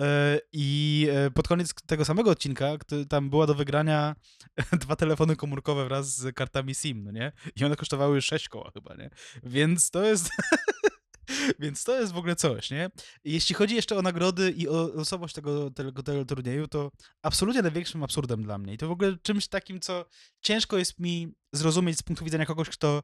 E, 0.01 0.41
i 0.53 1.09
e, 1.13 1.31
pod 1.31 1.49
koniec 1.49 1.75
tego 1.87 2.05
samego 2.05 2.31
odcinka 2.31 2.67
tam 3.09 3.31
była 3.31 3.47
do 3.47 3.55
wygrania 3.55 4.15
dwa 4.83 4.97
telefony 4.97 5.37
komórkowe 5.37 5.85
wraz 5.85 6.17
z 6.17 6.35
kartami 6.35 6.75
SIM, 6.75 7.05
no 7.05 7.11
nie? 7.11 7.33
I 7.57 7.65
one 7.65 7.77
kosztowały 7.77 8.23
6 8.23 8.49
koła 8.49 8.71
chyba, 8.75 8.95
nie? 8.95 9.11
Więc 9.43 9.91
to 9.91 10.05
jest... 10.05 10.31
Więc 11.61 11.85
to 11.85 12.01
jest 12.01 12.12
w 12.12 12.17
ogóle 12.17 12.37
coś, 12.37 12.71
nie? 12.71 12.91
Jeśli 13.25 13.55
chodzi 13.55 13.75
jeszcze 13.75 13.97
o 13.97 14.03
nagrody 14.03 14.51
i 14.51 14.69
o 14.69 14.91
losowość 14.95 15.35
tego, 15.35 15.71
tego, 15.71 16.03
tego 16.03 16.25
turnieju, 16.25 16.69
to 16.69 16.91
absolutnie 17.23 17.62
największym 17.62 18.03
absurdem 18.03 18.43
dla 18.43 18.59
mnie. 18.59 18.75
I 18.75 18.79
to 18.79 18.89
w 18.89 18.91
ogóle 18.91 19.17
czymś 19.23 19.49
takim, 19.49 19.81
co 19.81 20.05
ciężko 20.41 20.79
jest 20.79 20.99
mi 20.99 21.33
zrozumieć 21.53 21.99
z 21.99 22.03
punktu 22.03 22.25
widzenia 22.25 22.47
kogoś, 22.47 22.69
kto. 22.69 23.03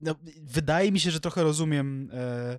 No, 0.00 0.14
wydaje 0.42 0.92
mi 0.92 1.00
się, 1.00 1.10
że 1.10 1.20
trochę 1.20 1.42
rozumiem 1.42 2.10
e, 2.12 2.58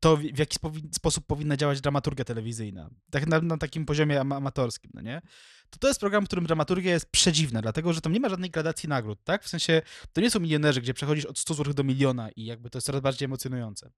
to, 0.00 0.16
w 0.16 0.38
jaki 0.38 0.58
sposób 0.92 1.26
powinna 1.26 1.56
działać 1.56 1.80
dramaturgia 1.80 2.24
telewizyjna. 2.24 2.90
Tak 3.10 3.26
na, 3.26 3.40
na 3.40 3.58
takim 3.58 3.86
poziomie 3.86 4.20
ama- 4.20 4.36
amatorskim, 4.36 4.90
no 4.94 5.00
nie? 5.00 5.22
To 5.70 5.78
to 5.78 5.88
jest 5.88 6.00
program, 6.00 6.24
w 6.24 6.26
którym 6.26 6.46
dramaturgia 6.46 6.92
jest 6.92 7.10
przedziwna, 7.10 7.62
dlatego 7.62 7.92
że 7.92 8.00
tam 8.00 8.12
nie 8.12 8.20
ma 8.20 8.28
żadnej 8.28 8.50
gradacji 8.50 8.88
nagród, 8.88 9.24
tak? 9.24 9.44
W 9.44 9.48
sensie, 9.48 9.82
to 10.12 10.20
nie 10.20 10.30
są 10.30 10.40
milionerzy, 10.40 10.80
gdzie 10.80 10.94
przechodzisz 10.94 11.24
od 11.24 11.38
100 11.38 11.54
zł 11.54 11.74
do 11.74 11.84
miliona 11.84 12.30
i 12.30 12.44
jakby 12.44 12.70
to 12.70 12.78
jest 12.78 12.86
coraz 12.86 13.00
bardziej 13.00 13.26
emocjonujące 13.26 13.90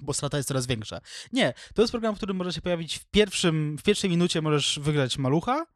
bo 0.00 0.12
strata 0.12 0.36
jest 0.36 0.48
coraz 0.48 0.66
większa. 0.66 1.00
Nie, 1.32 1.54
to 1.74 1.82
jest 1.82 1.92
program, 1.92 2.14
w 2.14 2.18
którym 2.18 2.36
może 2.36 2.52
się 2.52 2.60
pojawić 2.60 2.98
w 2.98 3.04
pierwszym, 3.04 3.78
w 3.78 3.82
pierwszej 3.82 4.10
minucie 4.10 4.42
możesz 4.42 4.78
wygrać 4.82 5.18
malucha, 5.18 5.66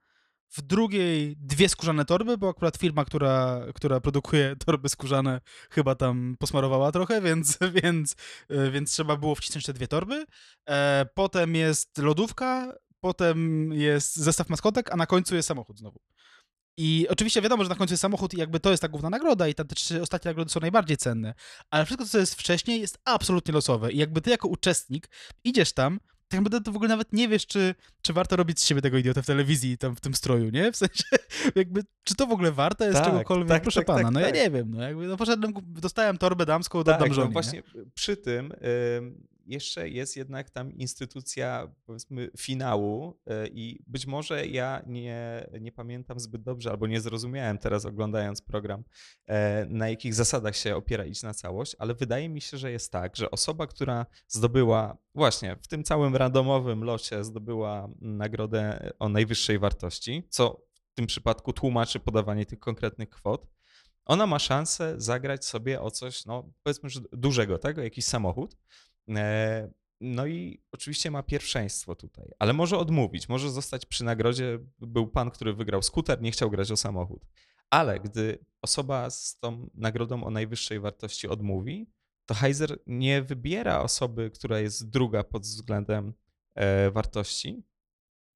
w 0.52 0.62
drugiej 0.62 1.36
dwie 1.36 1.68
skórzane 1.68 2.04
torby, 2.04 2.38
bo 2.38 2.48
akurat 2.48 2.76
firma, 2.76 3.04
która, 3.04 3.60
która 3.74 4.00
produkuje 4.00 4.56
torby 4.56 4.88
skórzane, 4.88 5.40
chyba 5.70 5.94
tam 5.94 6.36
posmarowała 6.38 6.92
trochę, 6.92 7.20
więc, 7.28 7.58
więc, 7.82 8.16
e, 8.48 8.70
więc 8.70 8.92
trzeba 8.92 9.16
było 9.16 9.34
wcisnąć 9.34 9.66
te 9.66 9.72
dwie 9.72 9.88
torby. 9.88 10.26
E, 10.68 11.06
potem 11.14 11.54
jest 11.54 11.98
lodówka, 11.98 12.72
potem 13.00 13.68
jest 13.72 14.16
zestaw 14.16 14.48
maskotek, 14.48 14.92
a 14.92 14.96
na 14.96 15.06
końcu 15.06 15.34
jest 15.34 15.48
samochód 15.48 15.78
znowu. 15.78 16.00
I 16.76 17.06
oczywiście 17.08 17.42
wiadomo, 17.42 17.62
że 17.62 17.68
na 17.70 17.76
końcu 17.76 17.92
jest 17.92 18.02
samochód 18.02 18.34
i 18.34 18.36
jakby 18.36 18.60
to 18.60 18.70
jest 18.70 18.80
ta 18.80 18.88
główna 18.88 19.10
nagroda 19.10 19.48
i 19.48 19.54
te 19.54 19.64
te 19.64 19.74
trzy 19.74 20.02
ostatnie 20.02 20.28
nagrody 20.28 20.50
są 20.50 20.60
najbardziej 20.60 20.96
cenne, 20.96 21.34
ale 21.70 21.84
wszystko, 21.86 22.06
co 22.06 22.18
jest 22.18 22.34
wcześniej, 22.34 22.80
jest 22.80 22.98
absolutnie 23.04 23.54
losowe 23.54 23.92
i 23.92 23.98
jakby 23.98 24.20
ty 24.20 24.30
jako 24.30 24.48
uczestnik 24.48 25.08
idziesz 25.44 25.72
tam, 25.72 26.00
tak 26.32 26.40
naprawdę 26.40 26.60
to 26.60 26.72
w 26.72 26.76
ogóle 26.76 26.88
nawet 26.88 27.12
nie 27.12 27.28
wiesz, 27.28 27.46
czy, 27.46 27.74
czy 28.02 28.12
warto 28.12 28.36
robić 28.36 28.60
z 28.60 28.64
siebie 28.66 28.82
tego 28.82 28.98
idiota 28.98 29.22
w 29.22 29.26
telewizji, 29.26 29.78
tam 29.78 29.96
w 29.96 30.00
tym 30.00 30.14
stroju, 30.14 30.50
nie? 30.50 30.72
W 30.72 30.76
sensie, 30.76 31.04
jakby, 31.54 31.82
czy 32.04 32.14
to 32.14 32.26
w 32.26 32.32
ogóle 32.32 32.52
warte 32.52 32.84
jest 32.84 32.96
Tak, 32.98 33.06
czegokolwiek? 33.06 33.48
tak, 33.48 33.62
Proszę 33.62 33.80
tak, 33.80 33.86
pana, 33.86 34.02
tak, 34.02 34.12
no 34.12 34.20
tak. 34.20 34.36
ja 34.36 34.42
nie 34.44 34.50
wiem, 34.50 34.70
no 34.74 34.82
jakby, 34.82 35.06
no 35.06 35.16
poszedłem, 35.16 35.52
dostałem 35.66 36.18
torbę 36.18 36.46
damską, 36.46 36.78
oddam 36.78 37.00
Tak, 37.00 37.14
żonie, 37.14 37.24
no 37.24 37.28
nie? 37.28 37.32
właśnie 37.32 37.62
przy 37.94 38.16
tym 38.16 38.52
ym, 38.98 39.26
jeszcze 39.52 39.88
jest 39.88 40.16
jednak 40.16 40.50
tam 40.50 40.72
instytucja, 40.72 41.74
powiedzmy, 41.86 42.30
finału 42.38 43.20
y, 43.44 43.48
i 43.52 43.84
być 43.86 44.06
może 44.06 44.46
ja 44.46 44.82
nie, 44.86 45.46
nie 45.60 45.72
pamiętam 45.72 46.20
zbyt 46.20 46.42
dobrze 46.42 46.70
albo 46.70 46.86
nie 46.86 47.00
zrozumiałem 47.00 47.58
teraz 47.58 47.84
oglądając 47.84 48.42
program, 48.42 48.84
e, 49.26 49.66
na 49.66 49.88
jakich 49.88 50.14
zasadach 50.14 50.56
się 50.56 50.76
opiera 50.76 51.04
iść 51.04 51.22
na 51.22 51.34
całość, 51.34 51.76
ale 51.78 51.94
wydaje 51.94 52.28
mi 52.28 52.40
się, 52.40 52.56
że 52.58 52.72
jest 52.72 52.92
tak, 52.92 53.16
że 53.16 53.30
osoba, 53.30 53.66
która 53.66 54.06
zdobyła 54.28 54.98
właśnie 55.14 55.56
w 55.62 55.68
tym 55.68 55.84
całym 55.84 56.16
randomowym 56.16 56.84
locie 56.84 57.24
zdobyła 57.24 57.88
nagrodę 58.00 58.90
o 58.98 59.08
najwyższej 59.08 59.58
wartości, 59.58 60.26
co 60.28 60.62
w 60.92 60.94
tym 60.94 61.06
przypadku 61.06 61.52
tłumaczy 61.52 62.00
podawanie 62.00 62.46
tych 62.46 62.58
konkretnych 62.58 63.08
kwot, 63.08 63.46
ona 64.04 64.26
ma 64.26 64.38
szansę 64.38 64.94
zagrać 64.96 65.44
sobie 65.44 65.80
o 65.80 65.90
coś, 65.90 66.24
no 66.24 66.52
powiedzmy, 66.62 66.90
że 66.90 67.00
dużego, 67.12 67.58
tak? 67.58 67.78
O 67.78 67.80
jakiś 67.80 68.04
samochód. 68.04 68.56
E, 69.08 69.70
No 70.04 70.26
i 70.26 70.62
oczywiście 70.72 71.10
ma 71.10 71.22
pierwszeństwo 71.22 71.94
tutaj, 71.94 72.30
ale 72.38 72.52
może 72.52 72.78
odmówić, 72.78 73.28
może 73.28 73.50
zostać 73.50 73.86
przy 73.86 74.04
nagrodzie. 74.04 74.58
Był 74.78 75.06
pan, 75.06 75.30
który 75.30 75.54
wygrał 75.54 75.82
skuter, 75.82 76.22
nie 76.22 76.30
chciał 76.30 76.50
grać 76.50 76.70
o 76.70 76.76
samochód. 76.76 77.26
Ale 77.70 78.00
gdy 78.00 78.38
osoba 78.62 79.10
z 79.10 79.38
tą 79.38 79.70
nagrodą 79.74 80.24
o 80.24 80.30
najwyższej 80.30 80.80
wartości 80.80 81.28
odmówi, 81.28 81.90
to 82.26 82.34
Heiser 82.34 82.78
nie 82.86 83.22
wybiera 83.22 83.80
osoby, 83.80 84.30
która 84.30 84.58
jest 84.58 84.90
druga 84.90 85.24
pod 85.24 85.42
względem 85.42 86.14
e, 86.54 86.90
wartości, 86.90 87.64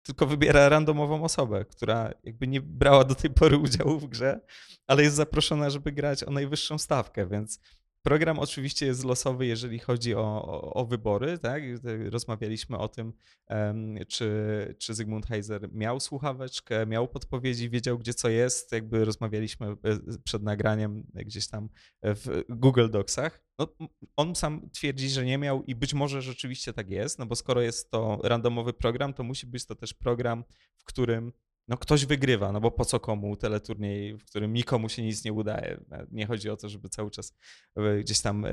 tylko 0.03 0.27
wybiera 0.27 0.69
randomową 0.69 1.25
osobę, 1.25 1.65
która 1.65 2.13
jakby 2.25 2.47
nie 2.47 2.61
brała 2.61 3.05
do 3.05 3.15
tej 3.15 3.31
pory 3.31 3.59
udziału 3.59 3.99
w 3.99 4.09
grze, 4.09 4.41
ale 4.87 5.03
jest 5.03 5.17
zaproszona, 5.17 5.71
żeby 5.71 5.93
grać 5.93 6.25
o 6.25 6.31
najwyższą 6.31 6.79
stawkę, 6.79 7.27
więc 7.27 7.61
Program 8.07 8.39
oczywiście 8.39 8.87
jest 8.87 9.05
losowy, 9.05 9.47
jeżeli 9.47 9.79
chodzi 9.79 10.15
o, 10.15 10.21
o, 10.21 10.75
o 10.75 10.87
wybory, 10.87 11.39
tak? 11.39 11.63
Rozmawialiśmy 12.11 12.79
o 12.79 12.89
tym, 12.89 13.13
em, 13.47 13.99
czy, 14.09 14.75
czy 14.79 14.95
Zygmunt 14.95 15.27
Heiser 15.27 15.69
miał 15.73 16.01
słuchaweczkę, 16.01 16.87
miał 16.87 17.09
podpowiedzi, 17.09 17.71
wiedział 17.71 17.99
gdzie 17.99 18.15
co 18.15 18.29
jest, 18.29 18.73
jakby 18.73 19.05
rozmawialiśmy 19.05 19.67
e, 19.67 19.77
przed 20.25 20.43
nagraniem 20.43 21.07
gdzieś 21.15 21.49
tam 21.49 21.69
w 22.03 22.43
Google 22.49 22.91
Docsach. 22.91 23.45
No, 23.59 23.69
on 24.17 24.35
sam 24.35 24.71
twierdzi, 24.71 25.09
że 25.09 25.25
nie 25.25 25.39
miał 25.39 25.63
i 25.63 25.75
być 25.75 25.95
może 25.95 26.23
rzeczywiście 26.23 26.73
tak 26.73 26.91
jest, 26.91 27.19
no 27.19 27.27
bo 27.27 27.35
skoro 27.35 27.61
jest 27.61 27.91
to 27.91 28.19
randomowy 28.23 28.73
program, 28.73 29.15
to 29.15 29.23
musi 29.23 29.47
być 29.47 29.67
to 29.67 29.75
też 29.75 29.95
program, 29.95 30.45
w 30.77 30.85
którym 30.85 31.33
no 31.69 31.77
ktoś 31.77 32.07
wygrywa, 32.07 32.53
no 32.53 32.61
bo 32.61 32.71
po 32.71 32.85
co 32.85 33.01
komu 33.01 33.37
teleturniej, 33.37 34.17
w 34.19 34.25
którym 34.25 34.53
nikomu 34.53 34.89
się 34.89 35.03
nic 35.03 35.25
nie 35.25 35.33
udaje. 35.33 35.81
Nie 36.11 36.27
chodzi 36.27 36.51
o 36.51 36.57
to, 36.57 36.69
żeby 36.69 36.89
cały 36.89 37.11
czas 37.11 37.35
e, 37.77 37.99
gdzieś 37.99 38.21
tam 38.21 38.45
e, 38.45 38.51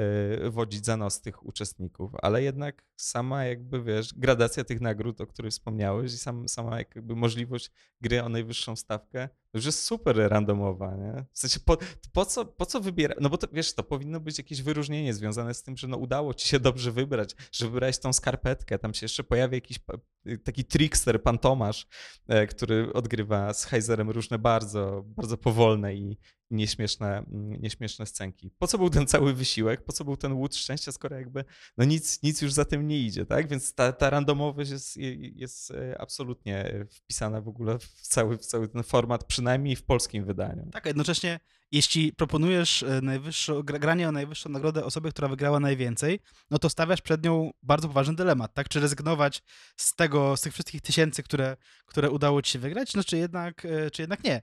wodzić 0.49 0.85
za 0.85 0.97
nos 0.97 1.21
tych 1.21 1.45
uczestników, 1.45 2.11
ale 2.21 2.43
jednak 2.43 2.85
sama 2.95 3.45
jakby, 3.45 3.83
wiesz, 3.83 4.13
gradacja 4.13 4.63
tych 4.63 4.81
nagród, 4.81 5.21
o 5.21 5.27
których 5.27 5.51
wspomniałeś 5.51 6.13
i 6.13 6.17
sam, 6.17 6.47
sama 6.47 6.77
jakby 6.77 7.15
możliwość 7.15 7.71
gry 8.01 8.23
o 8.23 8.29
najwyższą 8.29 8.75
stawkę, 8.75 9.29
już 9.53 9.65
jest 9.65 9.83
super 9.83 10.15
randomowa, 10.17 10.95
nie? 10.95 11.25
W 11.33 11.39
sensie 11.39 11.59
po, 11.59 11.77
po 12.13 12.25
co, 12.25 12.45
po 12.45 12.65
co 12.65 12.81
wybierać, 12.81 13.17
no 13.21 13.29
bo 13.29 13.37
to, 13.37 13.47
wiesz, 13.51 13.73
to 13.73 13.83
powinno 13.83 14.19
być 14.19 14.37
jakieś 14.37 14.61
wyróżnienie 14.61 15.13
związane 15.13 15.53
z 15.53 15.63
tym, 15.63 15.77
że 15.77 15.87
no 15.87 15.97
udało 15.97 16.33
ci 16.33 16.47
się 16.47 16.59
dobrze 16.59 16.91
wybrać, 16.91 17.35
że 17.51 17.65
wybrałeś 17.65 17.99
tą 17.99 18.13
skarpetkę, 18.13 18.79
tam 18.79 18.93
się 18.93 19.05
jeszcze 19.05 19.23
pojawia 19.23 19.55
jakiś 19.55 19.79
taki 20.43 20.65
trickster, 20.65 21.23
pan 21.23 21.39
Tomasz, 21.39 21.87
e, 22.27 22.47
który 22.47 22.93
odgrywa 22.93 23.53
z 23.53 23.65
Heizerem 23.65 24.09
różne 24.09 24.39
bardzo, 24.39 25.03
bardzo 25.07 25.37
powolne 25.37 25.95
i 25.95 26.17
nieśmieszne, 26.53 27.17
mm, 27.17 27.61
nieśmieszne 27.61 28.05
scenki. 28.05 28.51
Po 28.59 28.67
co 28.67 28.77
był 28.77 28.89
ten 28.89 29.07
cały 29.07 29.33
wysiłek? 29.33 29.83
Po 29.83 29.93
co 29.93 30.05
był 30.05 30.17
ten 30.17 30.33
łód 30.33 30.55
szczęścia, 30.55 30.91
skoro 30.91 31.15
jakby 31.15 31.45
no 31.77 31.85
nic, 31.85 32.23
nic 32.23 32.41
już 32.41 32.53
za 32.53 32.65
tym 32.65 32.87
nie 32.87 32.99
idzie, 32.99 33.25
tak? 33.25 33.47
Więc 33.47 33.73
ta, 33.73 33.91
ta 33.91 34.09
randomowość 34.09 34.71
jest, 34.71 34.97
jest 35.35 35.71
e, 35.71 36.01
absolutnie 36.01 36.85
wpisana 36.91 37.41
w 37.41 37.47
ogóle 37.47 37.79
w 37.79 38.07
cały, 38.07 38.37
w 38.37 38.45
cały 38.45 38.67
ten 38.67 38.83
format, 38.83 39.23
przynajmniej 39.23 39.75
w 39.75 39.83
polskim 39.83 40.25
wydaniu. 40.25 40.69
Tak, 40.71 40.85
a 40.85 40.89
jednocześnie 40.89 41.39
jeśli 41.73 42.13
proponujesz 42.13 42.83
e, 42.83 43.01
najwyższą, 43.01 43.61
granie 43.63 44.09
o 44.09 44.11
najwyższą 44.11 44.49
nagrodę 44.49 44.85
osobie, 44.85 45.11
która 45.11 45.27
wygrała 45.27 45.59
najwięcej, 45.59 46.19
no 46.51 46.59
to 46.59 46.69
stawiasz 46.69 47.01
przed 47.01 47.23
nią 47.23 47.51
bardzo 47.63 47.87
poważny 47.87 48.15
dylemat, 48.15 48.53
tak? 48.53 48.69
Czy 48.69 48.79
rezygnować 48.79 49.41
z 49.77 49.95
tego, 49.95 50.37
z 50.37 50.41
tych 50.41 50.53
wszystkich 50.53 50.81
tysięcy, 50.81 51.23
które, 51.23 51.57
które 51.85 52.11
udało 52.11 52.41
ci 52.41 52.51
się 52.51 52.59
wygrać, 52.59 52.95
no 52.95 53.03
czy 53.03 53.17
jednak, 53.17 53.65
e, 53.65 53.91
czy 53.91 54.01
jednak 54.01 54.23
nie 54.23 54.41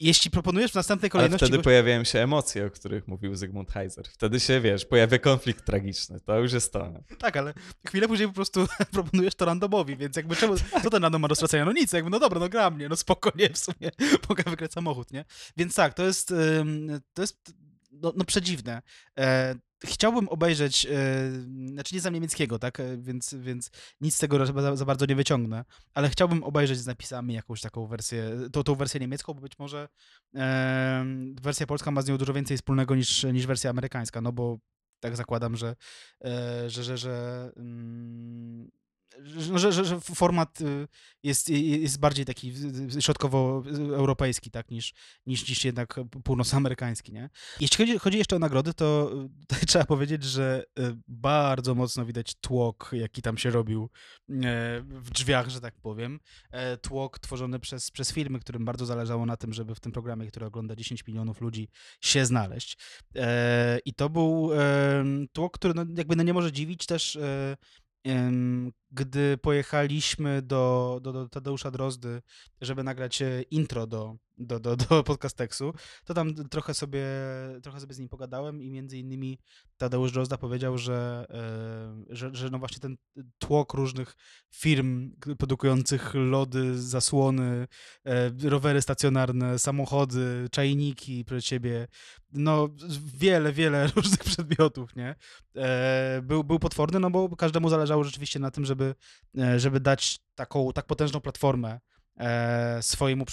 jeśli 0.00 0.30
proponujesz 0.30 0.72
w 0.72 0.74
następnej 0.74 1.10
kolejności... 1.10 1.44
Ale 1.44 1.48
wtedy 1.48 1.62
pojawiają 1.62 2.04
się 2.04 2.18
emocje, 2.18 2.66
o 2.66 2.70
których 2.70 3.08
mówił 3.08 3.34
Zygmunt 3.34 3.70
Heiser. 3.70 4.08
Wtedy 4.08 4.40
się, 4.40 4.60
wiesz, 4.60 4.84
pojawia 4.84 5.18
konflikt 5.18 5.66
tragiczny. 5.66 6.20
To 6.20 6.38
już 6.38 6.52
jest 6.52 6.72
to. 6.72 6.92
Tak, 7.18 7.36
ale 7.36 7.54
chwilę 7.86 8.08
później 8.08 8.28
po 8.28 8.34
prostu 8.34 8.66
proponujesz 8.92 9.34
to 9.34 9.44
randomowi, 9.44 9.96
więc 9.96 10.16
jakby 10.16 10.36
czemu, 10.36 10.54
co 10.82 10.90
ten 10.90 11.02
random 11.02 11.22
ma 11.22 11.28
do 11.28 11.34
stracenia? 11.34 11.64
No 11.64 11.72
nic, 11.72 11.92
jakby 11.92 12.10
no 12.10 12.18
dobra, 12.18 12.40
no 12.40 12.48
gra 12.48 12.70
mnie, 12.70 12.88
no 12.88 12.96
spokojnie 12.96 13.50
w 13.50 13.58
sumie, 13.58 13.90
mogę 14.28 14.42
wygrać 14.42 14.72
samochód, 14.72 15.12
nie? 15.12 15.24
Więc 15.56 15.74
tak, 15.74 15.94
to 15.94 16.04
jest, 16.04 16.34
to 17.14 17.22
jest 17.22 17.54
no, 17.92 18.12
no 18.16 18.24
przedziwne. 18.24 18.82
E, 19.84 19.86
chciałbym 19.86 20.28
obejrzeć, 20.28 20.86
e, 20.86 21.30
znaczy 21.72 21.94
nie 21.94 22.00
znam 22.00 22.14
niemieckiego, 22.14 22.58
tak, 22.58 22.80
e, 22.80 22.96
więc, 22.96 23.34
więc 23.34 23.70
nic 24.00 24.14
z 24.14 24.18
tego 24.18 24.46
za, 24.46 24.76
za, 24.76 24.84
bardzo 24.84 25.06
nie 25.06 25.16
wyciągnę, 25.16 25.64
ale 25.94 26.08
chciałbym 26.08 26.44
obejrzeć 26.44 26.78
z 26.78 26.86
napisami 26.86 27.34
jakąś 27.34 27.60
taką 27.60 27.86
wersję, 27.86 28.30
tą, 28.52 28.62
tą 28.62 28.74
wersję 28.74 29.00
niemiecką, 29.00 29.34
bo 29.34 29.40
być 29.40 29.58
może 29.58 29.88
e, 30.36 31.04
wersja 31.42 31.66
polska 31.66 31.90
ma 31.90 32.02
z 32.02 32.08
nią 32.08 32.18
dużo 32.18 32.32
więcej 32.32 32.56
wspólnego 32.56 32.94
niż, 32.94 33.24
niż 33.24 33.46
wersja 33.46 33.70
amerykańska, 33.70 34.20
no 34.20 34.32
bo 34.32 34.58
tak 35.00 35.16
zakładam, 35.16 35.56
że, 35.56 35.76
e, 36.24 36.70
że, 36.70 36.84
że, 36.84 36.98
że 36.98 37.52
mm, 37.56 38.70
że, 39.24 39.72
że, 39.72 39.84
że 39.84 40.00
format 40.00 40.60
y, 40.60 40.88
jest, 41.22 41.48
jest 41.48 42.00
bardziej 42.00 42.24
taki 42.24 42.52
środkowoeuropejski, 43.00 44.50
tak, 44.50 44.70
niż, 44.70 44.94
niż, 45.26 45.48
niż 45.48 45.64
jednak 45.64 46.00
północamerykański, 46.24 47.12
nie? 47.12 47.30
Jeśli 47.60 47.76
chodzi, 47.76 47.98
chodzi 47.98 48.18
jeszcze 48.18 48.36
o 48.36 48.38
nagrody, 48.38 48.74
to 48.74 49.10
trzeba 49.68 49.84
powiedzieć, 49.84 50.24
że 50.24 50.64
y, 50.78 50.96
bardzo 51.08 51.74
mocno 51.74 52.06
widać 52.06 52.34
tłok, 52.34 52.90
jaki 52.92 53.22
tam 53.22 53.38
się 53.38 53.50
robił 53.50 53.90
e, 54.30 54.80
w 54.82 55.10
drzwiach, 55.10 55.48
że 55.48 55.60
tak 55.60 55.74
powiem. 55.80 56.20
E, 56.50 56.76
tłok 56.76 57.18
tworzony 57.18 57.58
przez, 57.58 57.90
przez 57.90 58.12
firmy, 58.12 58.40
którym 58.40 58.64
bardzo 58.64 58.86
zależało 58.86 59.26
na 59.26 59.36
tym, 59.36 59.52
żeby 59.52 59.74
w 59.74 59.80
tym 59.80 59.92
programie, 59.92 60.26
który 60.26 60.46
ogląda 60.46 60.76
10 60.76 61.06
milionów 61.06 61.40
ludzi, 61.40 61.68
się 62.00 62.26
znaleźć. 62.26 62.78
E, 63.16 63.78
I 63.84 63.94
to 63.94 64.10
był 64.10 64.50
tłok, 65.32 65.54
który 65.54 65.74
no, 65.74 65.84
jakby 65.96 66.16
no 66.16 66.22
nie 66.22 66.34
może 66.34 66.52
dziwić 66.52 66.86
też 66.86 67.18
gdy 68.90 69.38
pojechaliśmy 69.38 70.42
do, 70.42 70.98
do, 71.02 71.12
do 71.12 71.28
Tadeusza 71.28 71.70
Drozdy, 71.70 72.22
żeby 72.60 72.84
nagrać 72.84 73.22
e, 73.22 73.42
intro 73.42 73.86
do, 73.86 74.16
do, 74.40 74.60
do, 74.60 74.76
do 74.76 75.02
podcasteksu, 75.04 75.72
to 76.04 76.14
tam 76.14 76.34
trochę 76.34 76.74
sobie, 76.74 77.04
trochę 77.62 77.80
sobie 77.80 77.94
z 77.94 77.98
nim 77.98 78.08
pogadałem 78.08 78.62
i 78.62 78.70
między 78.70 78.98
innymi 78.98 79.38
Tadeusz 79.76 80.12
Drozda 80.12 80.38
powiedział, 80.38 80.78
że, 80.78 81.26
e, 82.10 82.16
że, 82.16 82.30
że 82.32 82.50
no 82.50 82.58
właśnie 82.58 82.80
ten 82.80 82.96
tłok 83.38 83.74
różnych 83.74 84.16
firm 84.54 85.12
produkujących 85.38 86.14
lody, 86.14 86.78
zasłony, 86.78 87.66
e, 88.04 88.30
rowery 88.48 88.82
stacjonarne, 88.82 89.58
samochody, 89.58 90.48
czajniki 90.50 91.24
przed 91.24 91.44
siebie, 91.44 91.88
no 92.32 92.68
wiele, 93.14 93.52
wiele 93.52 93.86
różnych 93.96 94.24
przedmiotów, 94.24 94.96
nie? 94.96 95.14
Był, 96.22 96.44
był 96.44 96.58
potworny, 96.58 97.00
no 97.00 97.10
bo 97.10 97.36
każdemu 97.36 97.68
zależało 97.68 98.04
rzeczywiście 98.04 98.38
na 98.38 98.50
tym, 98.50 98.64
żeby 98.64 98.79
żeby, 98.80 98.94
e, 99.38 99.60
żeby 99.60 99.80
dać 99.80 100.18
taką 100.34 100.72
tak 100.72 100.86
potężną 100.86 101.20
platformę 101.20 101.80
e, 102.16 102.82
swojemu, 102.82 103.24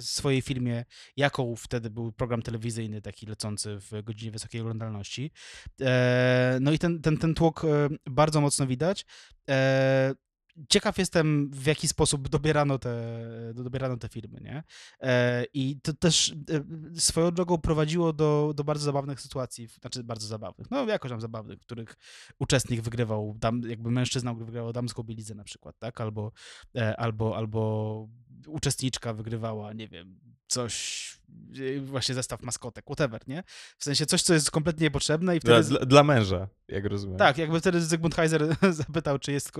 swojej 0.00 0.42
firmie, 0.42 0.84
jaką 1.16 1.56
wtedy 1.56 1.90
był 1.90 2.12
program 2.12 2.42
telewizyjny 2.42 3.02
taki 3.02 3.26
lecący 3.26 3.78
w 3.78 4.02
godzinie 4.02 4.32
wysokiej 4.32 4.60
oglądalności. 4.60 5.32
E, 5.80 6.58
no 6.60 6.72
i 6.72 6.78
ten, 6.78 7.02
ten, 7.02 7.18
ten 7.18 7.34
tłok 7.34 7.62
bardzo 8.06 8.40
mocno 8.40 8.66
widać. 8.66 9.06
Ciekaw 10.68 10.98
jestem, 10.98 11.50
w 11.50 11.66
jaki 11.66 11.88
sposób 11.88 12.28
dobierano 12.28 12.78
te, 12.78 13.18
dobierano 13.54 13.96
te 13.96 14.08
firmy, 14.08 14.40
nie? 14.40 14.62
E, 15.00 15.44
I 15.54 15.80
to 15.82 15.92
też 15.92 16.34
e, 16.96 17.00
swoją 17.00 17.30
drogą 17.30 17.58
prowadziło 17.58 18.12
do, 18.12 18.52
do 18.56 18.64
bardzo 18.64 18.84
zabawnych 18.84 19.20
sytuacji, 19.20 19.66
znaczy 19.66 20.04
bardzo 20.04 20.26
zabawnych, 20.26 20.70
no 20.70 20.86
jakoś 20.86 21.10
tam 21.10 21.20
zabawnych, 21.20 21.58
w 21.58 21.62
których 21.62 21.96
uczestnik 22.38 22.80
wygrywał, 22.80 23.34
dam, 23.38 23.62
jakby 23.62 23.90
mężczyzna 23.90 24.34
wygrywał 24.34 24.72
damską 24.72 25.02
bielizę 25.02 25.34
na 25.34 25.44
przykład, 25.44 25.78
tak? 25.78 26.00
Albo, 26.00 26.32
e, 26.76 26.96
albo, 26.96 27.36
albo 27.36 28.08
uczestniczka 28.46 29.14
wygrywała, 29.14 29.72
nie 29.72 29.88
wiem, 29.88 30.18
coś, 30.46 31.17
właśnie 31.80 32.14
zestaw 32.14 32.42
maskotek, 32.42 32.84
whatever, 32.84 33.20
nie? 33.28 33.42
W 33.78 33.84
sensie 33.84 34.06
coś, 34.06 34.22
co 34.22 34.34
jest 34.34 34.50
kompletnie 34.50 34.84
niepotrzebne 34.84 35.36
i 35.36 35.40
wtedy... 35.40 35.68
Dla, 35.68 35.80
dla 35.80 36.04
męża, 36.04 36.48
jak 36.68 36.84
rozumiem. 36.84 37.18
Tak, 37.18 37.38
jakby 37.38 37.60
wtedy 37.60 37.80
Zygmunt 37.80 38.14
Heiser 38.14 38.56
zapytał, 38.70 39.18
czy 39.18 39.32
jest, 39.32 39.52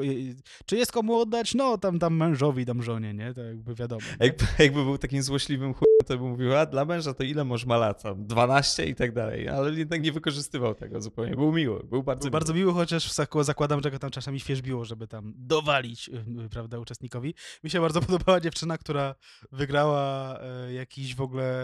czy 0.66 0.76
jest 0.76 0.92
komu 0.92 1.20
oddać? 1.20 1.54
No, 1.54 1.78
tam, 1.78 1.98
tam 1.98 2.16
mężowi, 2.16 2.66
tam 2.66 2.82
żonie, 2.82 3.14
nie? 3.14 3.34
To 3.34 3.42
jakby 3.42 3.74
wiadomo. 3.74 4.02
Jakby, 4.20 4.44
jakby 4.58 4.84
był 4.84 4.98
takim 4.98 5.22
złośliwym 5.22 5.74
chujem, 5.74 5.98
to 6.06 6.18
by 6.18 6.24
mówił, 6.24 6.56
a 6.56 6.66
dla 6.66 6.84
męża 6.84 7.14
to 7.14 7.22
ile 7.22 7.44
masz 7.44 7.66
ma 7.66 7.76
lat? 7.76 8.02
12 8.16 8.86
i 8.86 8.94
tak 8.94 9.12
dalej. 9.12 9.48
Ale 9.48 9.72
jednak 9.72 10.02
nie 10.02 10.12
wykorzystywał 10.12 10.74
tego 10.74 11.00
zupełnie. 11.00 11.34
Był 11.34 11.52
miły, 11.52 11.84
był 11.84 12.02
bardzo 12.02 12.20
był 12.20 12.26
miły. 12.26 12.30
bardzo 12.30 12.54
miły, 12.54 12.72
chociaż 12.72 13.12
zakładam, 13.42 13.80
że 13.82 13.90
go 13.90 13.98
tam 13.98 14.10
czasami 14.10 14.40
świeżbiło, 14.40 14.84
żeby 14.84 15.08
tam 15.08 15.32
dowalić, 15.36 16.08
y, 16.08 16.48
prawda, 16.50 16.78
uczestnikowi. 16.78 17.34
Mi 17.64 17.70
się 17.70 17.80
bardzo 17.80 18.00
podobała 18.06 18.40
dziewczyna, 18.40 18.78
która 18.78 19.14
wygrała 19.52 20.38
e, 20.40 20.72
jakiś 20.72 21.14
w 21.14 21.20
ogóle 21.20 21.57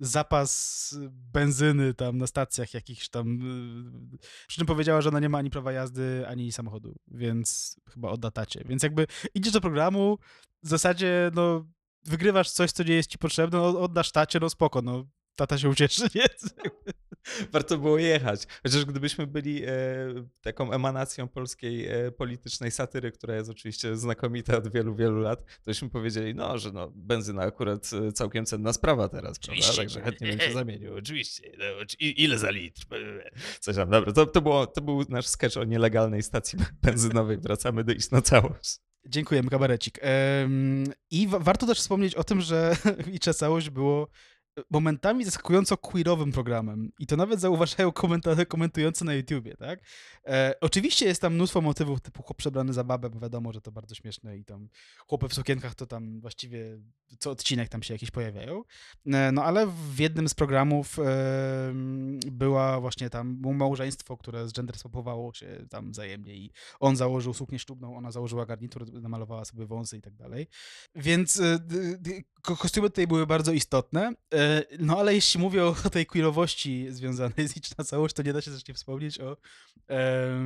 zapas 0.00 0.94
benzyny 1.10 1.94
tam 1.94 2.18
na 2.18 2.26
stacjach 2.26 2.74
jakichś 2.74 3.08
tam. 3.08 3.40
Y, 4.14 4.18
przy 4.46 4.58
czym 4.58 4.66
powiedziała, 4.66 5.00
że 5.00 5.08
ona 5.08 5.20
nie 5.20 5.28
ma 5.28 5.38
ani 5.38 5.50
prawa 5.50 5.72
jazdy, 5.72 6.24
ani 6.28 6.52
samochodu, 6.52 6.96
więc 7.08 7.76
chyba 7.90 8.10
odda 8.10 8.30
tacie. 8.30 8.62
Więc 8.64 8.82
jakby 8.82 9.06
idziesz 9.34 9.52
do 9.52 9.60
programu, 9.60 10.18
w 10.62 10.68
zasadzie 10.68 11.30
no 11.34 11.66
wygrywasz 12.04 12.50
coś, 12.50 12.72
co 12.72 12.82
nie 12.82 12.94
jest 12.94 13.10
ci 13.10 13.18
potrzebne, 13.18 13.58
no, 13.58 13.80
oddasz 13.80 14.12
tacie, 14.12 14.40
no 14.40 14.50
spoko, 14.50 14.82
no 14.82 15.04
tata 15.36 15.58
się 15.58 15.68
ucieszy, 15.68 16.02
nie? 16.14 16.24
Warto 17.52 17.78
było 17.78 17.98
jechać. 17.98 18.46
Chociaż 18.62 18.84
gdybyśmy 18.84 19.26
byli 19.26 19.64
e, 19.64 19.70
taką 20.42 20.72
emanacją 20.72 21.28
polskiej 21.28 21.86
e, 21.86 22.12
politycznej 22.12 22.70
satyry, 22.70 23.12
która 23.12 23.36
jest 23.36 23.50
oczywiście 23.50 23.96
znakomita 23.96 24.56
od 24.56 24.72
wielu, 24.72 24.94
wielu 24.94 25.20
lat, 25.20 25.44
to 25.44 25.64
byśmy 25.66 25.90
powiedzieli, 25.90 26.34
no, 26.34 26.58
że 26.58 26.72
no, 26.72 26.92
benzyna 26.94 27.42
akurat 27.42 27.90
e, 27.92 28.12
całkiem 28.12 28.46
cenna 28.46 28.72
sprawa 28.72 29.08
teraz, 29.08 29.38
oczywiście. 29.38 29.72
prawda? 29.72 29.82
Także 29.82 30.00
chętnie 30.00 30.28
bym 30.28 30.40
się 30.40 30.52
zamienił. 30.52 30.94
Oczywiście. 30.94 31.52
No, 31.58 31.64
ile 32.00 32.38
za 32.38 32.50
litr? 32.50 32.86
Coś 33.60 33.76
tam. 33.76 33.90
Dobra, 33.90 34.12
to, 34.12 34.26
to, 34.26 34.40
było, 34.40 34.66
to 34.66 34.80
był 34.80 35.04
nasz 35.08 35.26
sketch 35.26 35.56
o 35.56 35.64
nielegalnej 35.64 36.22
stacji 36.22 36.58
benzynowej. 36.82 37.38
Wracamy 37.38 37.84
do 37.84 37.92
iść 37.92 38.10
na 38.10 38.22
całość. 38.22 38.78
Dziękujemy, 39.08 39.50
kabarecik. 39.50 40.00
I 41.10 41.28
warto 41.28 41.66
też 41.66 41.78
wspomnieć 41.78 42.14
o 42.14 42.24
tym, 42.24 42.40
że 42.40 42.76
i 43.12 43.18
całość 43.18 43.70
było 43.70 44.08
momentami 44.70 45.24
zaskakująco 45.24 45.76
queerowym 45.76 46.32
programem. 46.32 46.92
I 46.98 47.06
to 47.06 47.16
nawet 47.16 47.40
zauważają 47.40 47.92
komentarze 47.92 48.46
komentujący 48.46 49.04
na 49.04 49.14
YouTubie, 49.14 49.56
tak? 49.56 49.80
E, 50.26 50.54
oczywiście 50.60 51.06
jest 51.06 51.22
tam 51.22 51.34
mnóstwo 51.34 51.60
motywów 51.60 52.00
typu 52.00 52.22
chłop 52.22 52.36
przebrany 52.36 52.72
za 52.72 52.84
babę, 52.84 53.10
bo 53.10 53.20
wiadomo, 53.20 53.52
że 53.52 53.60
to 53.60 53.72
bardzo 53.72 53.94
śmieszne 53.94 54.38
i 54.38 54.44
tam 54.44 54.68
chłopy 55.06 55.28
w 55.28 55.34
sukienkach 55.34 55.74
to 55.74 55.86
tam 55.86 56.20
właściwie 56.20 56.78
co 57.18 57.30
odcinek 57.30 57.68
tam 57.68 57.82
się 57.82 57.94
jakieś 57.94 58.10
pojawiają. 58.10 58.62
E, 59.06 59.32
no 59.32 59.44
ale 59.44 59.66
w 59.66 59.98
jednym 59.98 60.28
z 60.28 60.34
programów 60.34 60.98
e, 60.98 61.02
była 62.32 62.80
właśnie 62.80 63.10
tam 63.10 63.40
małżeństwo, 63.54 64.16
które 64.16 64.48
z 64.48 64.52
gender 64.52 64.78
swapowało 64.78 65.34
się 65.34 65.66
tam 65.70 65.90
wzajemnie 65.90 66.34
i 66.34 66.52
on 66.80 66.96
założył 66.96 67.34
suknię 67.34 67.58
ślubną, 67.58 67.96
ona 67.96 68.10
założyła 68.10 68.46
garnitur, 68.46 68.92
namalowała 68.92 69.44
sobie 69.44 69.66
wąsy 69.66 69.96
i 69.96 70.00
tak 70.00 70.14
dalej. 70.14 70.46
Więc 70.94 71.40
e, 71.40 71.58
kostiumy 72.42 72.90
tutaj 72.90 73.06
były 73.06 73.26
bardzo 73.26 73.52
istotne. 73.52 74.12
E, 74.34 74.45
No 74.78 74.98
ale 74.98 75.14
jeśli 75.14 75.40
mówię 75.40 75.64
o 75.64 75.74
tej 75.74 76.06
queerowości 76.06 76.86
związanej 76.90 77.48
z 77.48 77.56
Idź 77.56 77.76
na 77.76 77.84
całość, 77.84 78.14
to 78.14 78.22
nie 78.22 78.32
da 78.32 78.40
się 78.40 78.50
też 78.50 78.68
nie 78.68 78.74
wspomnieć 78.74 79.20
o 79.20 79.36
e, 79.90 80.40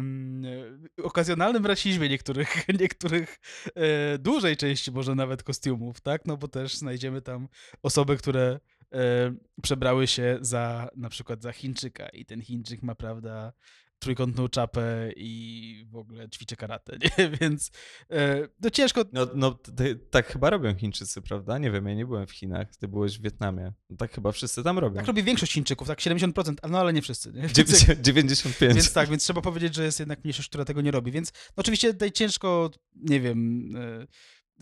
okazjonalnym 1.03 1.66
rasizmie 1.66 2.09
niektórych, 2.09 2.68
niektórych 2.80 3.38
e, 3.74 4.18
dużej 4.18 4.57
części 4.57 4.92
może 4.92 5.14
nawet 5.14 5.42
kostiumów, 5.42 6.01
tak? 6.01 6.26
No 6.26 6.36
bo 6.36 6.48
też 6.48 6.76
znajdziemy 6.76 7.22
tam 7.22 7.48
osoby, 7.82 8.16
które 8.16 8.61
e, 8.92 9.34
przebrały 9.62 10.07
się 10.07 10.38
za 10.40 10.88
na 10.96 11.09
przykład 11.09 11.42
za 11.42 11.53
Chińczyka 11.53 12.09
i 12.09 12.24
ten 12.24 12.42
Chińczyk 12.42 12.82
ma, 12.82 12.94
prawda, 12.94 13.53
trójkątną 14.01 14.48
czapę 14.48 15.11
i 15.16 15.86
w 15.90 15.96
ogóle 15.96 16.28
ćwiczy 16.28 16.57
karate, 16.57 16.98
nie? 17.03 17.30
Więc 17.40 17.70
e, 18.11 18.48
no 18.61 18.70
ciężko, 18.70 19.05
No, 19.12 19.26
no 19.34 19.51
ty, 19.51 19.96
tak 20.11 20.26
chyba 20.26 20.51
robią 20.51 20.74
Chińczycy, 20.74 21.22
prawda? 21.22 21.59
Nie 21.59 21.70
wiem, 21.70 21.86
ja 21.88 21.94
nie 21.94 22.07
byłem 22.07 22.26
w 22.26 22.30
Chinach, 22.32 22.76
ty 22.76 22.88
byłeś 22.88 23.18
w 23.18 23.22
Wietnamie. 23.22 23.72
No, 23.90 23.96
tak 23.96 24.12
chyba 24.12 24.32
wszyscy 24.32 24.62
tam 24.62 24.78
robią. 24.78 24.96
tak 24.96 25.07
robi 25.07 25.22
większość 25.22 25.53
Chińczyków, 25.53 25.88
tak 25.88 25.98
70%, 25.98 26.55
no 26.70 26.78
ale 26.78 26.92
nie 26.92 27.03
wszyscy, 27.03 27.32
nie? 27.32 27.40
Więc, 27.42 27.53
90, 27.59 28.01
95. 28.01 28.74
więc 28.74 28.92
tak, 28.92 29.09
więc 29.09 29.22
trzeba 29.22 29.40
powiedzieć, 29.40 29.74
że 29.74 29.84
jest 29.84 29.98
jednak 29.98 30.24
mniejszość, 30.24 30.48
która 30.48 30.64
tego 30.64 30.80
nie 30.80 30.90
robi, 30.90 31.12
więc 31.12 31.32
no 31.32 31.55
oczywiście 31.57 31.92
tutaj 31.92 32.12
ciężko, 32.12 32.70
nie 32.96 33.20
wiem, 33.20 33.68
e, 33.76 34.07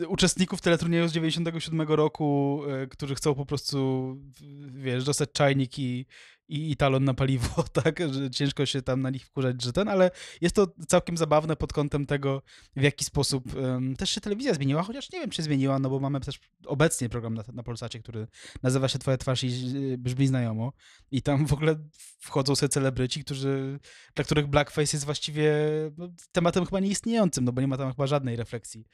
uczestników 0.07 0.61
teleturnieju 0.61 1.09
z 1.09 1.13
97 1.13 1.81
roku, 1.81 2.63
e, 2.69 2.87
którzy 2.87 3.15
chcą 3.15 3.35
po 3.35 3.47
prostu, 3.47 4.17
wiesz, 4.75 5.05
dostać 5.05 5.33
czajnik 5.33 5.73
i, 6.49 6.71
i, 6.71 6.77
talon 6.77 7.05
na 7.05 7.15
paliwo, 7.15 7.63
tak, 7.83 7.99
że 8.13 8.31
ciężko 8.31 8.67
się 8.67 8.83
tam 8.83 9.03
na 9.03 9.11
nich 9.11 9.27
wkurzać, 9.27 9.63
że 9.63 9.73
ten, 9.73 9.89
ale 9.89 10.11
jest 10.41 10.55
to 10.57 10.67
całkiem 10.89 11.17
zabawne 11.17 11.57
pod 11.57 11.73
kątem 11.73 12.07
tego, 12.07 12.43
w 12.77 12.83
jaki 12.83 13.05
sposób 13.05 13.57
em, 13.57 13.97
też 13.97 14.11
się 14.11 14.21
telewizja 14.21 14.55
zmieniła, 14.55 14.83
chociaż 14.83 15.13
nie 15.13 15.21
wiem, 15.21 15.31
czy 15.31 15.43
zmieniła, 15.43 15.79
no 15.79 15.91
bo 15.91 16.01
mamy 16.01 16.21
też 16.21 16.41
obecnie 16.67 17.09
program 17.09 17.35
na, 17.35 17.45
na 17.53 17.63
Polsacie, 17.63 18.01
który 18.01 18.27
nazywa 18.63 18.89
się 18.89 18.99
Twoja 18.99 19.17
twarz 19.17 19.45
i 19.45 19.51
brzmi 19.99 20.27
znajomo 20.27 20.73
i 21.11 21.23
tam 21.23 21.47
w 21.47 21.53
ogóle 21.53 21.77
wchodzą 22.21 22.57
sobie 22.57 22.69
celebryci, 22.69 23.25
którzy, 23.25 23.79
dla 24.15 24.25
których 24.25 24.47
blackface 24.47 24.97
jest 24.97 25.05
właściwie 25.05 25.53
no, 25.97 26.09
tematem 26.33 26.65
chyba 26.65 26.81
nieistniejącym, 26.81 27.45
no 27.45 27.53
bo 27.53 27.61
nie 27.61 27.69
ma 27.69 27.77
tam 27.77 27.91
chyba 27.91 28.07
żadnej 28.07 28.37
refleksji. 28.37 28.85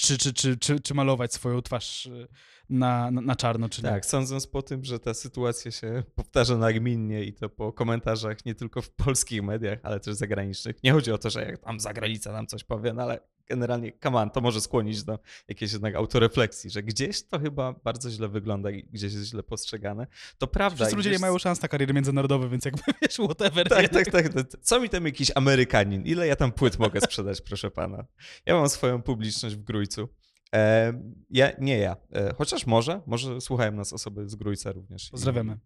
Czy, 0.00 0.18
czy, 0.18 0.32
czy, 0.32 0.56
czy, 0.56 0.80
czy 0.80 0.94
malować 0.94 1.32
swoją 1.34 1.62
twarz 1.62 2.06
y, 2.06 2.28
na, 2.70 3.10
na, 3.10 3.20
na 3.20 3.36
czarno, 3.36 3.68
czy 3.68 3.82
nie. 3.82 3.88
Tak, 3.88 4.06
sądząc 4.06 4.46
po 4.46 4.62
tym, 4.62 4.84
że 4.84 4.98
ta 4.98 5.14
sytuacja 5.14 5.70
się 5.70 6.02
powtarza 6.14 6.56
nagminnie 6.56 7.24
i 7.24 7.32
to 7.32 7.48
po 7.48 7.72
komentarzach 7.72 8.44
nie 8.44 8.54
tylko 8.54 8.82
w 8.82 8.90
polskich 8.90 9.42
mediach, 9.42 9.78
ale 9.82 10.00
też 10.00 10.14
zagranicznych. 10.14 10.82
Nie 10.84 10.92
chodzi 10.92 11.12
o 11.12 11.18
to, 11.18 11.30
że 11.30 11.42
jak 11.42 11.58
tam 11.58 11.80
zagranica 11.80 12.32
nam 12.32 12.46
coś 12.46 12.64
powie, 12.64 12.92
no 12.92 13.02
ale 13.02 13.20
generalnie, 13.48 13.92
come 14.02 14.18
on, 14.18 14.30
to 14.30 14.40
może 14.40 14.60
skłonić 14.60 15.04
do 15.04 15.18
jakiejś 15.48 15.72
jednak 15.72 15.94
autorefleksji, 15.94 16.70
że 16.70 16.82
gdzieś 16.82 17.22
to 17.28 17.38
chyba 17.38 17.72
bardzo 17.72 18.10
źle 18.10 18.28
wygląda 18.28 18.70
i 18.70 18.82
gdzieś 18.84 19.12
jest 19.12 19.26
źle 19.26 19.42
postrzegane. 19.42 20.06
To 20.38 20.46
prawda. 20.46 20.76
Wszyscy 20.76 20.96
ludzie 20.96 21.10
gdzieś- 21.10 21.20
nie 21.20 21.26
mają 21.26 21.38
szans 21.38 21.62
na 21.62 21.68
kariery 21.68 21.94
międzynarodowe, 21.94 22.48
więc 22.48 22.64
jakby 22.64 22.82
wiesz, 23.02 23.14
whatever. 23.14 23.68
Tak, 23.68 23.88
tak, 23.88 24.10
tak. 24.10 24.28
to- 24.32 24.58
Co 24.62 24.80
mi 24.80 24.88
tam 24.88 25.04
jakiś 25.06 25.30
Amerykanin? 25.34 26.02
Ile 26.06 26.26
ja 26.26 26.36
tam 26.36 26.52
płyt 26.52 26.78
mogę 26.78 27.00
sprzedać, 27.00 27.40
proszę 27.40 27.70
pana? 27.70 28.04
Ja 28.46 28.54
mam 28.54 28.68
swoją 28.68 29.02
publiczność 29.02 29.54
w 29.56 29.62
Grójcu. 29.64 30.08
E, 30.54 30.92
ja, 31.30 31.52
nie 31.58 31.78
ja. 31.78 31.96
E, 32.12 32.34
chociaż 32.34 32.66
może, 32.66 33.00
może 33.06 33.40
słuchają 33.40 33.72
nas 33.72 33.92
osoby 33.92 34.28
z 34.28 34.34
Grójca 34.34 34.72
również. 34.72 35.10
Pozdrawiamy. 35.10 35.58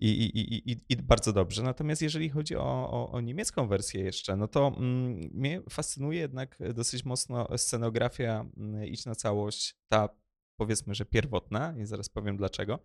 I, 0.00 0.08
i, 0.08 0.38
i, 0.38 0.72
i, 0.72 0.76
I 0.88 0.96
bardzo 0.96 1.32
dobrze. 1.32 1.62
Natomiast 1.62 2.02
jeżeli 2.02 2.28
chodzi 2.28 2.56
o, 2.56 2.90
o, 2.90 3.10
o 3.10 3.20
niemiecką 3.20 3.68
wersję 3.68 4.02
jeszcze, 4.04 4.36
no 4.36 4.48
to 4.48 4.66
mm, 4.76 5.30
mnie 5.34 5.62
fascynuje 5.70 6.20
jednak 6.20 6.58
dosyć 6.74 7.04
mocno 7.04 7.58
scenografia 7.58 8.46
mm, 8.56 8.84
Idź 8.84 9.06
na 9.06 9.14
całość, 9.14 9.76
ta 9.88 10.08
powiedzmy, 10.56 10.94
że 10.94 11.04
pierwotna 11.04 11.74
i 11.78 11.86
zaraz 11.86 12.08
powiem 12.08 12.36
dlaczego. 12.36 12.78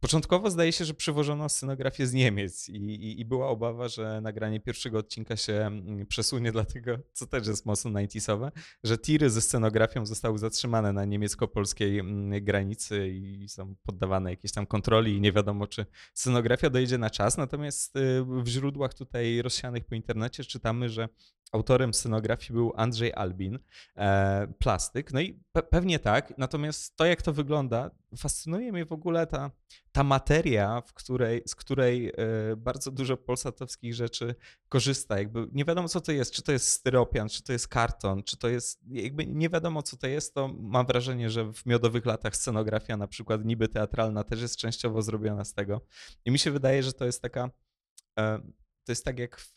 Początkowo 0.00 0.50
zdaje 0.50 0.72
się, 0.72 0.84
że 0.84 0.94
przywożono 0.94 1.48
scenografię 1.48 2.06
z 2.06 2.12
Niemiec 2.12 2.68
i, 2.68 2.76
i, 2.76 3.20
i 3.20 3.24
była 3.24 3.48
obawa, 3.48 3.88
że 3.88 4.20
nagranie 4.20 4.60
pierwszego 4.60 4.98
odcinka 4.98 5.36
się 5.36 5.52
mm, 5.52 6.06
przesunie, 6.06 6.52
dlatego, 6.58 6.98
co 7.12 7.26
też 7.26 7.46
jest 7.46 7.66
mocno 7.66 7.90
90sowe, 7.90 8.50
że 8.84 8.98
tiry 8.98 9.30
ze 9.30 9.40
scenografią 9.40 10.06
zostały 10.06 10.38
zatrzymane 10.38 10.92
na 10.92 11.04
niemiecko-polskiej 11.04 11.98
mm, 11.98 12.44
granicy 12.44 13.08
i 13.08 13.48
są 13.48 13.74
poddawane 13.86 14.30
jakiejś 14.30 14.52
tam 14.52 14.66
kontroli 14.66 15.16
i 15.16 15.20
nie 15.20 15.32
wiadomo, 15.32 15.66
czy 15.66 15.86
scenografia 16.14 16.70
dojedzie 16.70 16.98
na 16.98 17.10
czas. 17.10 17.36
Natomiast 17.36 17.96
y, 17.96 18.24
w 18.24 18.48
źródłach 18.48 18.94
tutaj 18.94 19.42
rozsianych 19.42 19.84
po 19.84 19.94
internecie 19.94 20.44
czytamy, 20.44 20.88
że 20.88 21.08
autorem 21.52 21.94
scenografii 21.94 22.52
był 22.52 22.72
Andrzej 22.76 23.12
Albin, 23.14 23.58
e, 23.96 24.52
plastyk. 24.58 25.12
No 25.12 25.20
i 25.20 25.40
pe- 25.56 25.62
pewnie 25.62 25.98
tak, 25.98 26.38
natomiast 26.38 26.96
to, 26.96 27.04
jak 27.04 27.22
to 27.22 27.32
wygląda, 27.32 27.90
fascynuje 28.18 28.72
mnie 28.72 28.84
w 28.84 28.92
ogóle 28.92 29.26
ta, 29.26 29.50
ta 29.92 30.04
materia, 30.04 30.80
w 30.80 30.92
której, 30.92 31.42
z 31.46 31.54
której 31.54 32.08
e, 32.08 32.12
bardzo 32.56 32.90
dużo 32.90 33.16
polsatowskich 33.16 33.94
rzeczy 33.94 34.34
korzysta. 34.68 35.18
Jakby 35.18 35.48
nie 35.52 35.64
wiadomo, 35.64 35.88
co 35.88 36.00
to 36.00 36.12
jest, 36.12 36.32
czy 36.32 36.42
to 36.42 36.52
jest 36.52 36.68
styropian, 36.68 37.28
czy 37.28 37.42
to 37.42 37.52
jest 37.52 37.68
karton, 37.68 38.22
czy 38.22 38.36
to 38.36 38.48
jest, 38.48 38.80
jakby 38.90 39.26
nie 39.26 39.48
wiadomo, 39.48 39.82
co 39.82 39.96
to 39.96 40.06
jest, 40.06 40.34
to 40.34 40.48
mam 40.48 40.86
wrażenie, 40.86 41.30
że 41.30 41.52
w 41.52 41.66
miodowych 41.66 42.06
latach 42.06 42.36
scenografia 42.36 42.96
na 42.96 43.08
przykład 43.08 43.44
niby 43.44 43.68
teatralna 43.68 44.24
też 44.24 44.40
jest 44.40 44.56
częściowo 44.56 45.02
zrobiona 45.02 45.44
z 45.44 45.54
tego. 45.54 45.80
I 46.24 46.30
mi 46.30 46.38
się 46.38 46.50
wydaje, 46.50 46.82
że 46.82 46.92
to 46.92 47.04
jest 47.04 47.22
taka 47.22 47.50
e, 48.18 48.40
to 48.88 48.92
jest 48.92 49.04
tak 49.04 49.18
jak 49.18 49.40
w, 49.40 49.52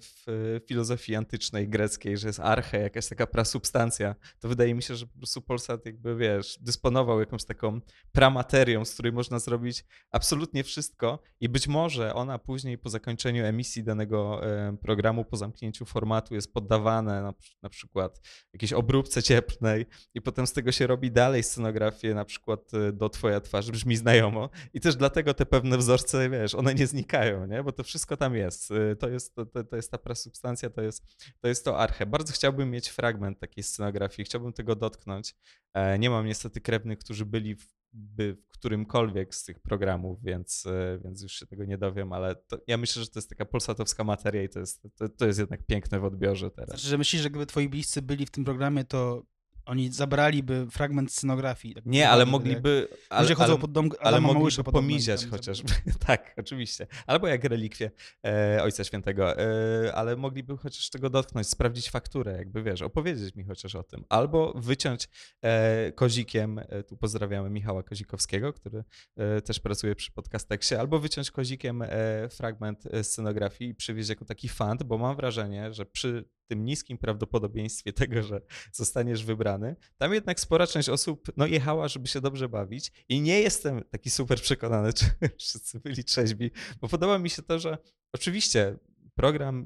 w 0.00 0.60
filozofii 0.66 1.14
antycznej 1.14 1.68
greckiej, 1.68 2.18
że 2.18 2.26
jest 2.26 2.40
arche, 2.40 2.80
jakaś 2.80 3.08
taka 3.08 3.26
prasubstancja. 3.26 4.14
To 4.40 4.48
wydaje 4.48 4.74
mi 4.74 4.82
się, 4.82 4.96
że 4.96 5.06
po 5.06 5.18
prostu 5.18 5.42
Polsat 5.42 5.86
jakby, 5.86 6.16
wiesz, 6.16 6.58
dysponował 6.60 7.20
jakąś 7.20 7.44
taką 7.44 7.80
pramaterią, 8.12 8.84
z 8.84 8.92
której 8.94 9.12
można 9.12 9.38
zrobić 9.38 9.84
absolutnie 10.10 10.64
wszystko 10.64 11.18
i 11.40 11.48
być 11.48 11.68
może 11.68 12.14
ona 12.14 12.38
później 12.38 12.78
po 12.78 12.90
zakończeniu 12.90 13.44
emisji 13.44 13.84
danego 13.84 14.46
e, 14.46 14.76
programu, 14.76 15.24
po 15.24 15.36
zamknięciu 15.36 15.84
formatu 15.84 16.34
jest 16.34 16.52
poddawane 16.52 17.22
na, 17.22 17.34
na 17.62 17.68
przykład 17.68 18.20
jakiejś 18.52 18.72
obróbce 18.72 19.22
cieplnej 19.22 19.86
i 20.14 20.22
potem 20.22 20.46
z 20.46 20.52
tego 20.52 20.72
się 20.72 20.86
robi 20.86 21.10
dalej 21.10 21.42
scenografię, 21.42 22.14
na 22.14 22.24
przykład 22.24 22.74
e, 22.74 22.92
do 22.92 23.08
Twoja 23.08 23.40
twarz 23.40 23.70
brzmi 23.70 23.96
znajomo 23.96 24.50
i 24.74 24.80
też 24.80 24.96
dlatego 24.96 25.34
te 25.34 25.46
pewne 25.46 25.78
wzorce, 25.78 26.30
wiesz, 26.30 26.54
one 26.54 26.74
nie 26.74 26.86
znikają, 26.86 27.46
nie? 27.46 27.62
bo 27.62 27.72
to 27.72 27.82
wszystko 27.82 28.16
tam 28.16 28.34
jest. 28.34 28.70
Y, 28.76 28.96
To 28.96 29.08
jest, 29.08 29.34
to, 29.34 29.46
to, 29.46 29.76
jest 29.76 29.90
ta 29.90 29.98
prasubstancja, 29.98 30.70
to 30.70 30.82
jest, 30.82 31.04
to 31.40 31.48
jest 31.48 31.64
to 31.64 31.78
arche. 31.78 32.06
Bardzo 32.06 32.32
chciałbym 32.32 32.70
mieć 32.70 32.88
fragment 32.88 33.38
takiej 33.38 33.64
scenografii, 33.64 34.26
chciałbym 34.26 34.52
tego 34.52 34.76
dotknąć. 34.76 35.34
E, 35.74 35.98
Nie 35.98 36.10
mam 36.10 36.26
niestety 36.26 36.60
krewnych, 36.60 36.98
którzy 36.98 37.26
byli 37.26 37.54
w, 37.54 37.76
by 37.92 38.36
w 38.48 38.48
którymkolwiek 38.48 39.34
z 39.34 39.44
tych 39.44 39.60
programów, 39.60 40.22
więc, 40.22 40.66
e, 40.66 40.98
więc 41.04 41.22
już 41.22 41.32
się 41.32 41.46
tego 41.46 41.64
nie 41.64 41.78
dowiem, 41.78 42.12
ale 42.12 42.36
to, 42.36 42.58
ja 42.66 42.76
myślę, 42.76 43.02
że 43.02 43.08
to 43.08 43.18
jest 43.18 43.28
taka 43.28 43.44
polsatowska 43.44 44.04
materia 44.04 44.42
i 44.42 44.48
to 44.48 44.58
jest, 44.58 44.82
to, 44.94 45.08
to 45.08 45.26
jest 45.26 45.38
jednak 45.38 45.66
piękne 45.66 46.00
w 46.00 46.04
odbiorze 46.04 46.50
teraz. 46.50 46.68
Znaczy, 46.70 46.88
że 46.88 46.98
myślisz, 46.98 47.22
że 47.22 47.30
gdyby 47.30 47.46
twoi 47.46 47.68
bliscy 47.68 48.02
byli 48.02 48.26
w 48.26 48.30
tym 48.30 48.44
programie, 48.44 48.84
to 48.84 49.26
oni 49.66 49.92
zabraliby 49.92 50.66
fragment 50.70 51.12
scenografii. 51.12 51.74
Tak 51.74 51.86
Nie, 51.86 52.10
ale 52.10 52.26
mogliby... 52.26 52.88
Jak 52.90 53.00
Ale, 53.10 53.22
ludzie 53.22 53.34
chodzą 53.34 53.52
ale, 53.52 53.60
pod 53.60 53.72
dom 53.72 53.90
ale 54.00 54.20
mogliby 54.20 54.64
pomiziać 54.64 55.20
tam 55.20 55.30
chociażby. 55.30 55.72
tak, 56.06 56.34
oczywiście. 56.36 56.86
Albo 57.06 57.26
jak 57.26 57.44
relikwie 57.44 57.90
e, 58.26 58.62
Ojca 58.62 58.84
Świętego, 58.84 59.38
e, 59.38 59.94
ale 59.94 60.16
mogliby 60.16 60.56
chociaż 60.56 60.90
tego 60.90 61.10
dotknąć, 61.10 61.48
sprawdzić 61.48 61.90
fakturę, 61.90 62.36
jakby 62.36 62.62
wiesz, 62.62 62.82
opowiedzieć 62.82 63.34
mi 63.34 63.44
chociaż 63.44 63.74
o 63.74 63.82
tym. 63.82 64.04
Albo 64.08 64.52
wyciąć 64.56 65.08
e, 65.42 65.92
kozikiem, 65.92 66.58
e, 66.58 66.82
tu 66.82 66.96
pozdrawiamy 66.96 67.50
Michała 67.50 67.82
Kozikowskiego, 67.82 68.52
który 68.52 68.84
e, 69.16 69.40
też 69.40 69.60
pracuje 69.60 69.94
przy 69.94 70.12
podcasteksie, 70.12 70.74
albo 70.74 70.98
wyciąć 70.98 71.30
kozikiem 71.30 71.82
e, 71.82 71.88
fragment 72.28 72.84
scenografii 73.02 73.70
i 73.70 73.74
przywieźć 73.74 74.08
jako 74.08 74.24
taki 74.24 74.48
fant, 74.48 74.82
bo 74.82 74.98
mam 74.98 75.16
wrażenie, 75.16 75.72
że 75.72 75.86
przy 75.86 76.28
tym 76.46 76.64
niskim 76.64 76.98
prawdopodobieństwie 76.98 77.92
tego, 78.02 78.22
że 78.22 78.40
zostaniesz 78.72 79.24
wybrany, 79.24 79.76
tam 79.98 80.14
jednak 80.14 80.40
spora 80.40 80.66
część 80.66 80.88
osób 80.88 81.32
no, 81.36 81.46
jechała, 81.46 81.88
żeby 81.88 82.08
się 82.08 82.20
dobrze 82.20 82.48
bawić 82.48 82.92
i 83.08 83.20
nie 83.20 83.40
jestem 83.40 83.84
taki 83.90 84.10
super 84.10 84.40
przekonany, 84.40 84.92
czy 84.98 85.06
wszyscy 85.38 85.80
byli 85.80 86.04
trzeźwi, 86.04 86.50
bo 86.80 86.88
podoba 86.88 87.18
mi 87.18 87.30
się 87.30 87.42
to, 87.42 87.58
że 87.58 87.78
oczywiście 88.12 88.78
program 89.14 89.64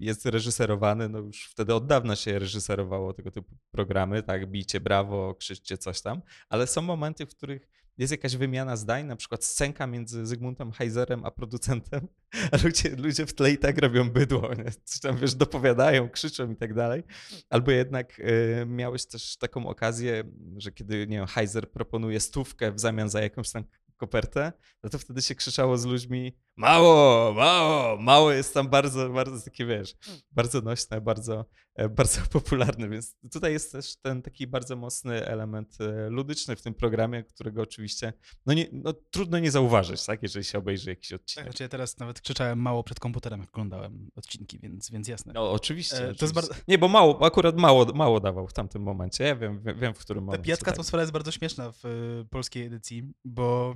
jest 0.00 0.26
reżyserowany, 0.26 1.08
no 1.08 1.18
już 1.18 1.46
wtedy 1.46 1.74
od 1.74 1.86
dawna 1.86 2.16
się 2.16 2.38
reżyserowało 2.38 3.12
tego 3.12 3.30
typu 3.30 3.56
programy, 3.70 4.22
tak, 4.22 4.50
bijcie 4.50 4.80
brawo, 4.80 5.34
krzyczcie 5.34 5.78
coś 5.78 6.00
tam, 6.00 6.22
ale 6.48 6.66
są 6.66 6.82
momenty, 6.82 7.26
w 7.26 7.28
których 7.28 7.68
jest 7.98 8.10
jakaś 8.10 8.36
wymiana 8.36 8.76
zdań, 8.76 9.06
na 9.06 9.16
przykład 9.16 9.44
scenka 9.44 9.86
między 9.86 10.26
Zygmuntem 10.26 10.72
Heizerem 10.72 11.24
a 11.24 11.30
producentem, 11.30 12.08
a 12.52 12.56
ludzie, 12.64 12.96
ludzie 12.96 13.26
w 13.26 13.34
tle 13.34 13.50
i 13.50 13.58
tak 13.58 13.78
robią 13.78 14.10
bydło, 14.10 14.54
nie? 14.54 14.70
Coś 14.84 15.00
tam, 15.00 15.16
wiesz, 15.16 15.34
dopowiadają, 15.34 16.08
krzyczą 16.08 16.50
i 16.50 16.56
tak 16.56 16.74
dalej. 16.74 17.02
Albo 17.50 17.70
jednak 17.70 18.20
y, 18.20 18.66
miałeś 18.66 19.06
też 19.06 19.36
taką 19.36 19.66
okazję, 19.66 20.24
że 20.56 20.72
kiedy, 20.72 21.06
nie 21.06 21.16
wiem, 21.16 21.26
Heiser 21.26 21.70
proponuje 21.70 22.20
stówkę 22.20 22.72
w 22.72 22.80
zamian 22.80 23.08
za 23.08 23.20
jakąś 23.22 23.50
tam 23.50 23.64
kopertę, 23.96 24.52
no 24.82 24.90
to 24.90 24.98
wtedy 24.98 25.22
się 25.22 25.34
krzyczało 25.34 25.78
z 25.78 25.84
ludźmi 25.84 26.36
mało, 26.56 27.32
mało, 27.32 27.96
mało 27.96 28.32
jest 28.32 28.54
tam 28.54 28.68
bardzo, 28.68 29.08
bardzo 29.10 29.44
takie, 29.44 29.66
wiesz, 29.66 29.94
bardzo 30.32 30.60
nośne, 30.60 31.00
bardzo, 31.00 31.44
e, 31.74 31.88
bardzo 31.88 32.20
popularne, 32.32 32.88
więc 32.88 33.16
tutaj 33.32 33.52
jest 33.52 33.72
też 33.72 33.96
ten 33.96 34.22
taki 34.22 34.46
bardzo 34.46 34.76
mocny 34.76 35.26
element 35.26 35.78
e, 35.80 36.10
ludyczny 36.10 36.56
w 36.56 36.62
tym 36.62 36.74
programie, 36.74 37.24
którego 37.24 37.62
oczywiście, 37.62 38.12
no, 38.46 38.54
nie, 38.54 38.66
no 38.72 38.92
trudno 38.92 39.38
nie 39.38 39.50
zauważyć, 39.50 40.04
tak, 40.06 40.22
jeżeli 40.22 40.44
się 40.44 40.58
obejrzy 40.58 40.90
jakiś 40.90 41.08
Tak, 41.08 41.20
odcinek. 41.20 41.46
znaczy 41.48 41.62
ja 41.62 41.68
teraz 41.68 41.98
nawet 41.98 42.20
krzyczałem 42.20 42.58
mało 42.58 42.84
przed 42.84 43.00
komputerem, 43.00 43.40
jak 43.40 43.48
oglądałem 43.48 44.10
odcinki, 44.16 44.58
więc, 44.58 44.90
więc 44.90 45.08
jasne. 45.08 45.32
No 45.32 45.50
oczywiście. 45.52 46.08
E, 46.08 46.14
to 46.14 46.24
jest 46.24 46.34
bardzo- 46.34 46.54
Nie, 46.68 46.78
bo 46.78 46.88
mało, 46.88 47.26
akurat 47.26 47.58
mało, 47.58 47.84
mało 47.94 48.20
dawał 48.20 48.46
w 48.48 48.52
tamtym 48.52 48.82
momencie, 48.82 49.24
ja 49.24 49.36
wiem, 49.36 49.62
wiem, 49.62 49.78
wiem 49.78 49.94
w 49.94 49.98
którym 49.98 50.22
Ta 50.22 50.26
momencie. 50.26 50.44
pijacka 50.44 50.64
tak. 50.64 50.74
atmosfera 50.74 51.02
jest 51.02 51.12
bardzo 51.12 51.30
śmieszna 51.30 51.72
w 51.72 51.84
y, 51.84 52.24
polskiej 52.30 52.64
edycji, 52.66 53.12
bo 53.24 53.74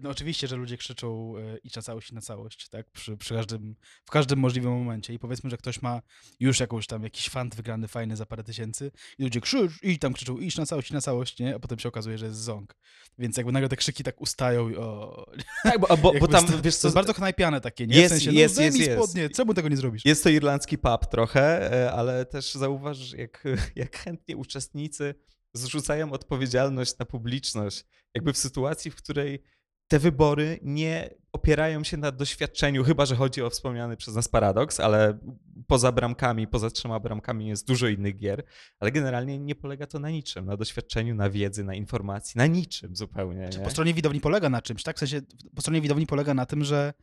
no 0.00 0.10
oczywiście, 0.10 0.48
że 0.48 0.56
ludzie 0.56 0.76
krzyczą 0.76 1.36
y, 1.36 1.58
i 1.64 1.68
na 1.76 1.82
całość, 1.82 2.10
i 2.10 2.14
na 2.14 2.20
całość, 2.20 2.68
tak, 2.68 2.90
przy, 2.90 3.16
przy 3.16 3.34
każdym, 3.34 3.76
w 4.04 4.10
każdym 4.10 4.38
możliwym 4.38 4.72
momencie 4.72 5.14
i 5.14 5.18
powiedzmy, 5.18 5.50
że 5.50 5.56
ktoś 5.56 5.82
ma 5.82 6.02
już 6.40 6.60
jakąś 6.60 6.86
tam, 6.86 7.02
jakiś 7.02 7.28
fant 7.28 7.54
wygrany 7.54 7.88
fajny 7.88 8.16
za 8.16 8.26
parę 8.26 8.44
tysięcy 8.44 8.92
i 9.18 9.24
ludzie 9.24 9.40
krzycz 9.40 9.72
i 9.82 9.98
tam 9.98 10.12
krzyczą 10.12 10.38
iść 10.38 10.56
na 10.56 10.66
całość, 10.66 10.90
i 10.90 10.94
na 10.94 11.00
całość, 11.00 11.38
nie, 11.38 11.54
a 11.54 11.58
potem 11.58 11.78
się 11.78 11.88
okazuje, 11.88 12.18
że 12.18 12.26
jest 12.26 12.38
ząg. 12.38 12.76
Więc 13.18 13.36
jakby 13.36 13.52
nagle 13.52 13.68
te 13.68 13.76
krzyki 13.76 14.04
tak 14.04 14.20
ustają 14.20 14.68
i 14.68 14.76
o... 14.76 15.26
Tak, 15.62 15.80
bo, 15.80 15.96
bo, 15.96 16.12
bo 16.20 16.28
tam, 16.28 16.46
wiesz 16.62 16.74
to 16.74 16.80
co, 16.80 16.88
jest 16.88 16.94
bardzo 16.94 17.14
knajpiane 17.14 17.60
takie, 17.60 17.86
nie? 17.86 17.96
Jest, 17.96 18.14
w 18.14 18.18
sensie, 18.18 18.38
jest, 18.38 18.56
no, 18.56 18.62
jest, 18.62 18.78
jest. 18.78 18.92
spodnie, 18.92 19.30
czemu 19.30 19.54
tego 19.54 19.68
nie 19.68 19.76
zrobisz? 19.76 20.04
Jest 20.04 20.24
to 20.24 20.30
irlandzki 20.30 20.78
pub 20.78 21.06
trochę, 21.06 21.72
e, 21.72 21.92
ale 21.92 22.26
też 22.26 22.54
zauważ, 22.54 23.12
jak, 23.12 23.44
jak 23.76 23.96
chętnie 23.96 24.36
uczestnicy 24.36 25.14
zrzucają 25.54 26.12
odpowiedzialność 26.12 26.98
na 26.98 27.06
publiczność. 27.06 27.84
Jakby 28.14 28.32
w 28.32 28.38
sytuacji, 28.38 28.90
w 28.90 28.96
której 28.96 29.42
te 29.88 29.98
wybory 29.98 30.58
nie 30.62 31.10
opierają 31.32 31.84
się 31.84 31.96
na 31.96 32.12
doświadczeniu, 32.12 32.84
chyba 32.84 33.06
że 33.06 33.16
chodzi 33.16 33.42
o 33.42 33.50
wspomniany 33.50 33.96
przez 33.96 34.14
nas 34.14 34.28
paradoks, 34.28 34.80
ale 34.80 35.18
poza 35.66 35.92
bramkami, 35.92 36.46
poza 36.46 36.70
trzema 36.70 37.00
bramkami 37.00 37.48
jest 37.48 37.66
dużo 37.66 37.88
innych 37.88 38.16
gier, 38.16 38.44
ale 38.80 38.92
generalnie 38.92 39.38
nie 39.38 39.54
polega 39.54 39.86
to 39.86 39.98
na 39.98 40.10
niczym, 40.10 40.46
na 40.46 40.56
doświadczeniu, 40.56 41.14
na 41.14 41.30
wiedzy, 41.30 41.64
na 41.64 41.74
informacji, 41.74 42.38
na 42.38 42.46
niczym 42.46 42.96
zupełnie. 42.96 43.48
Czy 43.48 43.58
nie? 43.58 43.64
po 43.64 43.70
stronie 43.70 43.94
widowni 43.94 44.20
polega 44.20 44.48
na 44.48 44.62
czymś, 44.62 44.82
tak? 44.82 44.96
W 44.96 44.98
sensie 44.98 45.20
po 45.54 45.60
stronie 45.60 45.80
widowni 45.80 46.06
polega 46.06 46.34
na 46.34 46.46
tym, 46.46 46.64
że 46.64 46.94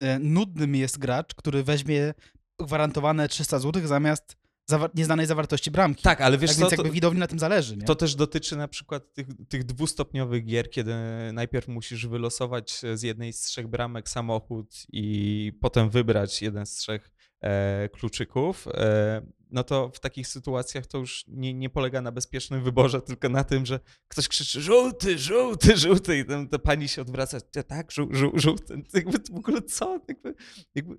e, 0.00 0.18
nudnym 0.18 0.74
jest 0.74 0.98
gracz, 0.98 1.34
który 1.34 1.62
weźmie 1.62 2.14
gwarantowane 2.58 3.28
300 3.28 3.58
zł 3.58 3.86
zamiast 3.86 4.36
zawa- 4.70 4.88
nieznanej 4.94 5.26
zawartości 5.26 5.70
bramki. 5.70 6.02
Tak, 6.02 6.20
ale 6.20 6.38
wiesz 6.38 6.50
tak 6.50 6.56
co, 6.56 6.60
więc 6.60 6.70
to, 6.76 6.82
jakby 6.82 6.94
widowni 6.94 7.20
na 7.20 7.26
tym 7.26 7.38
zależy, 7.38 7.76
nie? 7.76 7.82
To 7.84 7.94
też 7.94 8.14
dotyczy 8.14 8.56
na 8.56 8.68
przykład 8.68 9.12
tych, 9.14 9.26
tych 9.48 9.64
dwustopniowych 9.64 10.44
gier, 10.44 10.70
kiedy 10.70 10.94
najpierw 11.32 11.68
musisz 11.68 12.06
wylosować 12.06 12.80
z 12.94 13.02
jednej 13.02 13.32
z 13.32 13.40
trzech 13.40 13.66
bramek 13.68 14.08
samochód 14.08 14.86
i 14.92 15.52
potem 15.60 15.90
wybrać 15.90 16.42
jeden 16.42 16.66
z 16.66 16.72
trzech 16.74 17.10
e, 17.40 17.88
kluczyków. 17.88 18.68
E, 18.74 19.26
no 19.50 19.64
to 19.64 19.90
w 19.94 20.00
takich 20.00 20.28
sytuacjach 20.28 20.86
to 20.86 20.98
już 20.98 21.24
nie, 21.28 21.54
nie 21.54 21.70
polega 21.70 22.00
na 22.00 22.12
bezpiecznym 22.12 22.62
wyborze, 22.64 23.02
tylko 23.02 23.28
na 23.28 23.44
tym, 23.44 23.66
że 23.66 23.80
ktoś 24.08 24.28
krzyczy 24.28 24.60
żółty, 24.60 25.18
żółty, 25.18 25.76
żółty 25.76 26.18
i 26.18 26.24
tam 26.24 26.48
ta 26.48 26.58
pani 26.58 26.88
się 26.88 27.02
odwraca, 27.02 27.40
"Ty 27.40 27.64
tak, 27.64 27.92
żół, 27.92 28.08
żół, 28.14 28.32
żółty. 28.34 28.82
Jakby 28.94 29.18
w 29.32 29.36
ogóle 29.36 29.62
co? 29.62 30.00
Jakby, 30.08 30.34
jakby 30.74 30.96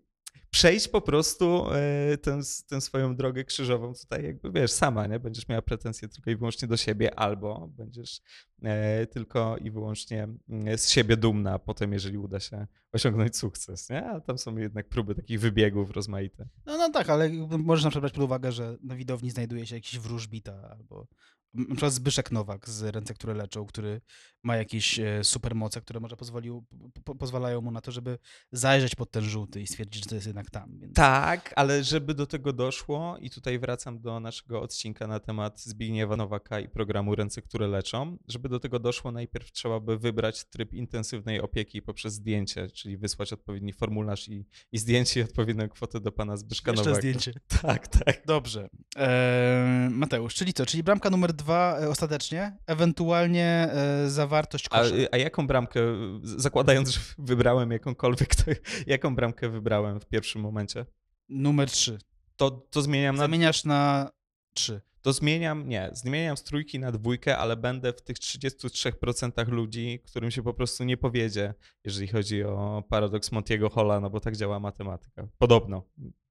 przejść 0.49 0.87
po 0.87 1.01
prostu 1.01 1.65
e, 1.71 2.17
tę, 2.17 2.39
tę 2.67 2.81
swoją 2.81 3.15
drogę 3.15 3.43
krzyżową 3.43 3.93
tutaj 3.93 4.23
jakby, 4.23 4.51
wiesz, 4.51 4.71
sama, 4.71 5.07
nie? 5.07 5.19
Będziesz 5.19 5.47
miała 5.47 5.61
pretensje 5.61 6.07
tylko 6.09 6.31
i 6.31 6.35
wyłącznie 6.35 6.67
do 6.67 6.77
siebie 6.77 7.19
albo 7.19 7.67
będziesz 7.67 8.21
e, 8.63 9.07
tylko 9.07 9.57
i 9.57 9.71
wyłącznie 9.71 10.27
mm, 10.49 10.77
z 10.77 10.89
siebie 10.89 11.17
dumna 11.17 11.59
potem, 11.59 11.93
jeżeli 11.93 12.17
uda 12.17 12.39
się 12.39 12.67
osiągnąć 12.91 13.37
sukces, 13.37 13.89
nie? 13.89 14.05
A 14.05 14.21
tam 14.21 14.37
są 14.37 14.57
jednak 14.57 14.89
próby 14.89 15.15
takich 15.15 15.39
wybiegów 15.39 15.91
rozmaite. 15.91 16.47
No, 16.65 16.77
no 16.77 16.89
tak, 16.89 17.09
ale 17.09 17.29
możesz 17.49 17.83
na 17.83 17.89
przykład 17.89 18.01
brać 18.01 18.13
pod 18.13 18.23
uwagę, 18.23 18.51
że 18.51 18.77
na 18.83 18.95
widowni 18.95 19.31
znajduje 19.31 19.65
się 19.65 19.75
jakiś 19.75 19.99
wróżbita 19.99 20.69
albo 20.71 21.07
na 21.53 21.65
przykład 21.65 21.93
Zbyszek 21.93 22.31
Nowak 22.31 22.69
z 22.69 22.83
Ręce, 22.83 23.13
które 23.13 23.33
leczą, 23.33 23.65
który 23.65 24.01
ma 24.43 24.55
jakieś 24.55 24.99
e, 24.99 25.23
supermoce, 25.23 25.81
które 25.81 25.99
może 25.99 26.17
pozwolił, 26.17 26.65
po, 27.03 27.15
pozwalają 27.15 27.61
mu 27.61 27.71
na 27.71 27.81
to, 27.81 27.91
żeby 27.91 28.17
zajrzeć 28.51 28.95
pod 28.95 29.11
ten 29.11 29.23
żółty 29.23 29.61
i 29.61 29.67
stwierdzić, 29.67 30.03
że 30.03 30.09
to 30.09 30.15
jest 30.15 30.27
jednak 30.27 30.49
tam. 30.49 30.79
Więc... 30.79 30.93
Tak, 30.95 31.53
ale 31.55 31.83
żeby 31.83 32.13
do 32.13 32.27
tego 32.27 32.53
doszło, 32.53 33.17
i 33.21 33.29
tutaj 33.29 33.59
wracam 33.59 34.01
do 34.01 34.19
naszego 34.19 34.61
odcinka 34.61 35.07
na 35.07 35.19
temat 35.19 35.61
Zbigniewa 35.61 36.15
Nowaka 36.17 36.59
i 36.59 36.69
programu 36.69 37.15
Ręce, 37.15 37.41
które 37.41 37.67
leczą, 37.67 38.17
żeby 38.27 38.49
do 38.49 38.59
tego 38.59 38.79
doszło, 38.79 39.11
najpierw 39.11 39.51
trzeba 39.51 39.79
by 39.79 39.97
wybrać 39.97 40.45
tryb 40.45 40.73
intensywnej 40.73 41.41
opieki 41.41 41.81
poprzez 41.81 42.13
zdjęcie, 42.13 42.69
czyli 42.69 42.97
wysłać 42.97 43.33
odpowiedni 43.33 43.73
formularz 43.73 44.27
i, 44.29 44.45
i 44.71 44.77
zdjęcie 44.77 45.19
i 45.19 45.23
odpowiednią 45.23 45.69
kwotę 45.69 45.99
do 45.99 46.11
pana 46.11 46.37
Zbyszka 46.37 46.71
Jeszcze 46.71 46.85
Nowaka. 46.85 47.01
zdjęcie. 47.01 47.33
Tak, 47.61 47.87
tak. 47.87 48.21
Dobrze. 48.25 48.69
Eee, 48.95 49.89
Mateusz, 49.89 50.33
czyli 50.35 50.53
co? 50.53 50.65
Czyli 50.65 50.83
bramka 50.83 51.09
numer 51.09 51.33
dwa 51.37 51.79
e, 51.79 51.89
ostatecznie, 51.89 52.57
ewentualnie 52.67 53.45
e, 53.71 54.09
zawartość 54.09 54.65
A, 54.71 54.79
kosza. 54.79 54.95
a 55.11 55.17
jaką 55.17 55.47
bramkę, 55.47 55.79
zakładając, 56.23 56.89
że 56.89 56.99
wybrałem 57.17 57.71
jakąkolwiek, 57.71 58.35
to 58.35 58.43
jaką 58.87 59.15
bramkę 59.15 59.49
wybrałem 59.49 59.99
w 59.99 60.05
pierwszym 60.05 60.41
momencie? 60.41 60.85
Numer 61.29 61.69
trzy. 61.71 61.97
To, 62.35 62.51
to 62.51 62.81
zmieniam 62.81 63.15
na 63.15 63.21
Zamieniasz 63.23 63.65
na 63.65 64.11
trzy. 64.53 64.81
to 65.01 65.13
zmieniam, 65.13 65.69
nie, 65.69 65.89
zmieniam 65.93 66.37
z 66.37 66.43
trójki 66.43 66.79
na 66.79 66.91
dwójkę, 66.91 67.37
ale 67.37 67.57
będę 67.57 67.93
w 67.93 68.01
tych 68.01 68.17
33% 68.17 69.47
ludzi, 69.47 69.99
którym 70.05 70.31
się 70.31 70.43
po 70.43 70.53
prostu 70.53 70.83
nie 70.83 70.97
powiedzie, 70.97 71.53
jeżeli 71.83 72.07
chodzi 72.07 72.43
o 72.43 72.83
paradoks 72.89 73.31
Montiego 73.31 73.69
Holla, 73.69 73.99
no 73.99 74.09
bo 74.09 74.19
tak 74.19 74.35
działa 74.37 74.59
matematyka. 74.59 75.27
Podobno, 75.37 75.83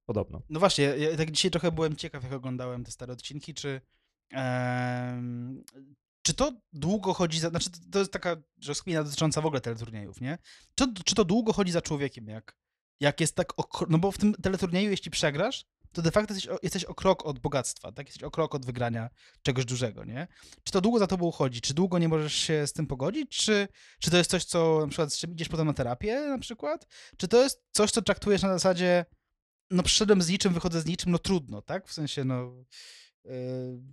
podobno. 0.07 0.43
No 0.51 0.61
właśnie, 0.61 0.85
ja 0.85 1.17
tak 1.17 1.31
dzisiaj 1.31 1.51
trochę 1.51 1.73
byłem 1.73 1.97
ciekaw, 1.97 2.23
jak 2.25 2.33
oglądałem 2.33 2.85
te 2.85 2.91
stare 2.91 3.13
odcinki, 3.13 3.55
czy 3.55 3.81
em, 4.31 5.65
czy 6.23 6.35
to 6.35 6.53
długo 6.73 7.15
chodzi 7.15 7.41
za, 7.41 7.51
znaczy 7.51 7.71
to- 7.93 7.99
jest 7.99 8.13
taka 8.13 8.37
rozkmina 8.67 9.05
dotycząca 9.05 9.41
w 9.41 9.47
ogóle 9.47 9.61
teleturniejów, 9.61 10.21
nie? 10.21 10.39
Czy, 10.75 10.95
czy 11.05 11.15
to 11.15 11.25
długo 11.25 11.53
chodzi 11.53 11.73
za 11.73 11.83
człowiekiem, 11.83 12.29
jak, 12.29 12.57
jak 13.01 13.21
jest 13.21 13.35
tak, 13.35 13.53
okro- 13.53 13.87
no 13.91 13.99
bo 13.99 14.13
w 14.13 14.19
tym 14.19 14.35
teleturnieju, 14.35 14.91
jeśli 14.91 15.11
przegrasz, 15.11 15.65
to 15.93 16.03
de 16.03 16.11
facto 16.11 16.35
jesteś 16.35 16.53
o, 16.53 16.59
jesteś 16.63 16.85
o 16.85 16.95
krok 16.95 17.27
od 17.27 17.39
bogactwa, 17.39 17.93
tak? 17.93 18.07
Jesteś 18.07 18.23
o 18.23 18.31
krok 18.31 18.55
od 18.55 18.67
wygrania 18.67 19.11
czegoś 19.43 19.65
dużego, 19.65 20.05
nie? 20.05 20.29
Czy 20.65 20.73
to 20.73 20.81
długo 20.81 20.99
za 20.99 21.07
tobą 21.07 21.31
chodzi? 21.31 21.61
Czy 21.61 21.75
długo 21.75 21.99
nie 21.99 22.09
możesz 22.09 22.35
się 22.35 22.67
z 22.67 22.73
tym 22.73 22.87
pogodzić? 22.87 23.31
Czy, 23.37 23.69
czy 24.01 24.11
to 24.11 24.17
jest 24.17 24.31
coś, 24.31 24.45
co 24.45 24.79
na 24.81 24.89
przykład 24.89 25.13
z 25.15 25.19
czym 25.19 25.33
idziesz 25.33 25.49
potem 25.49 25.67
na 25.67 25.73
terapię 25.73 26.21
na 26.21 26.39
przykład? 26.39 26.87
Czy 27.17 27.29
to 27.29 27.43
jest 27.43 27.65
coś, 27.73 27.91
co 27.91 28.03
traktujesz 28.03 28.43
na 28.43 28.49
zasadzie 28.49 29.05
no 29.71 29.83
przyszedłem 29.83 30.23
z 30.23 30.29
niczym, 30.29 30.55
wychodzę 30.55 30.81
z 30.81 30.87
niczym, 30.87 31.13
no 31.13 31.19
trudno, 31.19 31.63
tak? 31.63 31.89
W 31.89 31.93
sensie, 31.93 32.25
no 32.25 32.65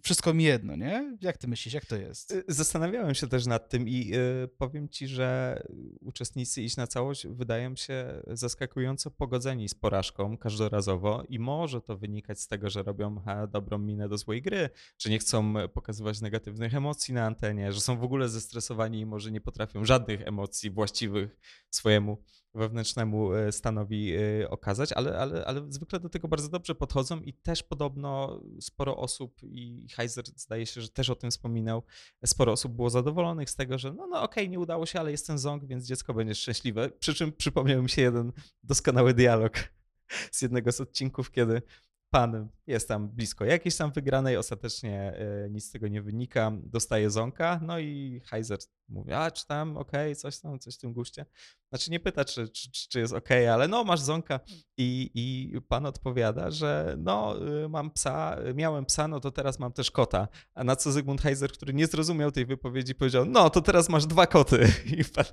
wszystko 0.04 0.34
mi 0.34 0.44
jedno, 0.44 0.76
nie? 0.76 1.18
Jak 1.22 1.38
ty 1.38 1.48
myślisz, 1.48 1.74
jak 1.74 1.86
to 1.86 1.96
jest? 1.96 2.32
Y, 2.32 2.44
Zastanawiałem 2.48 3.16
się 3.16 3.28
też 3.28 3.46
nad 3.46 3.70
tym 3.70 3.88
i 3.88 4.12
y, 4.44 4.48
powiem 4.58 4.90
ci, 4.90 5.08
że 5.08 5.60
uczestnicy 6.02 6.62
Iść 6.62 6.78
na 6.78 6.88
całość 6.88 7.28
wydają 7.28 7.76
się 7.76 8.22
zaskakująco 8.28 9.12
pogodzeni 9.12 9.70
z 9.70 9.76
porażką 9.76 10.38
każdorazowo 10.38 11.24
i 11.30 11.40
może 11.40 11.82
to 11.82 11.98
wynikać 11.98 12.40
z 12.40 12.48
tego, 12.48 12.70
że 12.70 12.84
robią 12.84 13.20
ha, 13.26 13.48
dobrą 13.48 13.78
minę 13.78 14.10
do 14.10 14.18
złej 14.18 14.42
gry, 14.42 14.70
że 15.00 15.10
nie 15.10 15.20
chcą 15.20 15.54
pokazywać 15.74 16.22
negatywnych 16.22 16.76
emocji 16.76 17.14
na 17.14 17.26
antenie, 17.26 17.72
że 17.72 17.82
są 17.82 17.98
w 17.98 18.04
ogóle 18.04 18.30
zestresowani 18.30 19.00
i 19.00 19.06
może 19.06 19.32
nie 19.32 19.42
potrafią 19.42 19.86
żadnych 19.86 20.28
emocji 20.28 20.70
właściwych 20.70 21.38
swojemu 21.70 22.18
wewnętrznemu 22.56 23.34
e, 23.34 23.52
stanowi 23.52 24.14
e, 24.16 24.50
okazać, 24.50 24.94
ale, 24.94 25.18
ale, 25.18 25.46
ale 25.46 25.72
zwykle 25.72 26.00
do 26.00 26.10
tego 26.10 26.28
bardzo 26.28 26.50
dobrze 26.50 26.76
podchodzą 26.76 27.22
i 27.22 27.34
też 27.34 27.64
podobno 27.64 28.42
sporo 28.62 28.98
osób, 28.98 29.44
i 29.44 29.88
Heiser 29.90 30.26
zdaje 30.36 30.66
się, 30.66 30.82
że 30.82 30.90
też 30.90 31.10
o 31.10 31.16
tym 31.16 31.32
wspominał, 31.32 31.84
sporo 32.26 32.52
osób 32.52 32.74
było 32.74 32.90
zadowolonych 32.90 33.50
z 33.50 33.56
tego, 33.56 33.78
że 33.78 33.94
no, 33.94 34.08
no 34.08 34.22
okej, 34.22 34.50
nie 34.50 34.60
udało 34.60 34.86
się, 34.86 35.00
ale 35.00 35.12
jest 35.12 35.28
ten 35.28 35.38
ząg, 35.38 35.66
więc 35.66 35.86
dziecko 35.86 36.14
będzie 36.14 36.36
szczęśliwe. 36.36 36.90
Przy 36.90 37.14
czym 37.14 37.32
przypomniał 37.32 37.84
mi 37.84 37.90
się 37.90 38.02
jeden 38.02 38.32
doskonały 38.64 39.14
dialog 39.14 39.54
z 40.32 40.42
jednego 40.42 40.72
z 40.72 40.82
odcinków, 40.82 41.32
kiedy 41.32 41.62
pan 42.10 42.50
jest 42.68 42.88
tam 42.88 43.10
blisko 43.10 43.46
jakiejś 43.46 43.76
tam 43.76 43.92
wygranej, 43.92 44.38
ostatecznie 44.38 45.14
e, 45.18 45.50
nic 45.50 45.66
z 45.66 45.72
tego 45.72 45.88
nie 45.88 46.02
wynika, 46.02 46.52
dostaje 46.64 47.10
zonka, 47.10 47.60
no 47.64 47.80
i 47.80 48.22
Heiser 48.26 48.58
mówi, 48.90 49.12
a 49.12 49.32
czy 49.32 49.48
tam 49.48 49.78
okej, 49.78 50.16
coś 50.16 50.40
tam, 50.40 50.60
coś 50.60 50.76
w 50.76 50.78
tym 50.78 50.94
guście. 50.94 51.26
Znaczy 51.70 51.92
nie 51.92 52.00
pyta, 52.00 52.26
czy, 52.26 52.50
czy, 52.50 52.72
czy 52.90 53.00
jest 53.00 53.14
okej, 53.14 53.48
ale 53.48 53.68
no 53.68 53.84
masz 53.84 54.00
zonka 54.00 54.40
i, 54.78 55.12
i 55.14 55.62
pan 55.62 55.86
odpowiada, 55.86 56.52
że 56.52 56.96
no 56.98 57.36
y, 57.66 57.70
mam 57.70 57.92
psa, 57.92 58.38
miałem 58.56 58.86
psa, 58.86 59.08
no 59.08 59.20
to 59.20 59.32
teraz 59.32 59.60
mam 59.60 59.74
też 59.74 59.92
kota. 59.92 60.28
A 60.54 60.64
na 60.64 60.76
co 60.76 60.92
Zygmunt 60.92 61.22
Heiser, 61.22 61.52
który 61.52 61.74
nie 61.74 61.88
zrozumiał 61.88 62.32
tej 62.32 62.46
wypowiedzi, 62.46 62.96
powiedział, 62.96 63.26
no 63.26 63.50
to 63.50 63.62
teraz 63.62 63.90
masz 63.90 64.06
dwa 64.06 64.28
koty. 64.28 64.68
I 65.00 65.06
pan, 65.06 65.26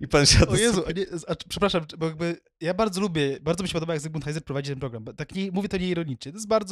i 0.00 0.08
pan 0.08 0.26
siadł 0.26 0.52
O 0.52 0.56
Jezu, 0.56 0.82
a 0.88 0.92
nie, 0.92 1.06
a, 1.28 1.34
przepraszam, 1.48 1.86
bo 1.98 2.06
jakby 2.06 2.36
ja 2.60 2.74
bardzo 2.74 3.00
lubię, 3.00 3.38
bardzo 3.40 3.62
mi 3.62 3.68
się 3.68 3.72
podoba, 3.72 3.92
jak 3.92 4.02
Zygmunt 4.02 4.24
Heiser 4.24 4.44
prowadzi 4.44 4.70
ten 4.70 4.80
program. 4.80 5.04
bo 5.04 5.12
Tak 5.12 5.34
nie, 5.34 5.52
mówię 5.52 5.68
to 5.68 5.76
nieironicznie. 5.76 6.32
To 6.32 6.36
jest 6.36 6.48
bardzo, 6.48 6.71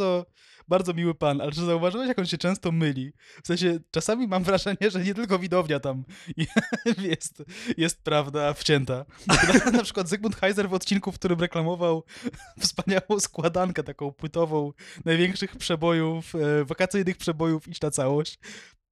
bardzo 0.70 0.94
miły 0.94 1.14
pan, 1.14 1.40
ale 1.40 1.52
czy 1.52 1.60
zauważyłeś, 1.60 2.08
jak 2.08 2.18
on 2.18 2.26
się 2.26 2.38
często 2.38 2.72
myli? 2.72 3.12
W 3.42 3.46
sensie, 3.46 3.78
czasami 3.90 4.28
mam 4.28 4.44
wrażenie, 4.44 4.90
że 4.90 5.04
nie 5.04 5.14
tylko 5.14 5.38
widownia 5.38 5.80
tam 5.80 6.04
jest, 7.10 7.42
jest 7.76 8.02
prawda 8.02 8.54
wcięta. 8.54 9.04
Na, 9.26 9.70
na 9.78 9.82
przykład 9.82 10.08
Zygmunt 10.08 10.36
Heiser 10.36 10.68
w 10.68 10.74
odcinku, 10.74 11.12
w 11.12 11.14
którym 11.14 11.40
reklamował 11.40 12.04
wspaniałą 12.60 13.20
składankę 13.20 13.82
taką 13.82 14.12
płytową 14.12 14.72
największych 15.04 15.56
przebojów, 15.56 16.34
e, 16.34 16.64
wakacyjnych 16.64 17.16
przebojów 17.16 17.68
Idź 17.68 17.80
na 17.80 17.90
całość. 17.90 18.38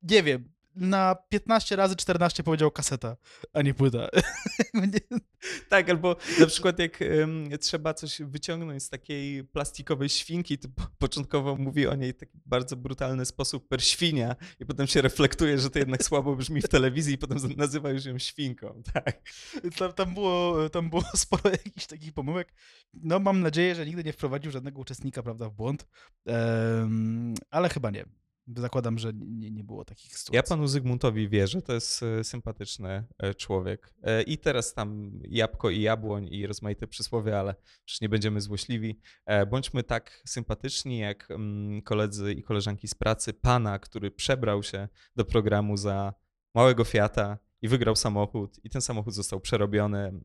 Nie 0.02 0.22
wiem, 0.22 0.57
na 0.80 1.16
15 1.28 1.76
razy 1.76 1.96
14 1.96 2.42
powiedział 2.42 2.70
kaseta, 2.70 3.16
a 3.52 3.62
nie 3.62 3.74
płyta. 3.74 4.08
Tak, 5.68 5.90
albo 5.90 6.16
na 6.40 6.46
przykład 6.46 6.78
jak 6.78 7.02
em, 7.02 7.48
trzeba 7.60 7.94
coś 7.94 8.22
wyciągnąć 8.22 8.82
z 8.82 8.88
takiej 8.88 9.44
plastikowej 9.44 10.08
świnki, 10.08 10.58
to 10.58 10.68
po, 10.68 10.82
początkowo 10.98 11.56
mówi 11.56 11.86
o 11.86 11.94
niej 11.94 12.12
w 12.12 12.16
taki 12.16 12.38
bardzo 12.46 12.76
brutalny 12.76 13.26
sposób 13.26 13.68
per 13.68 13.84
świnia 13.84 14.36
i 14.60 14.66
potem 14.66 14.86
się 14.86 15.02
reflektuje, 15.02 15.58
że 15.58 15.70
to 15.70 15.78
jednak 15.78 16.04
słabo 16.04 16.36
brzmi 16.36 16.62
w 16.62 16.68
telewizji 16.68 17.14
i 17.14 17.18
potem 17.18 17.38
nazywa 17.56 17.90
już 17.90 18.04
ją 18.04 18.18
świnką, 18.18 18.82
tak. 18.94 19.22
tam, 19.78 19.92
tam, 19.92 20.14
było, 20.14 20.68
tam 20.68 20.90
było 20.90 21.02
sporo 21.14 21.50
jakichś 21.50 21.86
takich 21.86 22.12
pomyłek. 22.12 22.54
No 22.94 23.18
mam 23.18 23.40
nadzieję, 23.40 23.74
że 23.74 23.86
nigdy 23.86 24.04
nie 24.04 24.12
wprowadził 24.12 24.52
żadnego 24.52 24.80
uczestnika, 24.80 25.22
prawda, 25.22 25.48
w 25.48 25.54
błąd, 25.54 25.86
Em, 26.28 27.34
ale 27.50 27.68
chyba 27.68 27.90
nie. 27.90 28.04
Zakładam, 28.56 28.98
że 28.98 29.12
nie, 29.14 29.50
nie 29.50 29.64
było 29.64 29.84
takich 29.84 30.18
sytuacji. 30.18 30.36
Ja 30.36 30.42
panu 30.42 30.66
Zygmuntowi 30.66 31.28
wierzę, 31.28 31.62
to 31.62 31.72
jest 31.72 32.02
e, 32.02 32.24
sympatyczny 32.24 33.04
e, 33.18 33.34
człowiek. 33.34 33.94
E, 34.02 34.22
I 34.22 34.38
teraz 34.38 34.74
tam 34.74 35.12
jabłko 35.28 35.70
i 35.70 35.80
jabłoń 35.80 36.28
i 36.30 36.46
rozmaite 36.46 36.86
przysłowie, 36.86 37.38
ale 37.38 37.54
przecież 37.84 38.00
nie 38.00 38.08
będziemy 38.08 38.40
złośliwi. 38.40 39.00
Bądźmy 39.50 39.82
tak 39.82 40.22
sympatyczni 40.26 40.98
jak 40.98 41.30
mm, 41.30 41.82
koledzy 41.82 42.32
i 42.32 42.42
koleżanki 42.42 42.88
z 42.88 42.94
pracy 42.94 43.32
pana, 43.32 43.78
który 43.78 44.10
przebrał 44.10 44.62
się 44.62 44.88
do 45.16 45.24
programu 45.24 45.76
za 45.76 46.14
małego 46.54 46.84
Fiata 46.84 47.38
i 47.62 47.68
wygrał 47.68 47.96
samochód 47.96 48.64
i 48.64 48.70
ten 48.70 48.82
samochód 48.82 49.14
został 49.14 49.40
przerobiony, 49.40 50.20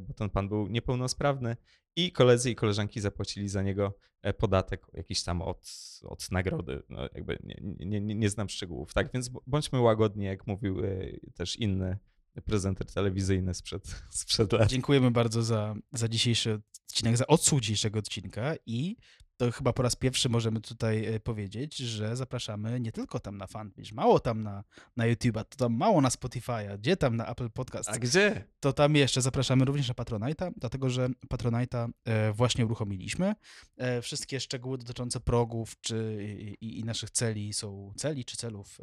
bo 0.00 0.14
ten 0.14 0.30
pan 0.30 0.48
był 0.48 0.68
niepełnosprawny 0.68 1.56
i 1.96 2.12
koledzy 2.12 2.50
i 2.50 2.54
koleżanki 2.54 3.00
zapłacili 3.00 3.48
za 3.48 3.62
niego 3.62 3.98
e, 4.22 4.32
podatek 4.32 4.86
jakiś 4.92 5.22
tam 5.22 5.42
od, 5.42 5.72
od 6.04 6.30
nagrody. 6.30 6.82
No, 6.88 7.02
jakby 7.14 7.38
nie, 7.42 7.56
nie, 7.62 8.00
nie, 8.00 8.14
nie 8.14 8.30
znam 8.30 8.48
szczegółów, 8.48 8.94
tak? 8.94 9.12
Więc 9.12 9.30
bądźmy 9.46 9.80
łagodni, 9.80 10.24
jak 10.24 10.46
mówił 10.46 10.84
e, 10.84 10.90
też 11.34 11.56
inny 11.56 11.98
prezenter 12.44 12.86
telewizyjny 12.86 13.54
sprzed, 13.54 14.02
sprzed 14.10 14.52
lat. 14.52 14.68
Dziękujemy 14.68 15.10
bardzo 15.10 15.42
za, 15.42 15.74
za 15.92 16.08
dzisiejszy 16.08 16.60
odcinek, 16.88 17.16
za 17.16 17.26
odsłuch 17.26 17.60
dzisiejszego 17.60 17.98
odcinka 17.98 18.54
i 18.66 18.96
to 19.42 19.52
chyba 19.52 19.72
po 19.72 19.82
raz 19.82 19.96
pierwszy 19.96 20.28
możemy 20.28 20.60
tutaj 20.60 21.04
e, 21.14 21.20
powiedzieć, 21.20 21.76
że 21.76 22.16
zapraszamy 22.16 22.80
nie 22.80 22.92
tylko 22.92 23.20
tam 23.20 23.38
na 23.38 23.46
fanpage, 23.46 23.94
mało 23.94 24.20
tam 24.20 24.42
na, 24.42 24.64
na 24.96 25.04
YouTube'a, 25.04 25.44
to 25.44 25.56
tam 25.56 25.76
mało 25.76 26.00
na 26.00 26.08
Spotify'a, 26.08 26.78
gdzie 26.78 26.96
tam 26.96 27.16
na 27.16 27.26
Apple 27.26 27.50
Podcast, 27.50 27.88
A 27.88 27.98
gdzie? 27.98 28.44
to 28.60 28.72
tam 28.72 28.96
jeszcze 28.96 29.22
zapraszamy 29.22 29.64
również 29.64 29.88
na 29.88 29.94
Patronite'a, 29.94 30.52
dlatego 30.56 30.90
że 30.90 31.08
Patronite'a 31.28 31.88
e, 32.04 32.32
właśnie 32.32 32.64
uruchomiliśmy. 32.66 33.34
E, 33.76 34.02
Wszystkie 34.02 34.40
szczegóły 34.40 34.78
dotyczące 34.78 35.20
progów 35.20 35.80
czy, 35.80 36.18
i, 36.60 36.78
i 36.78 36.84
naszych 36.84 37.10
celi 37.10 37.52
są, 37.52 37.92
celi 37.96 38.24
czy 38.24 38.36
celów, 38.36 38.78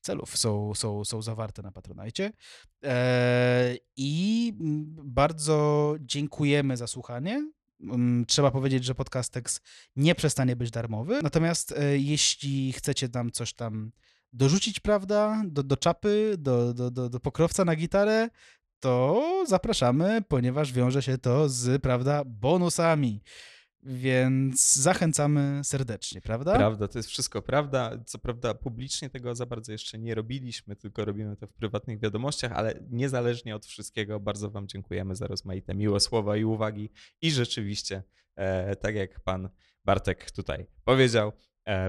celów 0.00 0.38
są, 0.38 0.74
są, 0.74 1.04
są 1.04 1.22
zawarte 1.22 1.62
na 1.62 1.72
Patronite. 1.72 2.32
E, 2.84 3.76
I 3.96 4.52
bardzo 5.04 5.94
dziękujemy 6.00 6.76
za 6.76 6.86
słuchanie. 6.86 7.50
Trzeba 8.26 8.50
powiedzieć, 8.50 8.84
że 8.84 8.94
Podcastex 8.94 9.60
nie 9.96 10.14
przestanie 10.14 10.56
być 10.56 10.70
darmowy. 10.70 11.20
Natomiast 11.22 11.72
e, 11.72 11.98
jeśli 11.98 12.72
chcecie 12.72 13.08
nam 13.14 13.30
coś 13.30 13.52
tam 13.52 13.92
dorzucić, 14.32 14.80
prawda, 14.80 15.42
do, 15.46 15.62
do 15.62 15.76
czapy, 15.76 16.34
do, 16.38 16.74
do, 16.74 16.90
do, 16.90 17.08
do 17.08 17.20
pokrowca 17.20 17.64
na 17.64 17.76
gitarę, 17.76 18.28
to 18.80 19.44
zapraszamy, 19.48 20.22
ponieważ 20.28 20.72
wiąże 20.72 21.02
się 21.02 21.18
to 21.18 21.48
z, 21.48 21.82
prawda, 21.82 22.22
bonusami. 22.24 23.22
Więc 23.88 24.76
zachęcamy 24.76 25.60
serdecznie, 25.64 26.20
prawda? 26.20 26.54
Prawda, 26.54 26.88
to 26.88 26.98
jest 26.98 27.08
wszystko 27.08 27.42
prawda. 27.42 27.98
Co 28.06 28.18
prawda 28.18 28.54
publicznie 28.54 29.10
tego 29.10 29.34
za 29.34 29.46
bardzo 29.46 29.72
jeszcze 29.72 29.98
nie 29.98 30.14
robiliśmy, 30.14 30.76
tylko 30.76 31.04
robimy 31.04 31.36
to 31.36 31.46
w 31.46 31.52
prywatnych 31.52 32.00
wiadomościach, 32.00 32.52
ale 32.52 32.74
niezależnie 32.90 33.56
od 33.56 33.66
wszystkiego 33.66 34.20
bardzo 34.20 34.50
wam 34.50 34.68
dziękujemy 34.68 35.14
za 35.16 35.26
rozmaite 35.26 35.74
miłe 35.74 36.00
słowa 36.00 36.36
i 36.36 36.44
uwagi 36.44 36.90
i 37.22 37.30
rzeczywiście, 37.30 38.02
e, 38.36 38.76
tak 38.76 38.94
jak 38.94 39.20
pan 39.20 39.48
Bartek 39.84 40.30
tutaj 40.30 40.66
powiedział, 40.84 41.32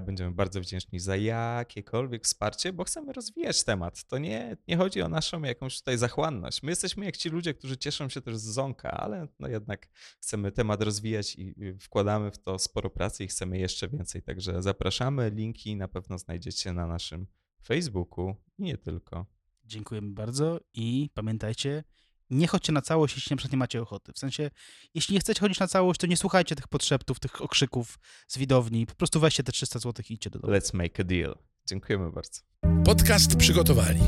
będziemy 0.06 0.32
bardzo 0.32 0.62
wdzięczni 0.62 1.00
za 1.00 1.16
jakiekolwiek 1.16 2.24
wsparcie, 2.24 2.74
bo 2.74 2.84
chcemy 2.84 3.14
rozwijać 3.14 3.64
temat. 3.64 4.04
To 4.04 4.18
nie, 4.18 4.58
nie 4.68 4.78
chodzi 4.78 5.02
o 5.02 5.10
naszą 5.10 5.42
jakąś 5.42 5.78
tutaj 5.80 5.98
zachłanność. 5.98 6.64
My 6.64 6.72
jesteśmy 6.72 7.06
jak 7.06 7.18
ci 7.18 7.30
ludzie, 7.30 7.54
którzy 7.54 7.78
cieszą 7.78 8.10
się 8.10 8.22
też 8.22 8.38
z 8.38 8.44
zonka, 8.44 8.92
ale 8.92 9.28
no 9.40 9.48
jednak 9.48 9.88
chcemy 10.20 10.52
temat 10.52 10.82
rozwijać 10.82 11.36
i 11.36 11.56
wkładamy 11.80 12.32
w 12.32 12.38
to 12.38 12.60
sporo 12.60 12.90
pracy 12.90 13.24
i 13.24 13.28
chcemy 13.28 13.58
jeszcze 13.58 13.88
więcej. 13.88 14.22
Także 14.22 14.62
zapraszamy. 14.62 15.30
Linki 15.30 15.76
na 15.76 15.88
pewno 15.88 16.18
znajdziecie 16.18 16.74
na 16.74 16.88
naszym 16.88 17.28
Facebooku 17.64 18.36
i 18.58 18.64
nie 18.64 18.78
tylko. 18.78 19.26
Dziękujemy 19.66 20.12
bardzo 20.14 20.60
i 20.74 21.10
pamiętajcie, 21.14 21.84
nie 22.30 22.48
chodźcie 22.48 22.72
na 22.72 22.82
całość, 22.82 23.16
jeśli 23.16 23.34
na 23.34 23.38
przykład 23.38 23.52
nie 23.52 23.58
macie 23.58 23.82
ochoty. 23.82 24.14
W 24.14 24.20
sensie, 24.20 24.52
jeśli 24.94 25.14
nie 25.14 25.20
chcecie 25.20 25.40
chodzić 25.40 25.60
na 25.60 25.68
całość, 25.68 26.00
to 26.00 26.08
nie 26.08 26.18
słuchajcie 26.18 26.56
tych 26.56 26.68
podszeptów, 26.68 27.20
tych 27.20 27.42
okrzyków 27.42 28.00
z 28.28 28.38
widowni. 28.38 28.86
Po 28.86 28.96
prostu 28.96 29.20
weźcie 29.20 29.44
te 29.44 29.52
300 29.52 29.80
zł 29.80 30.06
i 30.10 30.14
idźcie 30.14 30.30
do 30.30 30.40
domu. 30.40 30.54
Let's 30.54 30.74
make 30.74 31.00
a 31.00 31.04
deal. 31.04 31.38
Dziękujemy 31.68 32.12
bardzo. 32.12 32.42
Podcast 32.86 33.36
przygotowali 33.36 34.00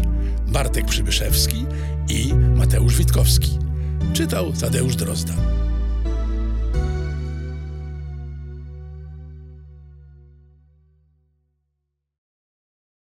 Bartek 0.47 0.85
Przybyszewski 0.85 1.65
i 2.09 2.33
Mateusz 2.33 2.97
Witkowski. 2.97 3.59
Czytał 4.13 4.53
Tadeusz 4.53 4.95
Drozda. 4.95 5.33